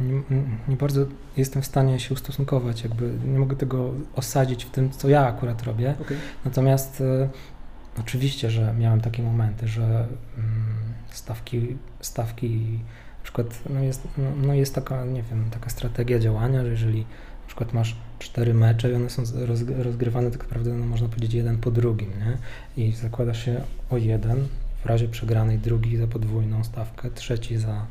nie, 0.00 0.42
nie 0.68 0.76
bardzo 0.76 1.06
jestem 1.36 1.62
w 1.62 1.66
stanie 1.66 2.00
się 2.00 2.14
ustosunkować, 2.14 2.82
jakby 2.82 3.10
nie 3.26 3.38
mogę 3.38 3.56
tego 3.56 3.94
osadzić 4.14 4.64
w 4.64 4.70
tym, 4.70 4.90
co 4.90 5.08
ja 5.08 5.26
akurat 5.26 5.62
robię. 5.62 5.94
Okej. 6.00 6.16
Natomiast 6.44 7.00
e, 7.00 7.28
oczywiście, 8.00 8.50
że 8.50 8.74
miałem 8.78 9.00
takie 9.00 9.22
momenty, 9.22 9.68
że 9.68 9.82
mm, 9.82 10.08
stawki, 11.10 11.76
stawki 12.00 12.78
na 13.18 13.22
przykład 13.22 13.58
no 13.70 13.80
jest, 13.80 14.08
no, 14.18 14.30
no 14.46 14.54
jest 14.54 14.74
taka, 14.74 15.04
nie 15.04 15.22
wiem, 15.22 15.44
taka 15.50 15.70
strategia 15.70 16.18
działania, 16.18 16.64
że 16.64 16.70
jeżeli 16.70 17.00
na 17.00 17.46
przykład 17.46 17.72
masz 17.72 17.96
cztery 18.18 18.54
mecze 18.54 18.90
i 18.90 18.94
one 18.94 19.10
są 19.10 19.22
rozgrywane 19.82 20.30
tak 20.30 20.40
naprawdę, 20.40 20.74
no 20.74 20.86
można 20.86 21.08
powiedzieć, 21.08 21.34
jeden 21.34 21.58
po 21.58 21.70
drugim, 21.70 22.10
nie? 22.10 22.38
I 22.84 22.92
zakładasz 22.92 23.44
się 23.44 23.60
o 23.90 23.96
jeden, 23.96 24.48
w 24.82 24.86
razie 24.86 25.08
przegranej 25.08 25.58
drugi 25.58 25.96
za 25.96 26.06
podwójną 26.06 26.64
stawkę, 26.64 27.10
trzeci 27.10 27.58
za 27.58 27.86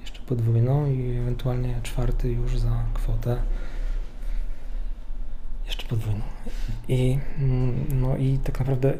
jeszcze 0.00 0.20
podwójną 0.20 0.86
i 0.86 1.16
ewentualnie 1.16 1.80
czwarty 1.82 2.32
już 2.32 2.58
za 2.58 2.84
kwotę 2.94 3.36
jeszcze 5.66 5.86
podwójną. 5.86 6.24
I, 6.88 7.18
mm, 7.38 7.84
no 8.00 8.16
i 8.16 8.38
tak 8.38 8.58
naprawdę 8.58 8.94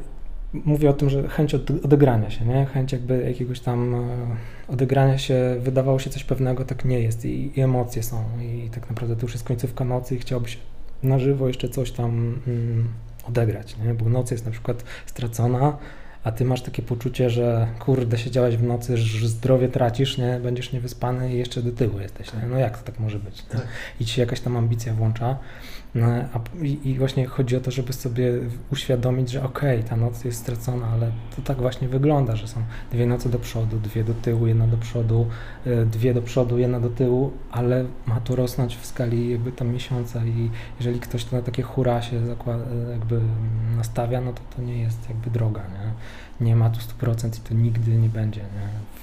mówię 0.53 0.91
o 0.91 0.93
tym, 0.93 1.11
że 1.11 1.29
chęć 1.29 1.55
od, 1.55 1.71
odegrania 1.71 2.31
się, 2.31 2.45
nie? 2.45 2.67
Chęć 2.67 2.93
jakby 2.93 3.23
jakiegoś 3.23 3.61
tam 3.61 3.95
e, 3.95 4.09
odegrania 4.69 5.19
się, 5.19 5.57
wydawało 5.61 5.99
się 5.99 6.11
coś 6.11 6.25
pewnego, 6.25 6.65
tak 6.65 6.85
nie 6.85 7.01
jest 7.01 7.25
i, 7.25 7.59
i 7.59 7.61
emocje 7.61 8.03
są 8.03 8.25
i 8.41 8.71
tak 8.71 8.91
naprawdę 8.91 9.17
to 9.17 9.23
już 9.23 9.33
jest 9.33 9.45
końcówka 9.45 9.85
nocy 9.85 10.17
i 10.17 10.19
chciałoby 10.19 10.49
się 10.49 10.59
na 11.03 11.19
żywo 11.19 11.49
jeszcze 11.49 11.69
coś 11.69 11.93
tam 11.93 12.41
mm, 12.47 12.89
odegrać, 13.29 13.77
nie? 13.79 13.95
Bo 13.95 14.09
noc 14.09 14.31
jest 14.31 14.45
na 14.45 14.51
przykład 14.51 14.85
stracona, 15.07 15.77
a 16.25 16.33
ty 16.33 16.45
masz 16.45 16.63
takie 16.63 16.83
poczucie, 16.83 17.31
że 17.31 17.69
kurde, 17.79 18.19
siedziałeś 18.19 18.57
w 18.57 18.63
nocy, 18.63 18.97
że 18.97 19.29
zdrowie 19.29 19.69
tracisz, 19.69 20.19
nie? 20.19 20.41
Będziesz 20.43 20.73
niewyspany 20.73 21.35
i 21.35 21.39
jeszcze 21.39 21.63
do 21.63 21.73
tyłu 21.73 22.01
jesteś, 22.01 22.35
nie? 22.35 22.49
No 22.49 22.59
jak 22.59 22.79
to 22.79 22.85
tak 22.85 22.99
może 22.99 23.19
być? 23.19 23.43
Tak. 23.43 23.67
I 24.01 24.05
ci 24.05 24.15
się 24.15 24.23
jakaś 24.23 24.41
tam 24.41 24.57
ambicja 24.57 24.95
włącza. 24.95 25.39
No, 25.95 26.07
i, 26.63 26.99
właśnie 26.99 27.27
chodzi 27.27 27.57
o 27.57 27.61
to, 27.61 27.71
żeby 27.71 27.93
sobie 27.93 28.33
uświadomić, 28.73 29.31
że 29.31 29.43
okej, 29.43 29.85
ta 29.85 29.97
noc 29.97 30.25
jest 30.25 30.41
stracona, 30.41 30.87
ale 30.87 31.13
to 31.37 31.43
tak 31.43 31.57
właśnie 31.57 31.89
wygląda, 31.89 32.37
że 32.37 32.49
są 32.49 32.63
dwie 32.93 33.07
noce 33.07 33.29
do 33.29 33.39
przodu, 33.39 33.79
dwie 33.79 34.05
do 34.05 34.15
tyłu, 34.15 34.47
jedna 34.47 34.67
do 34.67 34.77
przodu, 34.77 35.27
y, 35.67 35.87
dwie 35.87 36.15
do 36.15 36.23
przodu, 36.23 36.59
jedna 36.59 36.81
do 36.81 36.91
tyłu, 36.91 37.33
ale 37.51 37.85
ma 38.07 38.21
to 38.21 38.37
rosnąć 38.37 38.77
w 38.77 38.87
skali 38.87 39.31
jakby 39.31 39.53
tam 39.53 39.69
miesiąca 39.69 40.27
i 40.27 40.51
jeżeli 40.79 41.01
ktoś 41.01 41.25
to 41.25 41.37
na 41.37 41.43
takie 41.43 41.63
hura 41.63 42.03
się 42.03 42.27
zakłada, 42.27 42.65
jakby 42.93 43.21
nastawia, 43.77 44.21
no 44.21 44.33
to 44.33 44.41
to 44.57 44.63
nie 44.63 44.79
jest 44.79 45.09
jakby 45.09 45.31
droga, 45.31 45.61
nie? 45.61 45.93
Nie 46.47 46.57
ma 46.57 46.71
tu 46.71 46.81
100% 46.81 47.39
i 47.39 47.49
to 47.49 47.55
nigdy 47.55 47.91
nie 47.91 48.09
będzie, 48.09 48.41
nie? 48.41 48.98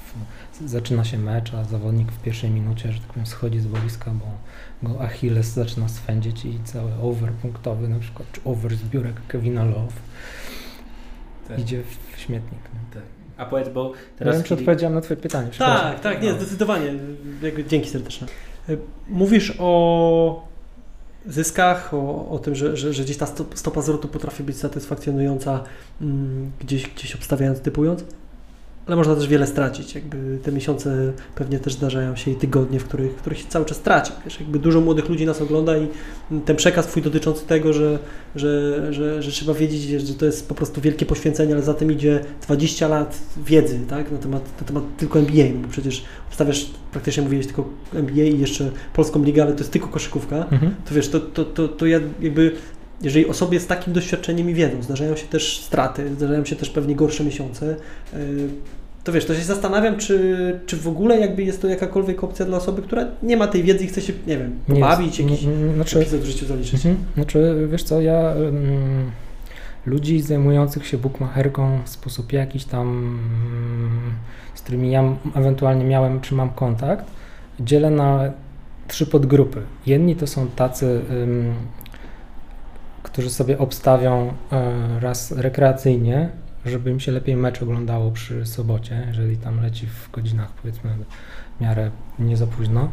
Zaczyna 0.65 1.03
się 1.03 1.17
mecz, 1.17 1.53
a 1.53 1.63
zawodnik 1.63 2.11
w 2.11 2.21
pierwszej 2.21 2.49
minucie, 2.49 2.91
że 2.91 2.99
tak 2.99 3.07
powiem, 3.07 3.25
schodzi 3.25 3.59
z 3.59 3.67
boiska, 3.67 4.11
bo 4.11 4.89
go 4.89 5.01
Achilles 5.01 5.47
zaczyna 5.47 5.89
swędzić 5.89 6.45
i 6.45 6.59
cały 6.63 6.93
over 7.01 7.31
punktowy 7.31 7.87
na 7.87 7.99
przykład, 7.99 8.27
czy 8.31 8.41
over 8.45 8.75
zbiórek 8.75 9.15
Kevina 9.27 9.65
Love 9.65 9.93
Tak. 11.47 11.59
idzie 11.59 11.83
w 12.15 12.19
śmietnik. 12.19 12.59
Nie? 12.73 12.79
Tak. 12.93 13.03
A 13.37 13.45
powiedz, 13.45 13.69
bo 13.69 13.89
Nie 13.89 13.95
teraz... 14.17 14.35
wiem, 14.35 14.43
czy 14.43 14.53
odpowiedziałem 14.53 14.95
na 14.95 15.01
twoje 15.01 15.17
pytanie. 15.17 15.49
Tak, 15.57 15.99
tak, 15.99 16.21
nie, 16.21 16.31
No. 16.31 16.37
zdecydowanie. 16.37 16.93
Dzięki 17.67 17.89
serdeczne. 17.89 18.27
Y, 18.69 18.77
Mówisz 19.09 19.53
o 19.59 20.47
zyskach, 21.25 21.93
o, 21.93 22.29
o 22.29 22.39
tym, 22.39 22.55
że, 22.55 22.77
że, 22.77 22.93
że 22.93 23.03
gdzieś 23.03 23.17
ta 23.17 23.25
stop- 23.25 23.55
stopa 23.57 23.81
zwrotu 23.81 24.07
potrafi 24.07 24.43
być 24.43 24.57
satysfakcjonująca, 24.57 25.63
mm, 26.01 26.51
gdzieś, 26.59 26.87
gdzieś 26.89 27.15
obstawiając, 27.15 27.61
typując. 27.61 28.05
Ale 28.87 28.95
można 28.95 29.15
też 29.15 29.27
wiele 29.27 29.47
stracić. 29.47 29.95
Jakby 29.95 30.39
te 30.43 30.51
miesiące 30.51 31.13
pewnie 31.35 31.59
też 31.59 31.73
zdarzają 31.73 32.15
się 32.15 32.31
i 32.31 32.35
tygodnie, 32.35 32.79
w 32.79 32.83
których, 32.83 33.11
w 33.11 33.15
których 33.15 33.39
się 33.39 33.45
cały 33.47 33.65
czas 33.65 33.79
traci. 33.79 34.11
Wiesz, 34.25 34.39
jakby 34.39 34.59
dużo 34.59 34.81
młodych 34.81 35.09
ludzi 35.09 35.25
nas 35.25 35.41
ogląda 35.41 35.77
i 35.77 35.87
ten 36.45 36.55
przekaz 36.55 36.87
twój 36.87 37.01
dotyczący 37.01 37.45
tego, 37.45 37.73
że, 37.73 37.99
że, 38.35 38.93
że, 38.93 39.23
że 39.23 39.31
trzeba 39.31 39.53
wiedzieć, 39.53 39.85
wiesz, 39.85 40.03
że 40.03 40.13
to 40.13 40.25
jest 40.25 40.49
po 40.49 40.55
prostu 40.55 40.81
wielkie 40.81 41.05
poświęcenie, 41.05 41.53
ale 41.53 41.63
za 41.63 41.73
tym 41.73 41.91
idzie 41.91 42.19
20 42.41 42.87
lat 42.87 43.19
wiedzy 43.45 43.79
tak? 43.89 44.11
na, 44.11 44.17
temat, 44.17 44.61
na 44.61 44.67
temat 44.67 44.83
tylko 44.97 45.19
NBA, 45.19 45.45
no 45.53 45.59
bo 45.61 45.67
przecież 45.67 46.05
obstawiasz, 46.27 46.69
praktycznie 46.91 47.23
mówiłeś 47.23 47.45
tylko 47.45 47.69
NBA 47.93 48.25
i 48.25 48.39
jeszcze 48.39 48.71
polską 48.93 49.23
ligę, 49.23 49.43
ale 49.43 49.53
to 49.53 49.59
jest 49.59 49.71
tylko 49.71 49.87
koszykówka, 49.87 50.35
mhm. 50.35 50.75
to 50.85 50.95
wiesz, 50.95 51.09
to, 51.09 51.19
to, 51.19 51.45
to, 51.45 51.67
to 51.67 51.85
ja 51.85 51.99
jakby 52.21 52.51
jeżeli 53.01 53.27
osoby 53.27 53.59
z 53.59 53.67
takim 53.67 53.93
doświadczeniem 53.93 54.49
i 54.49 54.53
wiedzą, 54.53 54.83
zdarzają 54.83 55.15
się 55.15 55.27
też 55.27 55.59
straty, 55.59 56.13
zdarzają 56.13 56.45
się 56.45 56.55
też 56.55 56.69
pewnie 56.69 56.95
gorsze 56.95 57.23
miesiące, 57.23 57.75
e, 58.13 58.17
to 59.05 59.11
wiesz, 59.11 59.25
to 59.25 59.35
się 59.35 59.43
zastanawiam, 59.43 59.97
czy, 59.97 60.59
czy 60.65 60.77
w 60.77 60.87
ogóle 60.87 61.19
jakby 61.19 61.43
jest 61.43 61.61
to 61.61 61.67
jakakolwiek 61.67 62.23
opcja 62.23 62.45
dla 62.45 62.57
osoby, 62.57 62.81
która 62.81 63.05
nie 63.23 63.37
ma 63.37 63.47
tej 63.47 63.63
wiedzy 63.63 63.83
i 63.83 63.87
chce 63.87 64.01
się, 64.01 64.13
nie 64.27 64.37
wiem, 64.37 64.59
pobawić, 64.67 65.19
jakiś 65.19 65.39
znaczy, 65.75 65.99
epizod 65.99 66.21
w 66.21 66.25
życiu 66.25 66.45
zaliczyć. 66.45 66.73
Mhm. 66.73 66.97
Znaczy, 67.15 67.67
wiesz 67.71 67.83
co, 67.83 68.01
ja 68.01 68.19
um, 68.19 69.11
ludzi 69.85 70.21
zajmujących 70.21 70.87
się 70.87 70.97
bookmacherką 70.97 71.79
w 71.85 71.89
sposób 71.89 72.33
jakiś 72.33 72.65
tam, 72.65 72.87
um, 72.87 74.13
z 74.55 74.61
którymi 74.61 74.91
ja 74.91 75.03
ewentualnie 75.35 75.85
miałem, 75.85 76.21
czy 76.21 76.35
mam 76.35 76.49
kontakt, 76.49 77.05
dzielę 77.59 77.89
na 77.89 78.31
trzy 78.87 79.05
podgrupy. 79.05 79.61
Jedni 79.85 80.15
to 80.15 80.27
są 80.27 80.47
tacy 80.47 81.01
którzy 83.15 83.29
sobie 83.29 83.57
obstawią 83.57 84.33
e, 84.51 84.99
raz 84.99 85.31
rekreacyjnie, 85.31 86.29
żeby 86.65 86.91
im 86.91 86.99
się 86.99 87.11
lepiej 87.11 87.35
mecz 87.35 87.61
oglądało 87.61 88.11
przy 88.11 88.45
sobocie, 88.45 89.03
jeżeli 89.07 89.37
tam 89.37 89.61
leci 89.61 89.87
w 89.87 90.11
godzinach 90.11 90.51
powiedzmy 90.51 90.89
w 91.57 91.61
miarę 91.61 91.91
nie 92.19 92.37
za 92.37 92.47
późno. 92.47 92.89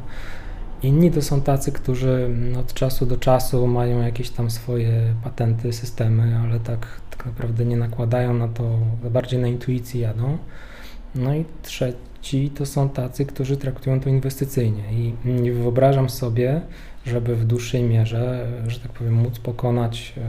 Inni 0.83 1.11
to 1.11 1.23
są 1.23 1.41
tacy, 1.41 1.73
którzy 1.73 2.31
od 2.61 2.75
czasu 2.75 3.07
do 3.07 3.17
czasu 3.17 3.67
mają 3.67 4.03
jakieś 4.03 4.31
tam 4.31 4.51
swoje 4.51 5.15
patenty, 5.25 5.73
systemy, 5.73 6.39
ale 6.39 6.61
tak, 6.61 6.87
tak 7.11 7.27
naprawdę 7.27 7.65
nie 7.65 7.77
nakładają 7.77 8.35
na 8.35 8.49
to, 8.49 8.79
bardziej 9.11 9.41
na 9.41 9.49
intuicji 9.49 10.01
jadą. 10.01 10.39
No 11.15 11.35
i 11.35 11.45
trzeci 11.63 12.51
to 12.51 12.67
są 12.67 12.89
tacy, 12.89 13.27
którzy 13.27 13.57
traktują 13.57 14.01
to 14.01 14.09
inwestycyjnie 14.09 14.93
i 14.93 15.15
nie 15.25 15.53
wyobrażam 15.53 16.11
sobie, 16.11 16.61
żeby 17.07 17.37
w 17.37 17.45
dłuższej 17.45 17.83
mierze, 17.83 18.49
że 18.67 18.81
tak 18.81 18.93
powiem, 18.93 19.15
móc 19.15 19.39
pokonać 19.39 20.15
e, 20.17 20.21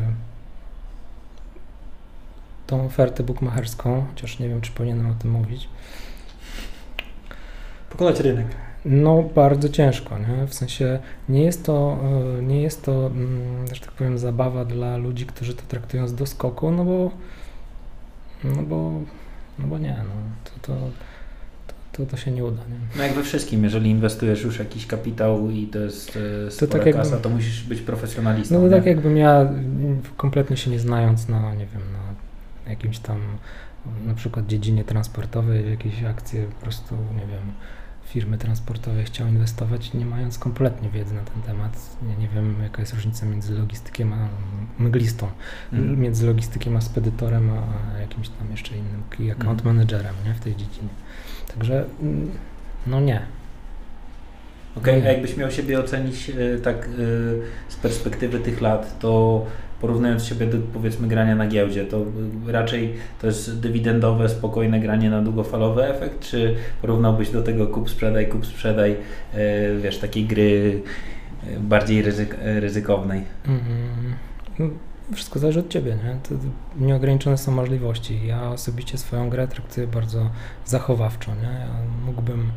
tą 2.67 2.85
ofertę 2.85 3.23
bukmacherską, 3.23 4.05
chociaż 4.09 4.39
nie 4.39 4.49
wiem, 4.49 4.61
czy 4.61 4.71
powinienem 4.71 5.11
o 5.11 5.13
tym 5.13 5.31
mówić. 5.31 5.69
Pokonać 7.89 8.19
rynek. 8.19 8.47
No, 8.85 9.23
bardzo 9.23 9.69
ciężko, 9.69 10.17
nie? 10.17 10.47
W 10.47 10.53
sensie 10.53 10.99
nie 11.29 11.43
jest 11.43 11.65
to, 11.65 11.97
e, 12.39 12.41
nie 12.43 12.61
jest 12.61 12.83
to, 12.83 13.07
mm, 13.07 13.67
że 13.73 13.81
tak 13.81 13.91
powiem, 13.91 14.17
zabawa 14.17 14.65
dla 14.65 14.97
ludzi, 14.97 15.25
którzy 15.25 15.53
to 15.53 15.63
traktują 15.67 16.07
z 16.07 16.15
doskoku, 16.15 16.71
no 16.71 16.85
bo, 16.85 17.11
no 18.43 18.63
bo, 18.63 18.91
no 19.59 19.67
bo 19.67 19.77
nie, 19.77 19.95
no, 19.97 20.13
to, 20.43 20.73
to 20.73 20.79
to, 21.93 22.05
to 22.05 22.17
się 22.17 22.31
nie 22.31 22.45
uda. 22.45 22.61
Nie? 22.69 22.97
No 22.97 23.03
jak 23.03 23.13
we 23.13 23.23
wszystkim, 23.23 23.63
jeżeli 23.63 23.89
inwestujesz 23.89 24.43
już 24.43 24.59
jakiś 24.59 24.87
kapitał 24.87 25.49
i 25.49 25.67
to 25.67 25.79
jest 25.79 26.19
e, 26.47 26.51
spora 26.51 26.71
to 26.71 26.77
tak 26.77 26.85
jakby, 26.85 27.01
kasa, 27.01 27.17
to 27.17 27.29
musisz 27.29 27.63
być 27.63 27.81
profesjonalistą. 27.81 28.55
No 28.55 28.69
to 28.69 28.75
tak 28.75 28.85
jakbym 28.85 29.17
ja 29.17 29.49
kompletnie 30.17 30.57
się 30.57 30.71
nie 30.71 30.79
znając 30.79 31.29
na, 31.29 31.55
nie 31.55 31.65
wiem, 31.65 31.81
na 31.93 32.02
jakimś 32.67 32.99
tam 32.99 33.19
na 34.05 34.13
przykład 34.13 34.47
dziedzinie 34.47 34.83
transportowej, 34.83 35.63
w 35.63 35.69
jakieś 35.69 36.03
akcje 36.03 36.45
po 36.45 36.61
prostu, 36.61 36.95
nie 36.95 37.27
wiem, 37.27 37.53
firmy 38.05 38.37
transportowe 38.37 39.03
chciał 39.03 39.27
inwestować, 39.27 39.93
nie 39.93 40.05
mając 40.05 40.37
kompletnie 40.37 40.89
wiedzy 40.89 41.13
na 41.13 41.21
ten 41.21 41.41
temat. 41.41 41.97
Nie, 42.07 42.15
nie 42.15 42.27
wiem, 42.27 42.55
jaka 42.63 42.81
jest 42.81 42.93
różnica 42.93 43.25
między 43.25 43.53
logistykiem 43.53 44.13
a 44.13 44.27
mglistą, 44.79 45.27
mm. 45.73 45.99
między 45.99 46.25
logistykiem 46.27 46.77
a 46.77 46.81
spedytorem, 46.81 47.49
a 47.49 47.99
jakimś 47.99 48.29
tam 48.29 48.51
jeszcze 48.51 48.77
innym 48.77 49.03
key 49.09 49.31
account 49.31 49.61
mm. 49.61 49.75
managerem 49.75 50.15
nie, 50.25 50.33
w 50.33 50.39
tej 50.39 50.55
dziedzinie. 50.55 50.89
Także 51.53 51.85
mm, 52.01 52.31
no 52.87 53.01
nie. 53.01 53.21
Okej, 54.75 54.99
okay, 54.99 55.09
a 55.09 55.11
jakbyś 55.11 55.37
miał 55.37 55.51
siebie 55.51 55.79
ocenić 55.79 56.29
e, 56.29 56.59
tak 56.59 56.85
e, 56.85 56.89
z 57.67 57.75
perspektywy 57.75 58.39
tych 58.39 58.61
lat, 58.61 58.99
to 58.99 59.45
porównując 59.83 60.25
siebie 60.25 60.47
do 60.47 60.57
powiedzmy 60.73 61.07
grania 61.07 61.35
na 61.35 61.47
giełdzie, 61.47 61.85
to 61.85 62.05
raczej 62.47 62.93
to 63.21 63.27
jest 63.27 63.59
dywidendowe, 63.59 64.29
spokojne 64.29 64.79
granie 64.79 65.09
na 65.09 65.21
długofalowy 65.21 65.85
efekt, 65.85 66.19
czy 66.19 66.55
porównałbyś 66.81 67.29
do 67.29 67.41
tego 67.41 67.67
kup, 67.67 67.89
sprzedaj, 67.89 68.27
kup, 68.27 68.45
sprzedaj, 68.45 68.95
e, 69.33 69.75
wiesz, 69.77 69.97
takiej 69.97 70.25
gry 70.25 70.81
bardziej 71.59 72.01
ryzyk, 72.01 72.37
ryzykownej? 72.41 73.23
Mm 73.47 73.59
-hmm. 73.59 74.69
Wszystko 75.13 75.39
zależy 75.39 75.59
od 75.59 75.69
Ciebie, 75.69 75.97
nie? 76.03 76.37
Nieograniczone 76.87 77.37
są 77.37 77.51
możliwości. 77.51 78.27
Ja 78.27 78.49
osobiście 78.49 78.97
swoją 78.97 79.29
grę 79.29 79.47
traktuję 79.47 79.87
bardzo 79.87 80.29
zachowawczo, 80.65 81.31
nie? 81.35 81.59
Ja 81.59 81.69
mógłbym, 82.05 82.51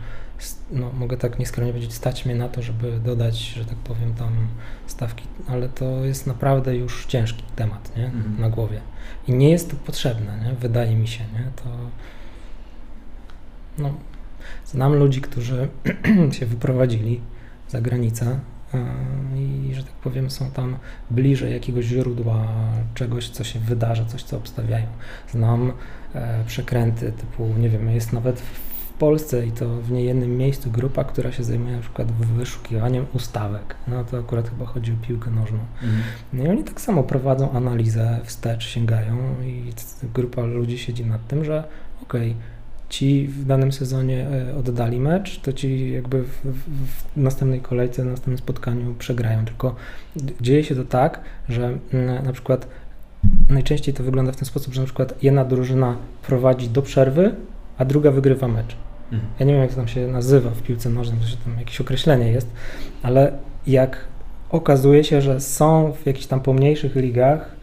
no, 0.70 0.92
mogę 0.92 1.16
tak 1.16 1.38
nieskromnie 1.38 1.72
powiedzieć, 1.72 1.94
stać 1.94 2.26
mnie 2.26 2.34
na 2.34 2.48
to, 2.48 2.62
żeby 2.62 3.00
dodać, 3.04 3.38
że 3.38 3.64
tak 3.64 3.78
powiem, 3.78 4.14
tam 4.14 4.32
stawki, 4.86 5.24
ale 5.48 5.68
to 5.68 6.04
jest 6.04 6.26
naprawdę 6.26 6.76
już 6.76 7.06
ciężki 7.06 7.42
temat, 7.56 7.96
nie? 7.96 8.04
Mhm. 8.04 8.40
Na 8.40 8.50
głowie. 8.50 8.80
I 9.28 9.32
nie 9.32 9.50
jest 9.50 9.70
to 9.70 9.76
potrzebne, 9.76 10.38
nie? 10.44 10.52
Wydaje 10.52 10.96
mi 10.96 11.08
się, 11.08 11.24
nie? 11.32 11.50
To 11.56 11.64
no, 13.78 13.94
znam 14.66 14.94
ludzi, 14.94 15.20
którzy 15.20 15.68
się 16.38 16.46
wyprowadzili 16.46 17.20
za 17.68 17.80
granicę 17.80 18.38
i, 19.36 19.74
że 19.74 19.82
tak 19.82 19.92
powiem, 19.92 20.30
są 20.30 20.50
tam 20.50 20.76
bliżej 21.10 21.52
jakiegoś 21.52 21.84
źródła 21.84 22.46
czegoś, 22.94 23.28
co 23.28 23.44
się 23.44 23.58
wydarza, 23.58 24.04
coś, 24.04 24.22
co 24.22 24.36
obstawiają. 24.36 24.86
Znam 25.30 25.72
e, 26.14 26.44
przekręty 26.46 27.12
typu, 27.12 27.46
nie 27.58 27.68
wiem, 27.68 27.90
jest 27.90 28.12
nawet 28.12 28.40
w 28.40 28.75
Polsce 28.98 29.46
i 29.46 29.52
to 29.52 29.68
w 29.68 29.90
niejednym 29.90 30.36
miejscu 30.36 30.70
grupa, 30.70 31.04
która 31.04 31.32
się 31.32 31.44
zajmuje 31.44 31.76
na 31.76 31.82
przykład 31.82 32.12
wyszukiwaniem 32.12 33.06
ustawek. 33.14 33.76
No 33.88 34.04
to 34.04 34.18
akurat 34.18 34.48
chyba 34.48 34.66
chodzi 34.66 34.92
o 34.92 35.06
piłkę 35.06 35.30
nożną. 35.30 35.58
Mhm. 35.82 36.02
No 36.32 36.44
i 36.44 36.48
oni 36.48 36.64
tak 36.64 36.80
samo 36.80 37.02
prowadzą 37.02 37.52
analizę 37.52 38.20
wstecz, 38.24 38.68
sięgają 38.68 39.16
i 39.42 39.72
grupa 40.14 40.42
ludzi 40.42 40.78
siedzi 40.78 41.06
nad 41.06 41.26
tym, 41.26 41.44
że 41.44 41.64
okej, 42.02 42.30
okay, 42.30 42.42
ci 42.88 43.28
w 43.28 43.44
danym 43.44 43.72
sezonie 43.72 44.26
e, 44.28 44.56
oddali 44.56 45.00
mecz, 45.00 45.40
to 45.40 45.52
ci 45.52 45.92
jakby 45.92 46.22
w, 46.22 46.44
w, 46.44 47.16
następnej 47.16 47.60
kolejce, 47.60 48.02
w 48.02 48.06
następnym 48.06 48.38
spotkaniu 48.38 48.94
przegrają. 48.94 49.44
Tylko 49.44 49.76
dzieje 50.40 50.64
się 50.64 50.74
to 50.74 50.84
tak, 50.84 51.20
że 51.48 51.78
mm, 51.92 52.24
na 52.24 52.32
przykład 52.32 52.68
najczęściej 53.48 53.94
to 53.94 54.02
wygląda 54.02 54.32
w 54.32 54.36
ten 54.36 54.46
sposób, 54.46 54.74
że 54.74 54.80
na 54.80 54.84
przykład 54.84 55.22
jedna 55.22 55.44
drużyna 55.44 55.96
prowadzi 56.26 56.68
do 56.68 56.82
przerwy, 56.82 57.34
a 57.78 57.84
druga 57.84 58.10
wygrywa 58.10 58.48
mecz. 58.48 58.76
Mhm. 59.12 59.32
Ja 59.40 59.46
nie 59.46 59.52
wiem, 59.52 59.62
jak 59.62 59.70
to 59.70 59.76
tam 59.76 59.88
się 59.88 60.06
nazywa 60.06 60.50
w 60.50 60.62
piłce 60.62 60.90
nożnej, 60.90 61.18
to 61.20 61.44
tam 61.44 61.58
jakieś 61.58 61.80
określenie 61.80 62.32
jest, 62.32 62.50
ale 63.02 63.32
jak 63.66 64.04
okazuje 64.50 65.04
się, 65.04 65.22
że 65.22 65.40
są 65.40 65.92
w 65.92 66.06
jakichś 66.06 66.26
tam 66.26 66.40
pomniejszych 66.40 66.96
ligach 66.96 67.56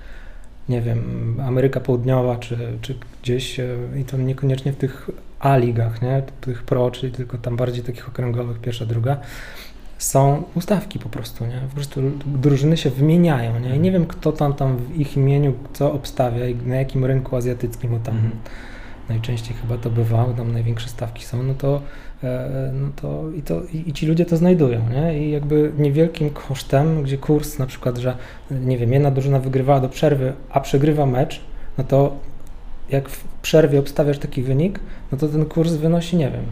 nie 0.70 0.82
wiem, 0.82 1.38
Ameryka 1.46 1.80
Południowa, 1.80 2.36
czy, 2.36 2.58
czy 2.82 2.96
gdzieś, 3.22 3.60
e, 3.60 3.66
i 4.02 4.04
to 4.04 4.18
niekoniecznie 4.18 4.74
w 4.74 4.76
tych 4.76 5.10
A-ligach, 5.40 6.02
nie, 6.02 6.24
tych 6.42 6.64
pro, 6.64 6.92
czyli 6.92 7.12
tylko 7.12 7.38
tam 7.38 7.56
bardziej 7.56 7.84
takich 7.84 8.08
okręgowych, 8.08 8.60
pierwsza, 8.60 8.86
druga, 8.86 9.18
są 9.98 10.44
ustawki 10.56 11.00
po 11.00 11.10
prostu, 11.10 11.46
nie, 11.46 11.62
po 11.70 11.76
prostu 11.76 12.02
drużyny 12.26 12.78
się 12.78 12.90
wymieniają, 12.90 13.60
nie, 13.60 13.76
i 13.76 13.80
nie 13.80 13.92
wiem, 13.92 14.06
kto 14.06 14.32
tam, 14.32 14.54
tam 14.54 14.78
w 14.78 14.96
ich 14.96 15.18
imieniu 15.18 15.54
co 15.74 15.94
obstawia 15.94 16.48
i 16.48 16.56
na 16.56 16.76
jakim 16.76 17.06
rynku 17.06 17.36
azjatyckim, 17.36 17.92
bo 17.92 18.00
tam 18.00 18.16
-hmm. 18.16 18.30
Najczęściej 19.10 19.58
chyba 19.58 19.78
to 19.78 19.90
bywa, 19.90 20.26
tam 20.38 20.52
największe 20.52 20.90
stawki 20.90 21.26
są, 21.26 21.44
no 21.44 21.54
to 21.54 21.82
E, 22.24 22.72
no 22.74 22.90
to, 22.96 23.32
i, 23.32 23.42
to 23.42 23.62
i, 23.88 23.94
ci 23.94 24.06
ludzie 24.06 24.26
to 24.26 24.38
znajdują, 24.38 24.82
nie? 24.90 25.20
I 25.28 25.32
jakby 25.32 25.72
niewielkim 25.78 26.30
kosztem, 26.30 27.04
gdzie 27.04 27.18
kurs 27.18 27.60
na 27.60 27.66
przykład, 27.66 27.98
że 27.98 28.18
nie 28.52 28.78
wiem, 28.78 28.94
jedna 28.94 29.12
drużyna 29.12 29.40
wygrywała 29.40 29.80
do 29.80 29.90
przerwy, 29.90 30.34
a 30.50 30.60
przegrywa 30.60 31.06
mecz, 31.06 31.42
no 31.78 31.84
to 31.84 32.16
jak 32.90 33.10
w 33.10 33.24
przerwie 33.42 33.80
obstawiasz 33.80 34.20
taki 34.20 34.44
wynik, 34.44 34.80
no 35.12 35.18
to 35.18 35.28
ten 35.28 35.46
kurs 35.46 35.74
wynosi, 35.74 36.18
nie 36.18 36.32
wiem, 36.32 36.46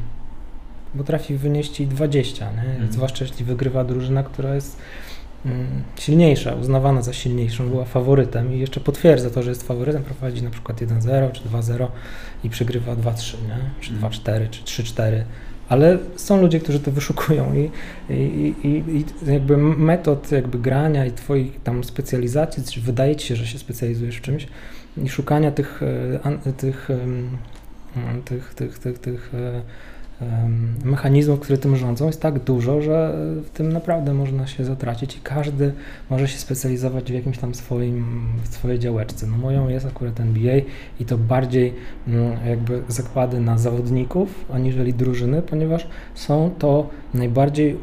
potrafi 0.98 1.36
wynieść 1.36 1.80
i 1.80 1.88
20, 1.88 2.52
nie? 2.52 2.72
Mhm. 2.72 2.94
zwłaszcza 2.94 3.26
jeśli 3.26 3.46
wygrywa 3.46 3.84
drużyna, 3.84 4.24
która 4.24 4.56
jest 4.56 4.78
silniejsza, 5.96 6.56
uznawana 6.56 7.02
za 7.02 7.14
silniejszą, 7.14 7.70
była 7.70 7.86
faworytem 7.86 8.54
i 8.54 8.60
jeszcze 8.60 8.80
potwierdza 8.80 9.30
to, 9.30 9.44
że 9.44 9.50
jest 9.50 9.68
faworytem, 9.68 10.04
prowadzi 10.04 10.44
na 10.44 10.50
przykład 10.50 10.82
1-0 10.82 11.32
czy 11.32 11.42
2-0 11.42 11.88
i 12.44 12.50
przegrywa 12.50 12.96
2-3, 12.96 13.36
nie? 13.48 13.58
czy 13.82 13.94
2-4 13.94 14.30
mhm. 14.30 14.50
czy 14.50 14.84
3-4 14.84 15.24
ale 15.72 15.98
są 16.16 16.42
ludzie, 16.42 16.60
którzy 16.60 16.80
to 16.80 16.92
wyszukują 16.92 17.54
i, 17.54 17.72
i, 18.14 18.56
i, 18.64 18.98
i, 18.98 19.32
jakby 19.32 19.58
metod 19.58 20.32
jakby 20.32 20.60
grania 20.60 21.06
i 21.06 21.12
twoich 21.12 21.64
tam 21.64 21.84
specjalizacji, 21.84 22.64
czy 22.64 22.82
wydaje 22.82 23.16
ci 23.16 23.28
się, 23.28 23.36
że 23.36 23.48
się 23.48 23.60
specjalizujesz 23.60 24.18
w 24.18 24.22
czymś 24.22 24.48
i 25.04 25.10
szukania 25.10 25.52
tych, 25.52 25.82
e, 26.46 26.54
tych 26.58 26.90
mm, 26.90 27.38
tych, 28.26 28.54
tych, 28.54 28.80
tych, 28.80 29.00
tych 29.00 29.32
e, 29.34 29.62
mechanizmów, 30.84 31.40
które 31.40 31.58
tym 31.58 31.76
rządzą, 31.76 32.08
jest 32.08 32.22
tak 32.22 32.40
dużo, 32.40 32.82
że 32.82 33.16
w 33.46 33.50
tym 33.50 33.74
naprawdę 33.74 34.14
można 34.14 34.48
się 34.48 34.66
zatracić 34.66 35.18
i 35.18 35.20
każdy 35.20 35.74
może 36.10 36.28
się 36.28 36.38
specjalizować 36.38 37.12
w 37.12 37.14
jakimś 37.14 37.38
tam 37.38 37.56
swoim, 37.56 38.26
w 38.44 38.48
swojej 38.56 38.80
działeczce. 38.80 39.28
No 39.28 39.38
moją 39.38 39.70
jest 39.70 39.86
akurat 39.86 40.20
NBA 40.20 40.56
i 41.00 41.06
to 41.06 41.18
bardziej 41.18 41.74
mm, 42.08 42.38
jakby 42.48 42.84
zakłady 42.88 43.40
na 43.40 43.58
zawodników, 43.58 44.46
aniżeli 44.54 44.94
drużyny, 44.94 45.42
ponieważ 45.42 45.88
są 46.16 46.52
to 46.60 46.90
najbardziej 47.14 47.78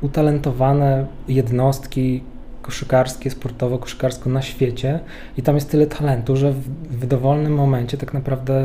utalentowane 0.00 1.06
jednostki, 1.28 2.22
koszykarskie, 2.68 3.30
sportowo, 3.30 3.78
koszykarsko 3.78 4.30
na 4.30 4.42
świecie 4.42 5.00
i 5.36 5.42
tam 5.42 5.54
jest 5.54 5.70
tyle 5.70 5.86
talentu, 5.86 6.36
że 6.36 6.52
w, 6.52 6.60
w, 6.90 7.06
dowolnym 7.06 7.54
momencie 7.54 7.96
tak 7.96 8.14
naprawdę 8.14 8.64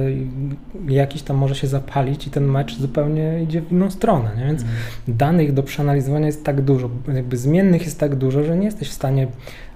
jakiś 0.88 1.22
tam 1.22 1.38
może 1.38 1.56
się 1.56 1.68
zapalić 1.68 2.28
i 2.28 2.30
ten 2.30 2.46
mecz 2.46 2.78
zupełnie 2.78 3.44
idzie 3.44 3.62
w 3.62 3.72
inną 3.72 3.92
stronę, 3.92 4.32
nie? 4.38 4.46
więc 4.46 4.62
mm. 4.62 4.74
danych 5.08 5.54
do 5.54 5.64
przeanalizowania 5.64 6.26
jest 6.26 6.44
tak 6.44 6.62
dużo, 6.62 6.90
jakby 7.14 7.38
zmiennych 7.38 7.86
jest 7.86 8.00
tak 8.00 8.16
dużo, 8.16 8.44
że 8.44 8.58
nie 8.58 8.66
jesteś 8.66 8.90
w 8.90 8.94
stanie 8.94 9.28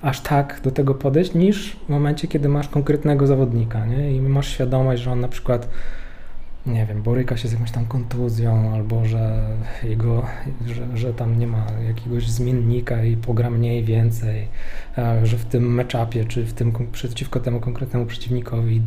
aż 0.02 0.22
tak 0.22 0.62
do 0.64 0.72
tego 0.72 0.96
podejść 0.96 1.34
niż 1.34 1.76
w 1.86 1.90
momencie, 1.90 2.28
kiedy 2.28 2.50
masz 2.50 2.68
konkretnego 2.68 3.28
zawodnika 3.28 3.86
nie? 3.86 4.12
i 4.12 4.22
masz 4.22 4.48
świadomość, 4.48 5.02
że 5.02 5.12
on 5.12 5.20
na 5.20 5.28
przykład 5.28 5.70
nie 6.68 6.86
wiem, 6.86 7.02
boryka 7.02 7.38
się 7.38 7.48
z 7.48 7.52
jakąś 7.52 7.72
tam 7.72 7.86
kontuzją, 7.86 8.74
albo 8.74 9.06
że 9.06 9.50
jego, 9.84 10.26
że, 10.68 10.98
że 10.98 11.14
tam 11.14 11.40
nie 11.40 11.48
ma 11.48 11.66
jakiegoś 11.88 12.30
zmiennika 12.30 13.04
i 13.04 13.18
pogra 13.18 13.50
mniej, 13.50 13.84
więcej, 13.84 14.48
że 15.24 15.38
w 15.38 15.46
tym 15.46 15.74
meczapie, 15.74 16.26
czy 16.26 16.46
w 16.46 16.54
tym 16.54 16.74
przeciwko 16.92 17.40
temu 17.40 17.60
konkretnemu 17.60 18.06
przeciwnikowi 18.06 18.82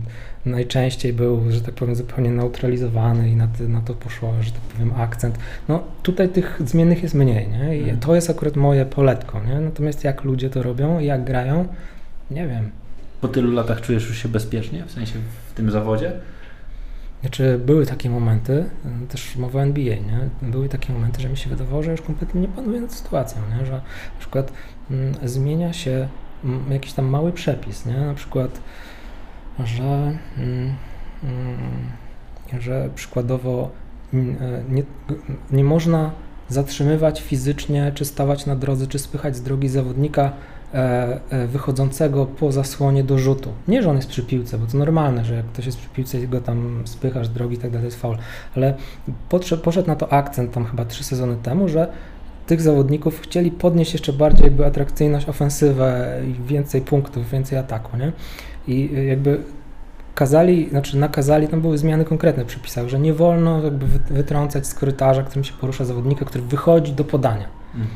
najczęściej 0.46 1.12
był, 1.12 1.50
że 1.50 1.60
tak 1.60 1.74
powiem, 1.74 1.96
zupełnie 1.96 2.30
neutralizowany 2.30 3.30
i 3.30 3.36
na, 3.36 3.48
ty, 3.48 3.68
na 3.68 3.80
to 3.80 3.94
poszło, 3.94 4.34
że 4.40 4.50
tak 4.50 4.60
powiem, 4.60 4.92
akcent. 4.96 5.38
No 5.68 5.82
tutaj 6.02 6.28
tych 6.28 6.60
zmiennych 6.64 7.02
jest 7.02 7.14
mniej, 7.14 7.48
nie? 7.48 7.76
I 7.76 7.80
mhm. 7.80 8.00
to 8.00 8.14
jest 8.14 8.30
akurat 8.30 8.56
moje 8.56 8.86
poletko, 8.86 9.40
nie? 9.44 9.60
Natomiast 9.60 10.04
jak 10.04 10.24
ludzie 10.24 10.50
to 10.50 10.62
robią, 10.62 10.98
jak 10.98 11.24
grają, 11.24 11.68
nie 12.30 12.48
wiem. 12.48 12.70
Po 13.20 13.28
tylu 13.28 13.52
latach 13.52 13.80
czujesz 13.80 14.08
już 14.08 14.18
się 14.18 14.28
bezpiecznie, 14.28 14.84
w 14.86 14.92
sensie 14.92 15.12
w 15.50 15.54
tym 15.54 15.70
zawodzie? 15.70 16.12
Znaczy, 17.20 17.60
były 17.66 17.86
takie 17.86 18.10
momenty, 18.10 18.64
też 19.08 19.36
mowa 19.36 19.58
o 19.58 19.62
NBA, 19.62 19.94
nie? 19.94 20.28
Były 20.42 20.68
takie 20.68 20.92
momenty, 20.92 21.22
że 21.22 21.28
mi 21.28 21.36
się 21.36 21.50
wydawało, 21.50 21.82
że 21.82 21.90
już 21.90 22.02
kompletnie 22.02 22.40
nie 22.40 22.48
panuję 22.48 22.80
nad 22.80 22.92
sytuacją, 22.92 23.42
nie? 23.58 23.66
Że 23.66 23.72
na 23.72 24.18
przykład 24.18 24.52
mm, 24.90 25.14
zmienia 25.24 25.72
się 25.72 26.08
mm, 26.44 26.72
jakiś 26.72 26.92
tam 26.92 27.06
mały 27.06 27.32
przepis, 27.32 27.86
nie? 27.86 28.00
Na 28.00 28.14
przykład, 28.14 28.60
że, 29.64 29.82
mm, 30.38 30.74
mm 31.24 31.90
że 32.60 32.90
przykładowo 32.94 33.70
e, 34.14 34.16
nie, 34.68 34.82
nie 35.50 35.64
można 35.64 36.10
zatrzymywać 36.48 37.22
fizycznie, 37.22 37.92
czy 37.94 38.04
stawać 38.04 38.46
na 38.46 38.56
drodze, 38.56 38.86
czy 38.86 38.98
spychać 38.98 39.36
z 39.36 39.42
drogi 39.42 39.68
zawodnika 39.68 40.32
E, 40.32 40.32
e, 40.32 40.59
wychodzącego 41.48 42.26
po 42.26 42.52
zasłonie 42.52 43.04
do 43.04 43.18
rzutu. 43.18 43.52
Nie, 43.68 43.82
że 43.82 43.90
on 43.90 43.96
jest 43.96 44.08
przy 44.08 44.22
piłce, 44.22 44.58
bo 44.58 44.66
to 44.66 44.78
normalne, 44.78 45.24
że 45.24 45.34
jak 45.34 45.46
ktoś 45.46 45.66
jest 45.66 45.78
przy 45.78 45.88
piłce 45.88 46.20
i 46.20 46.28
go 46.28 46.40
tam 46.40 46.82
spychasz 46.84 47.28
drogi 47.28 47.54
i 47.54 47.58
tak 47.58 47.70
dalej, 47.70 47.82
to 47.82 47.86
jest 47.86 48.00
faul. 48.00 48.16
Ale 48.56 48.74
poszedł 49.62 49.88
na 49.88 49.96
to 49.96 50.12
akcent 50.12 50.52
tam 50.52 50.64
chyba 50.64 50.84
trzy 50.84 51.04
sezony 51.04 51.36
temu, 51.36 51.68
że 51.68 51.88
tych 52.46 52.62
zawodników 52.62 53.20
chcieli 53.20 53.50
podnieść 53.50 53.92
jeszcze 53.92 54.12
bardziej 54.12 54.44
jakby 54.44 54.66
atrakcyjność, 54.66 55.28
ofensywę 55.28 56.20
i 56.28 56.48
więcej 56.48 56.80
punktów, 56.80 57.30
więcej 57.30 57.58
ataku, 57.58 57.96
nie? 57.96 58.12
I 58.68 58.90
jakby 59.08 59.40
kazali, 60.14 60.68
znaczy 60.68 60.98
nakazali, 60.98 61.48
tam 61.48 61.60
były 61.60 61.78
zmiany 61.78 62.04
konkretne 62.04 62.44
w 62.44 62.46
przepisach, 62.46 62.88
że 62.88 63.00
nie 63.00 63.14
wolno 63.14 63.62
jakby 63.64 63.86
wytrącać 64.10 64.66
z 64.66 64.74
korytarza, 64.74 65.22
którym 65.22 65.44
się 65.44 65.52
porusza 65.52 65.84
zawodnika, 65.84 66.24
który 66.24 66.44
wychodzi 66.44 66.92
do 66.92 67.04
podania. 67.04 67.46
Mhm. 67.74 67.90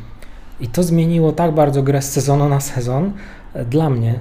I 0.60 0.68
to 0.68 0.82
zmieniło 0.82 1.32
tak 1.32 1.54
bardzo 1.54 1.82
grę 1.82 2.02
z 2.02 2.12
sezonu 2.12 2.48
na 2.48 2.60
sezon 2.60 3.12
dla 3.70 3.90
mnie, 3.90 4.18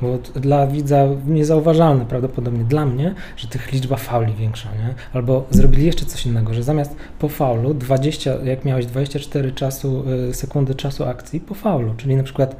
bo 0.00 0.18
dla 0.40 0.66
widza 0.66 1.06
niezauważalne 1.26 2.06
prawdopodobnie 2.06 2.64
dla 2.64 2.86
mnie, 2.86 3.14
że 3.36 3.48
tych 3.48 3.72
liczba 3.72 3.96
fauli 3.96 4.34
większa, 4.34 4.68
nie? 4.72 4.94
Albo 5.12 5.46
zrobili 5.50 5.86
jeszcze 5.86 6.06
coś 6.06 6.26
innego, 6.26 6.54
że 6.54 6.62
zamiast 6.62 6.96
po 7.18 7.28
faulu 7.28 7.74
20, 7.74 8.30
jak 8.44 8.64
miałeś 8.64 8.86
24 8.86 9.52
czasu, 9.52 10.04
e, 10.30 10.34
sekundy 10.34 10.74
czasu 10.74 11.04
akcji 11.04 11.40
po 11.40 11.54
faulu, 11.54 11.94
czyli 11.96 12.16
na 12.16 12.22
przykład 12.22 12.56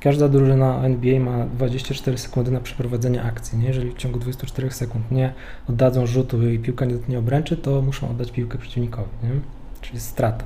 każda 0.00 0.28
drużyna 0.28 0.84
NBA 0.84 1.20
ma 1.20 1.46
24 1.46 2.18
sekundy 2.18 2.50
na 2.50 2.60
przeprowadzenie 2.60 3.22
akcji, 3.22 3.58
nie? 3.58 3.66
Jeżeli 3.66 3.90
w 3.90 3.96
ciągu 3.96 4.18
24 4.18 4.70
sekund 4.70 5.10
nie 5.10 5.32
oddadzą 5.68 6.06
rzutu 6.06 6.48
i 6.48 6.58
piłka 6.58 6.86
nie 7.08 7.18
obręczy, 7.18 7.56
to 7.56 7.82
muszą 7.82 8.10
oddać 8.10 8.30
piłkę 8.30 8.58
przeciwnikowi, 8.58 9.08
nie? 9.22 9.30
Czyli 9.80 10.00
strata. 10.00 10.44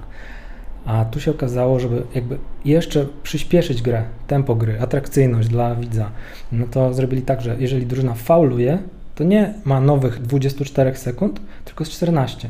A 0.87 1.05
tu 1.05 1.21
się 1.21 1.31
okazało, 1.31 1.81
żeby 1.81 2.03
jakby 2.15 2.39
jeszcze 2.65 3.07
przyspieszyć 3.23 3.83
grę, 3.83 4.05
tempo 4.27 4.55
gry, 4.55 4.81
atrakcyjność 4.81 5.49
dla 5.49 5.75
widza, 5.75 6.11
no 6.53 6.67
to 6.67 6.95
zrobili 6.95 7.23
tak, 7.23 7.41
że 7.41 7.57
jeżeli 7.59 7.87
drużyna 7.87 8.15
fauluje, 8.15 8.79
to 9.15 9.25
nie 9.25 9.55
ma 9.65 9.81
nowych 9.81 10.23
24 10.23 10.97
sekund, 10.97 11.41
tylko 11.65 11.85
z 11.85 11.91
14. 11.91 12.49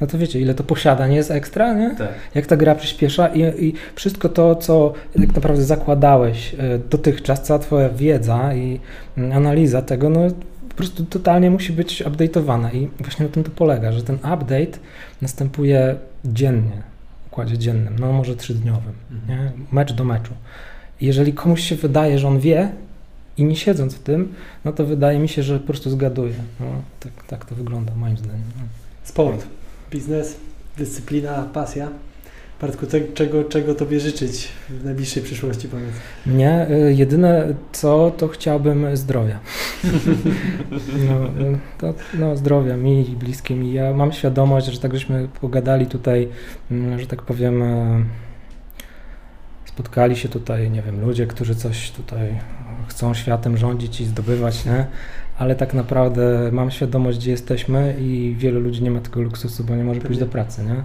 No 0.00 0.06
to 0.06 0.18
wiecie, 0.18 0.40
ile 0.40 0.54
to 0.54 0.64
posiada, 0.64 1.06
nie 1.06 1.16
jest 1.16 1.30
ekstra, 1.30 1.74
nie? 1.74 1.94
Tak. 1.94 2.08
Jak 2.34 2.46
ta 2.46 2.56
gra 2.56 2.74
przyspiesza 2.74 3.28
i, 3.28 3.66
i 3.66 3.74
wszystko 3.94 4.28
to, 4.28 4.56
co 4.56 4.92
tak 5.20 5.34
naprawdę 5.34 5.62
zakładałeś 5.62 6.54
e, 6.54 6.78
dotychczas, 6.78 7.42
cała 7.42 7.58
twoja 7.58 7.88
wiedza 7.88 8.54
i 8.54 8.80
mm, 9.16 9.32
analiza 9.32 9.82
tego, 9.82 10.10
no 10.10 10.20
po 10.68 10.74
prostu 10.74 11.04
totalnie 11.04 11.50
musi 11.50 11.72
być 11.72 12.04
update'owana 12.04 12.74
i 12.74 12.88
właśnie 13.00 13.26
na 13.26 13.32
tym 13.32 13.44
to 13.44 13.50
polega, 13.50 13.92
że 13.92 14.02
ten 14.02 14.16
update 14.16 14.78
następuje 15.22 15.94
dziennie 16.24 16.95
układzie 17.36 17.58
dziennym, 17.58 17.98
no 17.98 18.12
może 18.12 18.36
trzydniowym, 18.36 18.92
mhm. 19.10 19.28
nie? 19.28 19.52
mecz 19.72 19.92
do 19.92 20.04
meczu. 20.04 20.32
I 21.00 21.06
jeżeli 21.06 21.32
komuś 21.32 21.60
się 21.60 21.76
wydaje, 21.76 22.18
że 22.18 22.28
on 22.28 22.40
wie 22.40 22.72
i 23.36 23.44
nie 23.44 23.56
siedząc 23.56 23.94
w 23.94 23.98
tym, 23.98 24.34
no 24.64 24.72
to 24.72 24.86
wydaje 24.86 25.18
mi 25.18 25.28
się, 25.28 25.42
że 25.42 25.60
po 25.60 25.66
prostu 25.66 25.90
zgaduje. 25.90 26.34
No, 26.60 26.66
tak, 27.00 27.12
tak 27.26 27.44
to 27.44 27.54
wygląda 27.54 27.94
moim 27.94 28.16
zdaniem. 28.16 28.42
No. 28.56 28.62
Sport, 29.04 29.46
biznes, 29.90 30.36
dyscyplina, 30.78 31.42
pasja. 31.52 31.88
Bartku, 32.60 32.86
czego, 33.14 33.44
czego 33.44 33.74
Tobie 33.74 34.00
życzyć 34.00 34.48
w 34.68 34.84
najbliższej 34.84 35.22
przyszłości, 35.22 35.68
powiedz? 35.68 35.94
Mnie 36.26 36.66
y, 36.70 36.94
jedyne 36.94 37.54
co, 37.72 38.12
to 38.16 38.28
chciałbym 38.28 38.96
zdrowia. 38.96 39.38
No, 41.08 41.26
y, 41.26 41.58
to, 41.78 41.94
no, 42.18 42.36
zdrowia 42.36 42.76
mi 42.76 43.10
i 43.10 43.16
bliskim. 43.16 43.64
I 43.64 43.72
ja 43.72 43.94
mam 43.94 44.12
świadomość, 44.12 44.66
że 44.66 44.80
tak 44.80 44.92
żeśmy 44.94 45.28
pogadali 45.40 45.86
tutaj, 45.86 46.28
mm, 46.70 47.00
że 47.00 47.06
tak 47.06 47.22
powiem, 47.22 47.62
y, 47.62 48.04
spotkali 49.64 50.16
się 50.16 50.28
tutaj, 50.28 50.70
nie 50.70 50.82
wiem, 50.82 51.00
ludzie, 51.00 51.26
którzy 51.26 51.54
coś 51.54 51.90
tutaj 51.90 52.38
chcą 52.88 53.14
światem 53.14 53.56
rządzić 53.56 54.00
i 54.00 54.04
zdobywać, 54.04 54.64
nie? 54.64 54.86
ale 55.38 55.54
tak 55.54 55.74
naprawdę 55.74 56.50
mam 56.52 56.70
świadomość, 56.70 57.18
gdzie 57.18 57.30
jesteśmy 57.30 57.96
i 58.00 58.34
wielu 58.38 58.60
ludzi 58.60 58.82
nie 58.82 58.90
ma 58.90 59.00
tego 59.00 59.20
luksusu, 59.20 59.64
bo 59.64 59.76
nie 59.76 59.84
może 59.84 60.00
pójść 60.00 60.20
do 60.20 60.26
pracy, 60.26 60.62
nie? 60.64 60.84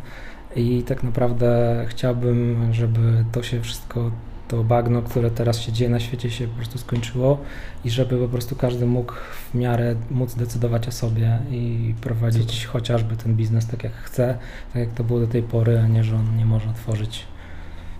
I 0.55 0.83
tak 0.83 1.03
naprawdę 1.03 1.85
chciałbym, 1.89 2.73
żeby 2.73 3.25
to 3.31 3.43
się 3.43 3.61
wszystko, 3.61 4.11
to 4.47 4.63
bagno, 4.63 5.01
które 5.01 5.31
teraz 5.31 5.59
się 5.59 5.71
dzieje 5.71 5.91
na 5.91 5.99
świecie, 5.99 6.31
się 6.31 6.47
po 6.47 6.55
prostu 6.55 6.77
skończyło 6.77 7.37
i 7.85 7.89
żeby 7.89 8.17
po 8.17 8.27
prostu 8.27 8.55
każdy 8.55 8.85
mógł 8.85 9.13
w 9.13 9.53
miarę 9.53 9.95
móc 10.11 10.35
decydować 10.35 10.87
o 10.87 10.91
sobie 10.91 11.39
i 11.51 11.93
prowadzić 12.01 12.51
Super. 12.51 12.71
chociażby 12.71 13.17
ten 13.17 13.35
biznes 13.35 13.67
tak 13.67 13.83
jak 13.83 13.93
chce, 13.93 14.37
tak 14.73 14.79
jak 14.79 14.91
to 14.91 15.03
było 15.03 15.19
do 15.19 15.27
tej 15.27 15.43
pory, 15.43 15.79
a 15.79 15.87
nie, 15.87 16.03
że 16.03 16.15
on 16.15 16.37
nie 16.37 16.45
może 16.45 16.69
otworzyć, 16.69 17.25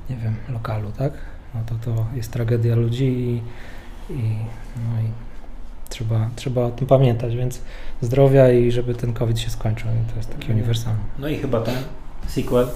nie 0.09 0.15
wiem, 0.15 0.35
lokalu, 0.49 0.91
tak? 0.97 1.13
No 1.55 1.61
to 1.65 1.75
to 1.85 2.05
jest 2.15 2.31
tragedia 2.31 2.75
ludzi 2.75 3.05
i, 3.05 3.41
i, 4.13 4.35
no 4.75 5.01
i 5.01 5.11
trzeba, 5.89 6.29
trzeba 6.35 6.65
o 6.65 6.71
tym 6.71 6.87
pamiętać, 6.87 7.35
więc 7.35 7.61
zdrowia 8.01 8.51
i 8.51 8.71
żeby 8.71 8.95
ten 8.95 9.13
COVID 9.13 9.39
się 9.39 9.49
skończył. 9.49 9.89
To 10.11 10.17
jest 10.17 10.31
takie 10.31 10.47
no 10.47 10.53
uniwersalne. 10.53 10.99
No 11.19 11.27
i 11.27 11.37
chyba 11.37 11.61
ten 11.61 11.75
sequel, 12.27 12.67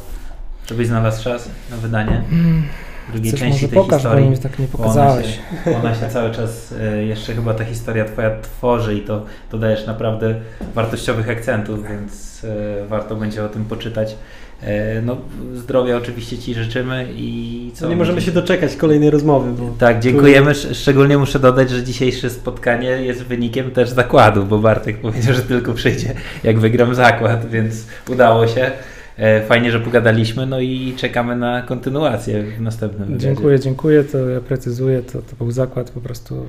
żebyś 0.70 0.88
znalazł 0.88 1.24
czas 1.24 1.50
na 1.72 1.78
wydanie 1.78 2.24
mm. 2.32 2.64
drugiej 3.12 3.32
Chcesz 3.32 3.40
części 3.40 3.70
tej 3.70 3.78
pokaż, 3.78 4.02
historii. 4.02 4.26
Bo 4.26 4.32
mi 4.32 4.38
tak 4.38 4.60
nie 4.60 4.68
pokazałeś. 4.68 5.26
Ona 5.26 5.74
się, 5.74 5.78
ona 5.78 5.96
się 5.96 6.10
cały 6.10 6.32
czas, 6.32 6.74
e, 6.82 7.06
jeszcze 7.06 7.34
chyba 7.34 7.54
ta 7.54 7.66
historia 7.66 8.06
twoja 8.06 8.42
tworzy 8.42 8.96
i 8.96 9.02
to 9.02 9.26
dodajesz 9.52 9.88
naprawdę 9.88 10.36
wartościowych 10.76 11.30
akcentów, 11.30 11.90
więc 11.90 12.44
e, 12.84 12.88
warto 12.88 13.16
będzie 13.16 13.44
o 13.44 13.50
tym 13.50 13.66
poczytać. 13.66 14.16
E, 14.62 15.02
no, 15.02 15.18
zdrowia 15.54 15.98
oczywiście 15.98 16.38
Ci 16.38 16.54
życzymy 16.54 17.08
i 17.16 17.72
co? 17.74 17.86
No 17.86 17.90
nie 17.90 17.96
możemy 17.96 18.22
się 18.22 18.32
doczekać 18.32 18.76
kolejnej 18.76 19.10
rozmowy. 19.10 19.52
Bo 19.52 19.76
tak, 19.80 20.00
dziękujemy. 20.00 20.56
Szczególnie 20.56 21.18
muszę 21.18 21.40
dodać, 21.40 21.70
że 21.70 21.84
dzisiejsze 21.84 22.30
spotkanie 22.30 22.90
jest 22.90 23.24
wynikiem 23.24 23.72
też 23.72 23.90
zakładu, 23.90 24.46
bo 24.46 24.58
Bartek 24.58 25.02
powiedział, 25.02 25.34
że 25.34 25.42
tylko 25.42 25.74
przyjdzie 25.74 26.14
jak 26.44 26.60
wygram 26.60 26.96
zakład, 26.96 27.50
więc 27.50 27.86
udało 28.10 28.48
się. 28.48 28.72
E, 29.18 29.42
fajnie, 29.42 29.72
że 29.72 29.80
pogadaliśmy, 29.80 30.46
no 30.46 30.60
i 30.60 30.94
czekamy 30.98 31.36
na 31.36 31.62
kontynuację 31.62 32.44
w 32.44 32.62
następnym 32.62 33.08
wywiadzie. 33.08 33.28
Dziękuję, 33.28 33.60
dziękuję. 33.60 34.04
To 34.04 34.30
ja 34.30 34.42
precyzuję, 34.42 35.02
to, 35.02 35.22
to 35.22 35.36
był 35.36 35.52
zakład 35.52 35.92
po 35.92 36.02
prostu. 36.02 36.46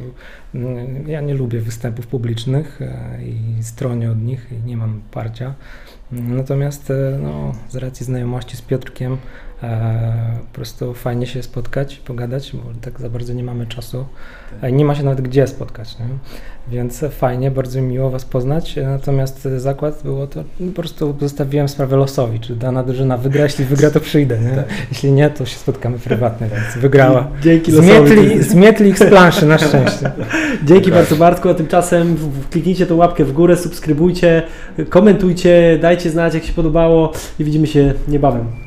mm, 0.54 1.08
Ja 1.08 1.20
nie 1.20 1.34
lubię 1.34 1.60
występów 1.60 2.06
publicznych 2.06 2.82
e, 2.82 3.18
i 3.22 3.62
stronię 3.62 4.10
od 4.10 4.22
nich 4.22 4.46
i 4.52 4.68
nie 4.68 4.76
mam 4.76 5.00
parcia. 5.10 5.54
Natomiast 6.12 6.90
e, 6.90 7.18
no, 7.22 7.54
z 7.68 7.76
racji 7.76 8.06
znajomości 8.06 8.56
z 8.56 8.62
Piotrkiem 8.62 9.16
po 9.60 10.52
prostu 10.54 10.94
fajnie 10.94 11.26
się 11.26 11.42
spotkać, 11.42 11.96
pogadać, 11.96 12.52
bo 12.54 12.60
tak 12.80 13.00
za 13.00 13.10
bardzo 13.10 13.32
nie 13.32 13.42
mamy 13.44 13.66
czasu. 13.66 14.04
E, 14.62 14.72
Nie 14.72 14.84
ma 14.84 14.94
się 14.94 15.02
nawet 15.02 15.20
gdzie 15.20 15.46
spotkać. 15.46 15.98
Nie? 15.98 16.04
Więc 16.68 17.04
fajnie, 17.10 17.50
bardzo 17.50 17.80
mi 17.80 17.86
miło 17.88 18.10
Was 18.10 18.24
poznać. 18.24 18.78
E, 18.78 18.86
Natomiast 18.86 19.46
e, 19.46 19.60
zakład 19.60 20.02
było 20.02 20.26
to, 20.26 20.44
no, 20.60 20.66
po 20.72 20.74
prostu 20.74 21.16
zostawiłem 21.20 21.68
sprawę 21.68 21.96
losowi, 21.96 22.40
czy 22.40 22.56
dana 22.56 22.82
drużyna 22.82 23.16
wygra, 23.16 23.42
jeśli 23.42 23.64
wygra, 23.64 23.90
to 23.90 24.00
przyjdę. 24.00 24.38
Nie? 24.38 24.64
Jeśli 24.90 25.12
nie, 25.12 25.30
to 25.30 25.46
się 25.46 25.56
spotkamy 25.56 25.98
prywatnie, 25.98 26.46
więc 26.48 26.82
wygrała. 26.82 27.28
Dzięki 27.42 27.72
losowi. 27.72 28.08
Zmietli, 28.08 28.42
zmietli 28.42 28.88
ich 28.90 28.98
z 28.98 29.08
planszy, 29.08 29.46
na 29.46 29.58
szczęście. 29.58 30.10
Dzięki 30.64 30.90
bardzo 30.90 31.16
Bartku, 31.16 31.48
a 31.48 31.54
tymczasem 31.54 32.16
kliknijcie 32.50 32.86
tą 32.86 32.96
łapkę 32.96 33.24
w 33.24 33.32
górę, 33.32 33.56
subskrybujcie, 33.56 34.42
komentujcie, 34.88 35.78
dajcie 35.82 36.10
znać 36.10 36.34
jak 36.34 36.44
się 36.44 36.52
podobało 36.52 37.12
i 37.38 37.44
widzimy 37.44 37.66
się 37.66 37.94
niebawem. 38.08 38.65